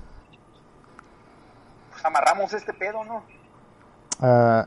Pues 2.00 2.06
amarramos 2.06 2.50
este 2.54 2.72
pedo, 2.72 3.04
¿no? 3.04 3.22
Ah, 4.20 4.66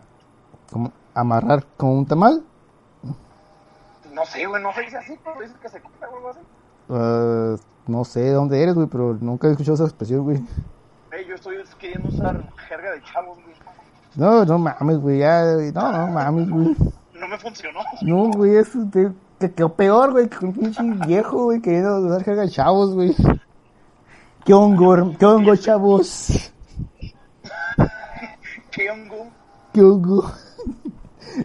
¿cómo? 0.72 0.92
¿Amarrar 1.16 1.66
con 1.78 1.90
un 1.90 2.06
tamal? 2.06 2.44
No 4.14 4.24
sé, 4.26 4.46
güey, 4.46 4.62
no 4.62 4.72
se 4.72 4.82
dice 4.82 4.98
así, 4.98 5.18
pero 5.24 5.42
dice 5.42 5.56
que 5.60 5.68
se 5.68 5.82
compra 5.82 6.10
o 6.10 6.16
algo 6.16 6.30
así. 6.30 6.40
Ah, 6.90 7.56
no 7.88 8.06
sé 8.06 8.20
de 8.20 8.34
dónde 8.34 8.62
eres, 8.62 8.76
güey, 8.76 8.86
pero 8.86 9.18
nunca 9.20 9.48
he 9.48 9.52
escuchado 9.52 9.74
esa 9.74 9.86
expresión, 9.86 10.24
güey. 10.26 10.44
Ey, 11.12 11.26
yo 11.26 11.34
estoy 11.34 11.58
queriendo 11.80 12.10
usar 12.10 12.40
jerga 12.70 12.92
de 12.92 13.02
chavos, 13.02 13.40
güey. 13.42 13.56
No, 14.16 14.46
no 14.46 14.60
mames, 14.60 15.00
güey, 15.00 15.18
ya, 15.18 15.56
güey, 15.56 15.72
no, 15.72 15.92
no 15.92 16.08
mames, 16.10 16.50
güey. 16.52 16.76
No 17.16 17.28
me 17.28 17.38
funcionó. 17.40 17.80
No, 18.04 18.30
güey, 18.30 18.58
es 18.58 18.92
de, 18.92 19.12
que 19.40 19.52
quedó 19.52 19.74
peor, 19.74 20.12
güey, 20.12 20.30
que 20.30 20.46
un 20.46 20.54
pinche 20.54 20.84
viejo, 21.08 21.46
güey, 21.46 21.62
queriendo 21.62 21.98
usar 21.98 22.24
jerga 22.24 22.44
de 22.44 22.50
chavos, 22.50 22.94
güey. 22.94 23.16
¿Qué 24.46 24.54
hongo, 24.54 25.18
qué 25.18 25.26
hongo, 25.26 25.56
chavos? 25.56 26.53
¿Qué 28.74 28.90
hongo? 28.90 29.32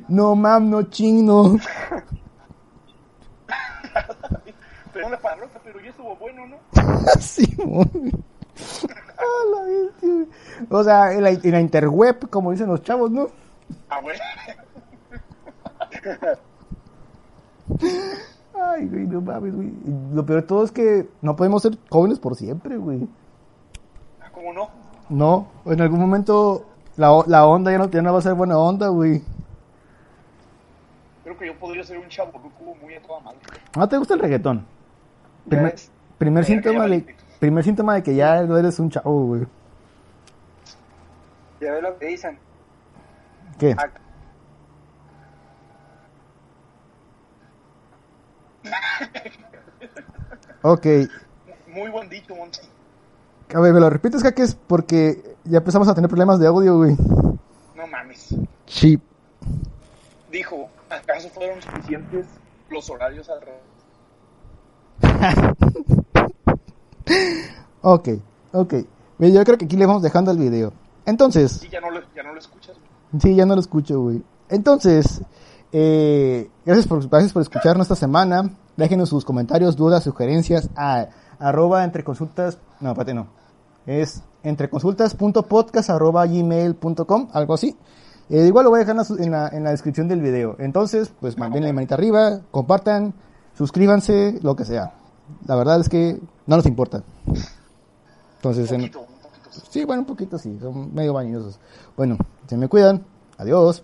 No, 0.09 0.35
mam, 0.35 0.69
no 0.69 0.83
chino. 0.83 1.57
Pero 4.93 5.07
una 5.07 5.19
palabra, 5.19 5.49
pero 5.63 5.81
ya 5.81 5.91
estuvo 5.91 6.17
bueno, 6.17 6.47
¿no? 6.47 6.57
Sí. 7.21 7.57
Ah. 9.19 9.25
O 10.69 10.83
sea, 10.83 11.13
en 11.13 11.23
la, 11.23 11.31
en 11.31 11.53
la 11.53 11.61
interweb, 11.61 12.29
como 12.29 12.51
dicen 12.51 12.67
los 12.67 12.83
chavos, 12.83 13.11
¿no? 13.11 13.29
Ah, 13.89 14.01
güey. 14.01 14.19
Ay, 18.55 18.89
güey, 18.89 19.07
no 19.07 19.21
mames, 19.21 19.55
güey. 19.55 19.73
Lo 20.13 20.27
peor 20.27 20.41
de 20.43 20.47
todo 20.47 20.65
es 20.65 20.73
que 20.73 21.09
no 21.23 21.37
podemos 21.37 21.63
ser 21.63 21.79
jóvenes 21.89 22.19
por 22.19 22.35
siempre, 22.35 22.77
güey. 22.77 23.07
¿Cómo 24.33 24.53
no? 24.53 24.69
No, 25.09 25.49
en 25.65 25.81
algún 25.81 26.01
momento 26.01 26.67
la, 26.99 27.25
la 27.27 27.47
onda 27.47 27.71
ya 27.71 27.79
no, 27.79 27.89
ya 27.89 28.03
no 28.03 28.13
va 28.13 28.19
a 28.19 28.23
ser 28.23 28.35
buena 28.35 28.59
onda, 28.59 28.89
güey. 28.89 29.23
Creo 31.23 31.39
que 31.39 31.47
yo 31.47 31.59
podría 31.59 31.85
ser 31.85 31.99
un 31.99 32.09
chavo 32.09 32.33
ruco 32.33 32.75
muy 32.83 32.95
a 32.95 33.03
toda 33.03 33.21
madre. 33.21 33.39
¿No 33.77 33.89
te 33.89 33.97
gusta 33.97 34.15
el 34.15 34.21
reggaetón? 34.21 34.67
Primer, 35.49 35.77
primer 36.19 36.45
síntoma 36.45 36.87
de, 36.89 37.17
primer 37.39 37.65
síntoma 37.65 37.95
de 37.95 38.03
que 38.03 38.17
ya 38.17 38.43
no 38.43 38.59
eres 38.59 38.79
un 38.81 38.91
chavo, 38.91 39.27
güey. 39.27 39.47
Ya 41.61 41.73
ves 41.73 41.83
lo 41.83 41.99
que 41.99 42.07
dicen. 42.07 42.39
¿Qué? 43.59 43.77
Ok. 50.63 50.87
Muy 51.69 51.91
buen 51.91 52.09
dicho, 52.09 52.35
Monty. 52.35 52.61
A 53.55 53.61
ver, 53.61 53.73
¿me 53.73 53.81
lo 53.81 53.89
repites, 53.89 54.23
que 54.33 54.43
es 54.43 54.55
porque 54.55 55.28
ya 55.49 55.59
empezamos 55.59 55.89
a 55.89 55.95
tener 55.95 56.09
problemas 56.09 56.39
de 56.39 56.47
audio, 56.47 56.77
güey. 56.79 56.97
No 57.77 57.87
mames. 57.91 58.35
Sí. 58.67 58.99
Dijo, 60.31 60.69
¿acaso 60.91 61.29
fueron 61.31 61.61
suficientes 61.63 62.27
los 62.71 62.89
horarios 62.91 63.29
al 63.31 63.41
revés? 63.41 63.63
Ok, 67.81 68.09
ok. 68.53 68.75
Yo 69.19 69.45
creo 69.45 69.57
que 69.57 69.65
aquí 69.65 69.77
le 69.77 69.87
vamos 69.87 70.03
dejando 70.03 70.31
el 70.31 70.39
video. 70.39 70.73
Entonces, 71.07 71.63
Y 71.65 71.69
ya 71.69 71.81
no 71.81 71.91
lo, 71.91 72.01
ya 72.15 72.23
no 72.23 72.33
lo 72.35 72.39
escuchas. 72.39 72.77
Sí, 73.19 73.35
ya 73.35 73.47
no 73.47 73.55
lo 73.55 73.61
escucho, 73.61 74.01
güey. 74.01 74.23
Entonces, 74.49 75.23
eh, 75.73 76.51
gracias, 76.67 76.87
por, 76.87 77.09
gracias 77.09 77.33
por 77.33 77.43
escucharnos 77.43 77.87
esta 77.87 77.95
semana. 77.95 78.51
Déjenos 78.77 79.09
sus 79.09 79.25
comentarios, 79.25 79.77
dudas, 79.77 80.05
sugerencias 80.05 80.69
a 80.77 81.09
arroba 81.39 81.85
entre 81.85 82.05
consultas. 82.05 82.59
No, 82.81 82.91
espérate, 82.91 83.15
no. 83.15 83.38
Es 83.89 84.23
entreconsultas.podcast 84.43 85.89
arroba 85.91 86.27
gmail.com, 86.27 87.29
algo 87.33 87.55
así. 87.55 87.75
Eh, 88.29 88.47
igual 88.47 88.65
lo 88.65 88.71
voy 88.71 88.81
a 88.83 88.85
dejar 88.85 88.97
en 88.97 88.99
la, 88.99 89.25
en, 89.25 89.31
la, 89.31 89.49
en 89.49 89.65
descripción 89.65 90.09
del 90.09 90.21
video. 90.21 90.57
Entonces, 90.59 91.11
pues 91.21 91.39
mandenle 91.39 91.73
manita 91.73 91.95
arriba, 91.95 92.41
compartan, 92.51 93.15
suscríbanse, 93.55 94.39
lo 94.43 94.55
que 94.57 94.67
sea. 94.67 94.93
La 95.47 95.57
verdad 95.57 95.81
es 95.81 95.89
que 95.89 96.21
no 96.47 96.57
nos 96.57 96.67
importa. 96.67 97.03
Entonces, 98.37 98.71
Un 98.71 98.75
en- 98.75 98.81
poquito, 98.93 99.01
un 99.01 99.07
poquito. 99.23 99.51
sí. 99.51 99.61
Sí, 99.71 99.85
bueno, 99.87 100.03
un 100.03 100.07
poquito 100.07 100.39
sí, 100.39 100.59
son 100.61 100.95
medio 100.95 101.15
bañosos. 101.15 101.59
Bueno, 101.97 102.19
se 102.47 102.59
me 102.59 102.69
cuidan. 102.69 103.03
Adiós. 103.39 103.83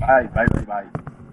Bye, 0.00 0.28
bye, 0.34 0.46
bye, 0.52 0.64
bye. 0.66 1.23